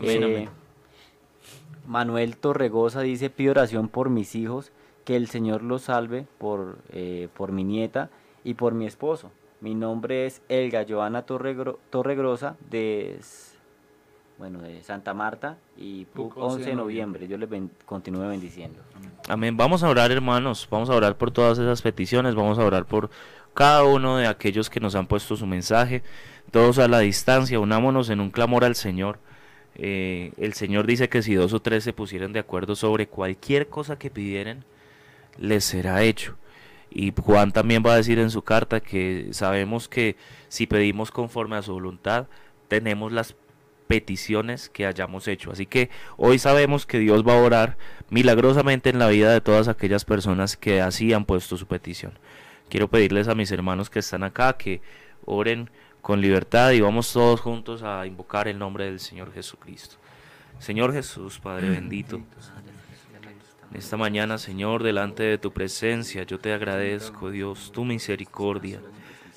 Eh, 0.00 0.48
Manuel 1.86 2.36
Torregosa 2.36 3.00
dice, 3.00 3.30
pido 3.30 3.52
oración 3.52 3.88
por 3.88 4.10
mis 4.10 4.34
hijos, 4.34 4.72
que 5.04 5.16
el 5.16 5.28
Señor 5.28 5.62
los 5.62 5.82
salve 5.82 6.26
por, 6.38 6.78
eh, 6.90 7.28
por 7.34 7.52
mi 7.52 7.64
nieta 7.64 8.10
y 8.44 8.54
por 8.54 8.74
mi 8.74 8.86
esposo. 8.86 9.30
Mi 9.60 9.74
nombre 9.74 10.26
es 10.26 10.42
Elga 10.48 10.84
Joana 10.88 11.22
Torregrosa 11.22 12.56
de, 12.70 13.18
bueno, 14.38 14.60
de 14.60 14.82
Santa 14.82 15.14
Marta 15.14 15.56
y 15.76 16.06
11 16.14 16.64
de 16.64 16.74
noviembre. 16.76 17.26
Yo 17.26 17.36
les 17.38 17.48
continúe 17.84 18.28
bendiciendo. 18.28 18.78
Amén. 19.28 19.56
Vamos 19.56 19.82
a 19.82 19.88
orar, 19.88 20.12
hermanos. 20.12 20.68
Vamos 20.70 20.90
a 20.90 20.94
orar 20.94 21.16
por 21.16 21.32
todas 21.32 21.58
esas 21.58 21.82
peticiones. 21.82 22.36
Vamos 22.36 22.58
a 22.58 22.64
orar 22.64 22.84
por 22.84 23.10
cada 23.52 23.82
uno 23.82 24.18
de 24.18 24.28
aquellos 24.28 24.70
que 24.70 24.78
nos 24.78 24.94
han 24.94 25.08
puesto 25.08 25.36
su 25.36 25.46
mensaje. 25.46 26.04
Todos 26.52 26.78
a 26.78 26.86
la 26.86 27.00
distancia. 27.00 27.58
Unámonos 27.58 28.10
en 28.10 28.20
un 28.20 28.30
clamor 28.30 28.64
al 28.64 28.76
Señor. 28.76 29.18
Eh, 29.78 30.32
el 30.36 30.54
Señor 30.54 30.86
dice 30.86 31.08
que 31.08 31.22
si 31.22 31.34
dos 31.34 31.52
o 31.52 31.60
tres 31.60 31.84
se 31.84 31.92
pusieran 31.92 32.32
de 32.32 32.40
acuerdo 32.40 32.74
sobre 32.74 33.06
cualquier 33.06 33.68
cosa 33.68 33.98
que 33.98 34.10
pidieran, 34.10 34.64
les 35.38 35.64
será 35.64 36.02
hecho. 36.02 36.36
Y 36.90 37.12
Juan 37.16 37.52
también 37.52 37.82
va 37.84 37.92
a 37.92 37.96
decir 37.96 38.18
en 38.18 38.30
su 38.30 38.42
carta 38.42 38.80
que 38.80 39.28
sabemos 39.32 39.88
que 39.88 40.16
si 40.48 40.66
pedimos 40.66 41.10
conforme 41.10 41.56
a 41.56 41.62
su 41.62 41.72
voluntad, 41.72 42.26
tenemos 42.66 43.12
las 43.12 43.36
peticiones 43.86 44.68
que 44.68 44.86
hayamos 44.86 45.28
hecho. 45.28 45.52
Así 45.52 45.66
que 45.66 45.90
hoy 46.16 46.38
sabemos 46.38 46.86
que 46.86 46.98
Dios 46.98 47.26
va 47.26 47.34
a 47.34 47.42
orar 47.42 47.76
milagrosamente 48.10 48.90
en 48.90 48.98
la 48.98 49.08
vida 49.08 49.32
de 49.32 49.40
todas 49.40 49.68
aquellas 49.68 50.04
personas 50.04 50.56
que 50.56 50.80
así 50.80 51.12
han 51.12 51.24
puesto 51.24 51.56
su 51.56 51.66
petición. 51.66 52.12
Quiero 52.68 52.88
pedirles 52.88 53.28
a 53.28 53.34
mis 53.34 53.50
hermanos 53.50 53.90
que 53.90 54.00
están 54.00 54.22
acá 54.24 54.56
que 54.56 54.82
oren 55.24 55.70
con 56.00 56.20
libertad 56.20 56.72
y 56.72 56.80
vamos 56.80 57.12
todos 57.12 57.40
juntos 57.40 57.82
a 57.82 58.06
invocar 58.06 58.48
el 58.48 58.58
nombre 58.58 58.84
del 58.84 59.00
Señor 59.00 59.32
Jesucristo. 59.32 59.96
Señor 60.58 60.92
Jesús, 60.92 61.38
Padre 61.38 61.70
bendito, 61.70 62.16
en 63.70 63.76
esta 63.76 63.96
mañana, 63.96 64.38
Señor, 64.38 64.82
delante 64.82 65.22
de 65.22 65.38
tu 65.38 65.52
presencia, 65.52 66.22
yo 66.22 66.38
te 66.38 66.52
agradezco, 66.52 67.30
Dios, 67.30 67.70
tu 67.72 67.84
misericordia. 67.84 68.80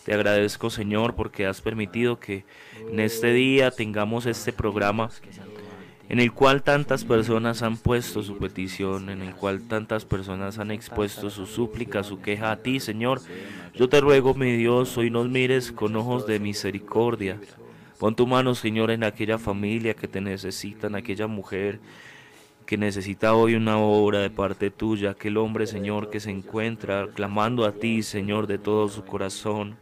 Te 0.06 0.14
agradezco, 0.14 0.70
Señor, 0.70 1.16
porque 1.16 1.46
has 1.46 1.62
permitido 1.62 2.20
que 2.20 2.46
en 2.90 3.00
este 3.00 3.34
día 3.34 3.70
tengamos 3.70 4.26
este 4.26 4.52
programa 4.52 5.10
en 6.12 6.20
el 6.20 6.34
cual 6.34 6.62
tantas 6.62 7.06
personas 7.06 7.62
han 7.62 7.78
puesto 7.78 8.22
su 8.22 8.38
petición, 8.38 9.10
en 9.10 9.22
el 9.22 9.34
cual 9.34 9.62
tantas 9.62 10.04
personas 10.04 10.60
han 10.60 10.70
expuesto 10.70 11.30
su 11.30 11.46
súplica, 11.46 12.04
su 12.04 12.20
queja 12.20 12.52
a 12.52 12.58
ti, 12.58 12.82
Señor. 12.82 13.22
Yo 13.74 13.88
te 13.88 14.02
ruego, 14.02 14.34
mi 14.34 14.52
Dios, 14.52 14.98
hoy 14.98 15.10
nos 15.10 15.30
mires 15.30 15.72
con 15.72 15.96
ojos 15.96 16.28
de 16.28 16.38
misericordia. 16.38 17.40
Pon 17.98 18.14
tu 18.14 18.28
mano, 18.28 18.56
Señor, 18.56 18.92
en 18.92 19.06
aquella 19.06 19.38
familia 19.38 19.94
que 19.94 20.10
te 20.10 20.20
necesita, 20.20 20.88
en 20.88 20.96
aquella 20.96 21.28
mujer 21.28 21.80
que 22.66 22.76
necesita 22.76 23.34
hoy 23.34 23.56
una 23.56 23.78
obra 23.78 24.20
de 24.20 24.30
parte 24.30 24.70
tuya, 24.70 25.12
aquel 25.12 25.38
hombre, 25.38 25.66
Señor, 25.66 26.10
que 26.10 26.20
se 26.20 26.32
encuentra 26.32 27.08
clamando 27.16 27.64
a 27.64 27.72
ti, 27.72 28.04
Señor, 28.04 28.48
de 28.48 28.58
todo 28.58 28.90
su 28.90 29.06
corazón 29.06 29.78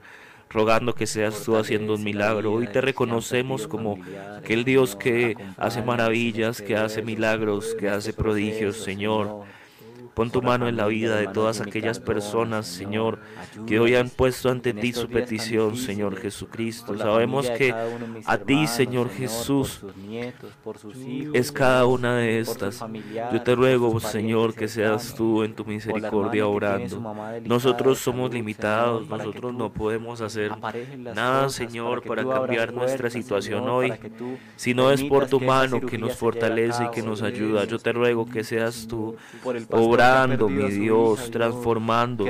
rogando 0.50 0.96
que 0.96 1.06
seas 1.06 1.44
tú 1.44 1.56
haciendo 1.56 1.96
un 1.96 2.04
milagro. 2.04 2.54
Hoy 2.54 2.68
te 2.68 2.82
reconocemos 2.82 3.68
como 3.68 3.98
aquel 4.38 4.64
Dios 4.64 4.96
que 4.96 5.36
hace 5.58 5.82
maravillas, 5.84 6.62
que 6.62 6.76
hace 6.76 7.02
milagros, 7.02 7.76
que 7.80 7.90
hace 7.90 8.14
prodigios, 8.14 8.78
Señor. 8.78 9.46
Pon 10.20 10.32
tu 10.32 10.42
mano 10.42 10.68
en 10.68 10.76
la 10.76 10.86
vida 10.86 11.16
de 11.16 11.28
todas 11.28 11.62
aquellas 11.62 12.02
personas, 12.02 12.68
Señor, 12.68 13.20
que 13.66 13.80
hoy 13.80 13.96
han 13.96 14.10
puesto 14.10 14.50
ante 14.50 14.74
ti 14.74 14.92
su 14.92 15.08
petición, 15.08 15.78
Señor 15.78 16.20
Jesucristo. 16.20 16.98
Sabemos 16.98 17.50
que 17.50 17.74
a 18.26 18.38
ti, 18.38 18.68
Señor 18.68 19.10
Jesús, 19.12 19.80
es 21.34 21.54
cada 21.54 21.86
una 21.86 22.18
de 22.18 22.42
estas. 22.42 22.84
Yo 23.32 23.42
te 23.44 23.56
ruego, 23.56 23.98
Señor, 24.02 24.56
que 24.56 24.68
seas 24.68 25.16
tú 25.16 25.42
en 25.44 25.56
tu 25.56 25.64
misericordia 25.64 26.46
orando. 26.48 27.16
Nosotros 27.46 28.00
somos 28.00 28.34
limitados, 28.34 29.08
nosotros 29.08 29.54
no 29.54 29.72
podemos 29.72 30.20
hacer 30.20 30.52
nada, 30.98 31.48
Señor, 31.48 32.04
para 32.04 32.26
cambiar 32.26 32.74
nuestra 32.74 33.10
situación 33.10 33.70
hoy, 33.70 33.94
si 34.58 34.74
no 34.74 34.92
es 34.92 35.02
por 35.02 35.28
tu 35.28 35.40
mano 35.40 35.80
que 35.80 35.98
nos 35.98 36.18
fortalece 36.18 36.84
y 36.84 36.90
que 36.90 37.04
nos 37.04 37.22
ayuda. 37.22 37.64
Yo 37.64 37.80
te 37.80 37.94
ruego 37.94 38.26
que 38.26 38.44
seas 38.44 38.86
tú 38.86 39.16
obrando 39.70 40.09
mi 40.28 40.70
Dios, 40.72 41.32
transformando. 41.32 42.26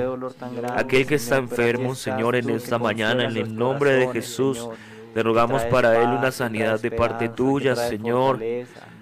Aquel 0.75 1.05
que 1.05 1.15
está 1.15 1.38
enfermo, 1.38 1.95
Señor, 1.95 2.36
en 2.36 2.49
esta 2.49 2.77
mañana, 2.77 3.25
en 3.25 3.38
el 3.38 3.55
nombre 3.55 3.93
de 3.93 4.07
Jesús, 4.11 4.67
te 5.13 5.23
rogamos 5.23 5.63
para 5.65 6.01
él 6.01 6.09
una 6.09 6.32
sanidad 6.32 6.80
de 6.80 6.91
parte 6.91 7.30
tuya, 7.30 7.75
Señor. 7.75 8.39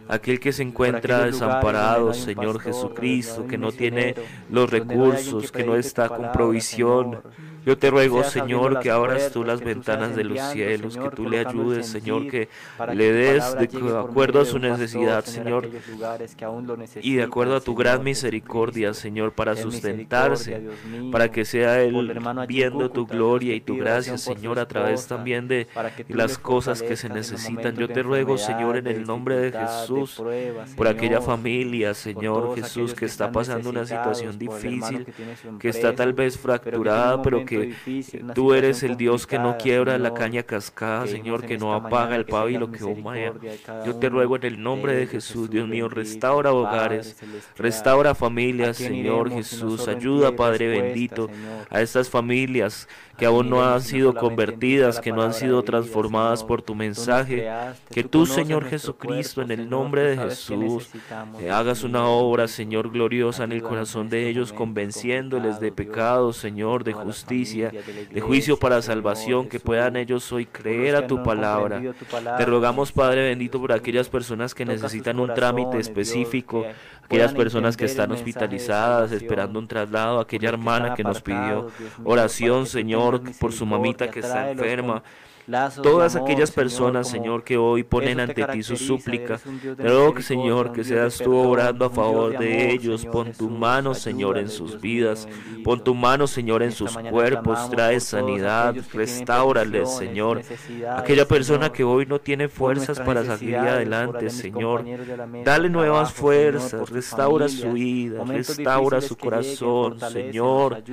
Aquel 0.10 0.40
que 0.40 0.54
se 0.54 0.64
encuentra 0.64 1.26
desamparado, 1.26 2.14
Señor 2.14 2.60
Jesucristo, 2.60 3.46
que 3.48 3.58
no 3.58 3.72
tiene 3.72 4.16
los 4.50 4.70
recursos, 4.70 5.52
que 5.52 5.64
no 5.64 5.76
está 5.76 6.10
con 6.10 6.32
provisión. 6.32 7.20
Yo 7.68 7.78
te 7.78 7.90
ruego, 7.90 8.24
Señor, 8.24 8.80
que 8.80 8.90
abras 8.90 9.30
tú 9.34 9.44
las 9.44 9.60
ventanas 9.60 10.16
de 10.16 10.24
los 10.24 10.40
cielos, 10.52 10.96
que 10.96 11.10
tú 11.10 11.30
le 11.30 11.46
ayudes, 11.46 11.86
Señor, 11.88 12.30
que 12.30 12.48
le 12.94 13.12
des 13.12 13.58
de 13.58 13.68
acuerdo 14.00 14.40
a 14.40 14.46
su 14.46 14.58
necesidad, 14.58 15.26
Señor, 15.26 15.70
y 17.02 17.16
de 17.16 17.24
acuerdo 17.24 17.58
a 17.58 17.60
tu 17.60 17.76
gran 17.76 18.06
misericordia, 18.06 18.94
Señor, 18.94 19.34
para 19.34 19.58
sustentarse, 19.58 20.62
para 21.12 21.30
que 21.30 21.44
sea 21.44 21.82
Él 21.82 22.18
viendo 22.48 22.90
tu 22.90 23.06
gloria 23.06 23.54
y 23.54 23.60
tu 23.60 23.76
gracia, 23.76 24.18
Señor, 24.18 24.60
a 24.60 24.68
través 24.70 25.06
también 25.08 25.50
de 25.50 25.68
las 26.08 26.38
cosas 26.38 26.82
que 26.82 26.96
se 26.96 27.10
necesitan. 27.10 27.76
Yo 27.76 27.90
te 27.90 28.02
ruego, 28.02 28.38
Señor, 28.38 28.78
en 28.78 28.88
el 28.88 29.04
nombre 29.04 29.36
de 29.36 29.52
Jesús, 29.52 29.97
por 30.76 30.88
aquella 30.88 31.22
familia, 31.22 31.94
Señor 31.94 32.56
Jesús, 32.56 32.94
que 32.94 33.06
está 33.06 33.32
pasando 33.32 33.70
una 33.70 33.86
situación 33.86 34.38
difícil, 34.38 35.06
que 35.60 35.70
está 35.70 35.96
tal 35.96 36.14
vez 36.14 36.38
fracturada, 36.38 37.22
pero 37.22 37.46
que 37.46 37.74
tú 38.34 38.54
eres 38.54 38.84
el 38.84 38.98
Dios 38.98 39.28
que 39.28 39.40
no 39.40 39.58
quiebra 39.58 39.98
la 39.98 40.14
caña 40.14 40.44
cascada, 40.44 41.08
Señor, 41.08 41.46
que 41.46 41.58
no 41.58 41.74
apaga 41.74 42.16
el 42.16 42.26
pabilo 42.26 42.72
que 42.72 42.84
humea. 42.84 43.34
Yo 43.86 43.96
te 43.96 44.10
ruego 44.10 44.36
en 44.36 44.46
el 44.46 44.62
nombre 44.62 44.96
de 44.96 45.08
Jesús, 45.08 45.50
Dios 45.50 45.68
mío, 45.68 45.90
restaura 45.90 46.52
hogares, 46.52 47.18
restaura 47.58 48.16
familias, 48.16 48.78
Señor 48.78 49.32
Jesús. 49.32 49.88
Ayuda, 49.88 50.36
Padre 50.36 50.68
bendito, 50.68 51.30
a 51.70 51.82
estas 51.82 52.10
familias 52.10 52.88
que 53.18 53.26
aún 53.26 53.50
no 53.50 53.64
han 53.64 53.82
sido 53.82 54.14
convertidas, 54.14 55.00
que 55.00 55.12
no 55.12 55.24
han 55.24 55.34
sido 55.34 55.64
transformadas 55.64 56.44
por 56.44 56.62
tu 56.62 56.76
mensaje. 56.76 57.50
Que 57.90 58.04
tú, 58.04 58.26
Señor 58.26 58.66
Jesucristo, 58.66 59.42
en 59.42 59.52
el 59.52 59.70
nombre 59.70 59.87
de 59.92 60.18
Jesús, 60.18 60.90
hagas 61.52 61.84
una 61.84 62.08
obra, 62.08 62.48
Señor, 62.48 62.92
gloriosa 62.92 63.44
en 63.44 63.52
el 63.52 63.62
corazón 63.62 64.10
de 64.10 64.28
ellos, 64.30 64.54
convenciéndoles 64.54 65.60
de 65.60 65.72
pecado, 65.72 66.34
Señor, 66.34 66.84
de 66.84 66.94
justicia, 66.94 67.72
de 68.12 68.22
juicio 68.22 68.58
para 68.58 68.82
salvación, 68.82 69.48
que 69.48 69.60
puedan 69.60 69.96
ellos 69.96 70.32
hoy 70.32 70.46
creer 70.46 70.96
a 70.96 71.08
tu 71.08 71.24
palabra. 71.24 71.82
Te 72.38 72.46
rogamos, 72.46 72.92
Padre 72.92 73.30
bendito, 73.30 73.60
por 73.60 73.72
aquellas 73.72 74.10
personas 74.10 74.54
que 74.54 74.66
necesitan 74.66 75.20
un 75.20 75.34
trámite 75.34 75.80
específico, 75.80 76.66
aquellas 77.04 77.34
personas 77.34 77.78
que 77.78 77.86
están 77.86 78.12
hospitalizadas, 78.12 79.12
esperando 79.12 79.60
un 79.60 79.68
traslado, 79.68 80.20
aquella 80.20 80.50
hermana 80.50 80.94
que 80.96 81.04
nos 81.04 81.22
pidió 81.22 81.68
oración, 82.04 82.66
Señor, 82.66 83.22
por 83.40 83.54
su 83.54 83.66
mamita 83.66 84.10
que 84.10 84.20
está 84.20 84.52
enferma. 84.52 85.04
Lazos 85.48 85.82
todas 85.82 86.16
amor, 86.16 86.30
aquellas 86.30 86.52
personas, 86.52 87.08
Señor, 87.10 87.44
que 87.44 87.58
hoy 87.58 87.84
ponen 87.84 88.20
ante 88.20 88.36
ti 88.36 88.64
su 88.64 88.74
caracteriza, 88.74 88.86
súplica. 88.86 89.34
eres 89.34 89.46
un 89.46 89.62
Dios 89.62 89.78
de 89.78 89.84
Te 89.84 89.90
ruego, 89.90 90.14
misericordia, 90.14 90.28
Señor, 90.28 90.72
que 90.74 90.84
seas 90.84 91.18
tú 91.18 91.36
obrando 91.36 91.86
a 91.86 91.90
favor 91.90 92.38
de 92.38 92.72
ellos. 92.72 93.02
Señor 93.02 93.14
Pon 93.14 93.32
tu 93.32 93.50
mano, 93.50 93.94
Señor, 93.94 94.38
en 94.38 94.50
sus 94.50 94.72
Dios 94.72 94.82
vidas. 94.82 95.28
Pon 95.64 95.84
tu 95.84 95.96
mano, 95.96 96.28
Señor, 96.28 96.64
en 96.64 96.72
sus 96.72 96.98
cuerpos. 96.98 97.70
Trae 97.70 98.00
sanidad. 98.00 98.76
que 98.76 98.82
Restáurales, 98.94 99.96
Señor. 99.96 100.42
Aquella 100.96 101.28
persona 101.28 101.72
que 101.72 101.84
hoy 101.84 102.06
no 102.06 102.20
tiene 102.20 102.50
fuerzas 102.50 103.00
para 103.00 103.24
salir 103.24 103.56
adelante, 103.56 104.30
Señor. 104.30 104.84
Dale 105.44 105.70
nuevas 105.70 106.14
fuerzas, 106.14 106.90
sus 106.90 106.90
restaura 106.90 107.48
su 107.48 107.74
vida, 107.74 108.24
restaura 108.26 109.02
su 109.02 109.16
que 109.16 109.18
corazón, 109.18 110.00
Señor. 110.00 110.84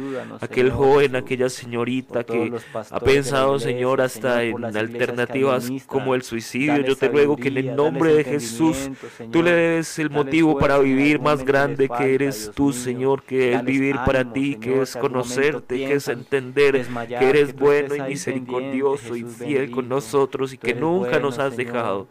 Aquel 0.41 0.71
joven, 0.71 1.17
aquella 1.17 1.49
señorita 1.49 2.25
que 2.25 2.53
ha 2.91 3.01
pensado, 3.01 3.59
Señor, 3.59 4.01
hasta 4.01 4.44
en 4.51 4.77
alternativas 4.77 5.71
como 5.87 6.15
el 6.15 6.23
suicidio. 6.23 6.81
Yo 6.81 6.97
te 6.97 7.09
ruego 7.09 7.37
que 7.37 7.49
en 7.49 7.59
el 7.59 7.77
nombre 7.77 8.15
de 8.15 8.25
Jesús 8.25 8.91
tú 9.31 9.43
le 9.43 9.53
des 9.53 9.99
el 9.99 10.11
motivo 10.11 10.59
para 10.59 10.79
vivir 10.79 11.21
más 11.21 11.45
grande 11.45 11.89
que 11.89 12.15
eres 12.15 12.51
tú. 12.55 12.73
Señor, 12.73 13.23
que 13.23 13.55
es 13.55 13.65
vivir 13.65 13.97
para 14.05 14.33
ti, 14.33 14.57
que 14.57 14.83
es 14.83 14.97
conocerte, 14.97 15.77
que 15.77 15.95
es 15.95 16.09
entender 16.09 16.87
que 17.09 17.29
eres 17.29 17.55
bueno 17.55 17.95
y 17.95 18.03
misericordioso 18.03 19.17
y 19.17 19.25
fiel 19.25 19.71
con 19.71 19.89
nosotros 19.89 20.53
y 20.53 20.59
que 20.59 20.75
nunca 20.75 21.19
nos 21.19 21.39
has 21.39 21.57
dejado. 21.57 22.09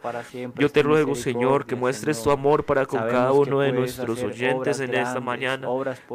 Yo 0.56 0.68
te 0.68 0.82
ruego, 0.82 1.14
Señor, 1.14 1.66
que 1.66 1.76
muestres 1.76 2.22
tu 2.22 2.30
amor 2.30 2.64
para 2.64 2.86
con 2.86 3.00
cada 3.00 3.32
uno 3.32 3.60
de 3.60 3.72
nuestros 3.72 4.22
oyentes 4.22 4.80
en 4.80 4.94
esta 4.94 5.20
mañana. 5.20 5.66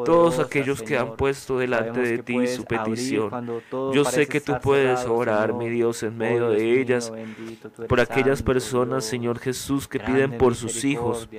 Todos 0.06 0.40
aquellos 0.40 0.82
que 0.82 0.98
han 0.98 1.16
puesto 1.16 1.58
delante 1.58 2.00
de 2.02 2.20
ti 2.20 2.48
su 2.48 2.66
petición. 2.66 3.62
Yo 3.94 4.06
sé 4.06 4.28
que 4.28 4.42
tú 4.42 4.54
puedes 4.62 5.06
orar, 5.06 5.54
mi 5.54 5.70
Dios, 5.70 6.04
en 6.10 6.16
Oh, 6.16 6.18
medio 6.18 6.50
de 6.50 6.82
ellas, 6.82 7.12
por 7.88 8.00
aquellas 8.00 8.44
personas. 8.44 9.06
Señor 9.06 9.40
Jesús, 9.40 9.88
que 9.88 10.00
piden 10.00 10.38
por 10.38 10.56
sus 10.56 10.84
hijos. 10.84 11.30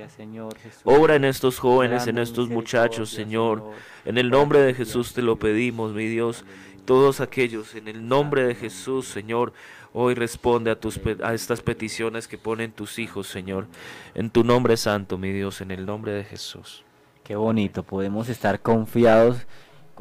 Obra 0.83 1.15
en 1.15 1.25
estos 1.25 1.59
jóvenes, 1.59 2.07
en 2.07 2.17
estos 2.17 2.49
muchachos, 2.49 3.09
Señor. 3.09 3.71
En 4.05 4.17
el 4.17 4.29
nombre 4.29 4.59
de 4.59 4.73
Jesús 4.73 5.13
te 5.13 5.21
lo 5.21 5.37
pedimos, 5.37 5.93
mi 5.93 6.07
Dios. 6.07 6.43
Todos 6.85 7.21
aquellos, 7.21 7.75
en 7.75 7.87
el 7.87 8.07
nombre 8.07 8.43
de 8.43 8.55
Jesús, 8.55 9.07
Señor, 9.07 9.53
hoy 9.93 10.15
responde 10.15 10.71
a, 10.71 10.79
tus, 10.79 10.99
a 11.23 11.33
estas 11.33 11.61
peticiones 11.61 12.27
que 12.27 12.39
ponen 12.39 12.71
tus 12.71 12.97
hijos, 12.97 13.27
Señor. 13.27 13.67
En 14.15 14.31
tu 14.31 14.43
nombre 14.43 14.75
santo, 14.77 15.17
mi 15.17 15.31
Dios, 15.31 15.61
en 15.61 15.69
el 15.69 15.85
nombre 15.85 16.11
de 16.11 16.23
Jesús. 16.23 16.83
Qué 17.23 17.35
bonito, 17.35 17.83
podemos 17.83 18.29
estar 18.29 18.61
confiados, 18.61 19.45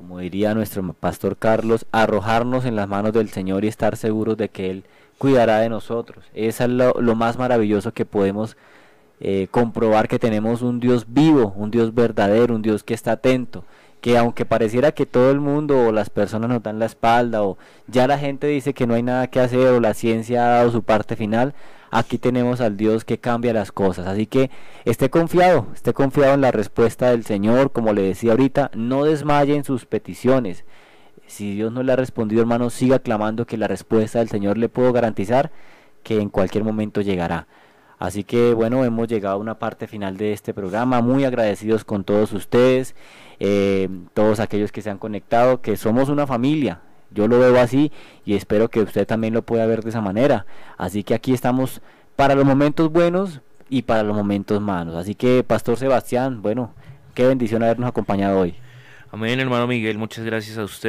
como 0.01 0.19
diría 0.19 0.55
nuestro 0.55 0.83
pastor 0.95 1.37
Carlos, 1.37 1.85
arrojarnos 1.93 2.65
en 2.65 2.75
las 2.75 2.89
manos 2.89 3.13
del 3.13 3.29
Señor 3.29 3.67
y 3.67 3.69
estar 3.69 3.99
seguros 3.99 4.39
de 4.39 4.49
que 4.49 4.71
Él 4.71 4.85
cuidará 5.19 5.59
de 5.59 5.69
nosotros. 5.69 6.25
Eso 6.33 6.65
es 6.65 6.71
lo, 6.71 6.95
lo 7.03 7.15
más 7.15 7.37
maravilloso 7.37 7.93
que 7.93 8.07
podemos 8.07 8.57
eh, 9.21 9.47
comprobar 9.51 10.09
que 10.09 10.19
tenemos 10.19 10.63
un 10.63 10.81
Dios 10.81 11.05
vivo, 11.07 11.53
un 11.55 11.71
Dios 11.71 11.95
verdadero, 11.95 12.55
un 12.55 12.63
Dios 12.63 12.83
que 12.83 12.95
está 12.95 13.13
atento, 13.13 13.63
que 14.01 14.17
aunque 14.17 14.45
pareciera 14.47 14.93
que 14.93 15.07
todo 15.07 15.31
el 15.31 15.41
mundo 15.41 15.87
o 15.87 15.93
las 15.93 16.11
personas 16.11 16.49
nos 16.49 16.63
dan 16.63 16.79
la 16.79 16.87
espalda 16.87 17.43
o 17.43 17.59
ya 17.87 18.07
la 18.07 18.19
gente 18.19 18.47
dice 18.47 18.75
que 18.75 18.87
no 18.87 18.95
hay 18.95 19.03
nada 19.03 19.27
que 19.29 19.41
hacer 19.41 19.69
o 19.69 19.81
la 19.81 19.95
ciencia 19.95 20.45
ha 20.45 20.51
dado 20.57 20.71
su 20.71 20.83
parte 20.83 21.17
final, 21.17 21.55
aquí 21.91 22.19
tenemos 22.19 22.61
al 22.61 22.77
Dios 22.77 23.05
que 23.05 23.19
cambia 23.19 23.53
las 23.53 23.73
cosas. 23.73 24.07
Así 24.07 24.27
que 24.27 24.51
esté 24.85 25.11
confiado, 25.11 25.67
esté 25.75 25.93
confiado 25.93 26.35
en 26.35 26.41
la 26.41 26.51
respuesta 26.51 27.11
del 27.11 27.25
Señor, 27.25 27.73
como 27.73 27.93
le 27.93 28.03
decía 28.03 28.33
ahorita, 28.33 28.71
no 28.75 29.05
desmaye 29.05 29.55
en 29.55 29.65
sus 29.65 29.87
peticiones. 29.87 30.65
Si 31.27 31.55
Dios 31.55 31.73
no 31.73 31.83
le 31.83 31.93
ha 31.93 31.97
respondido, 31.97 32.41
hermano, 32.41 32.71
siga 32.71 32.99
clamando 32.99 33.47
que 33.47 33.57
la 33.57 33.69
respuesta 33.69 34.19
del 34.19 34.29
Señor 34.29 34.59
le 34.59 34.69
puedo 34.69 34.93
garantizar 34.93 35.51
que 36.03 36.21
en 36.21 36.29
cualquier 36.29 36.65
momento 36.65 37.03
llegará. 37.03 37.47
Así 38.01 38.25
que 38.25 38.55
bueno, 38.55 38.85
hemos 38.85 39.07
llegado 39.07 39.37
a 39.37 39.39
una 39.39 39.61
parte 39.61 39.87
final 39.87 40.17
de 40.17 40.33
este 40.33 40.53
programa, 40.53 41.03
muy 41.03 41.25
agradecidos 41.25 41.85
con 41.85 42.03
todos 42.03 42.33
ustedes, 42.33 42.97
eh, 43.39 43.89
todos 44.15 44.41
aquellos 44.41 44.73
que 44.73 44.83
se 44.83 44.91
han 44.91 44.99
conectado, 44.99 45.61
que 45.61 45.77
somos 45.77 46.09
una 46.09 46.27
familia, 46.27 46.81
yo 47.11 47.29
lo 47.29 47.39
veo 47.39 47.61
así 47.61 47.93
y 48.25 48.35
espero 48.35 48.69
que 48.69 48.81
usted 48.81 49.07
también 49.07 49.35
lo 49.35 49.43
pueda 49.43 49.67
ver 49.67 49.83
de 49.83 49.91
esa 49.91 50.01
manera. 50.01 50.47
Así 50.79 51.05
que 51.05 51.15
aquí 51.15 51.33
estamos 51.33 51.83
para 52.17 52.35
los 52.35 52.45
momentos 52.45 52.91
buenos 52.91 53.43
y 53.69 53.83
para 53.83 54.03
los 54.03 54.17
momentos 54.17 54.61
malos. 54.61 54.97
Así 54.97 55.15
que 55.15 55.45
Pastor 55.45 55.77
Sebastián, 55.77 56.41
bueno, 56.43 56.75
qué 57.15 57.27
bendición 57.27 57.63
habernos 57.63 57.89
acompañado 57.89 58.39
hoy. 58.41 58.55
Amén, 59.13 59.41
hermano 59.41 59.67
Miguel, 59.67 59.99
muchas 59.99 60.25
gracias 60.25 60.57
a 60.57 60.65
usted. 60.65 60.89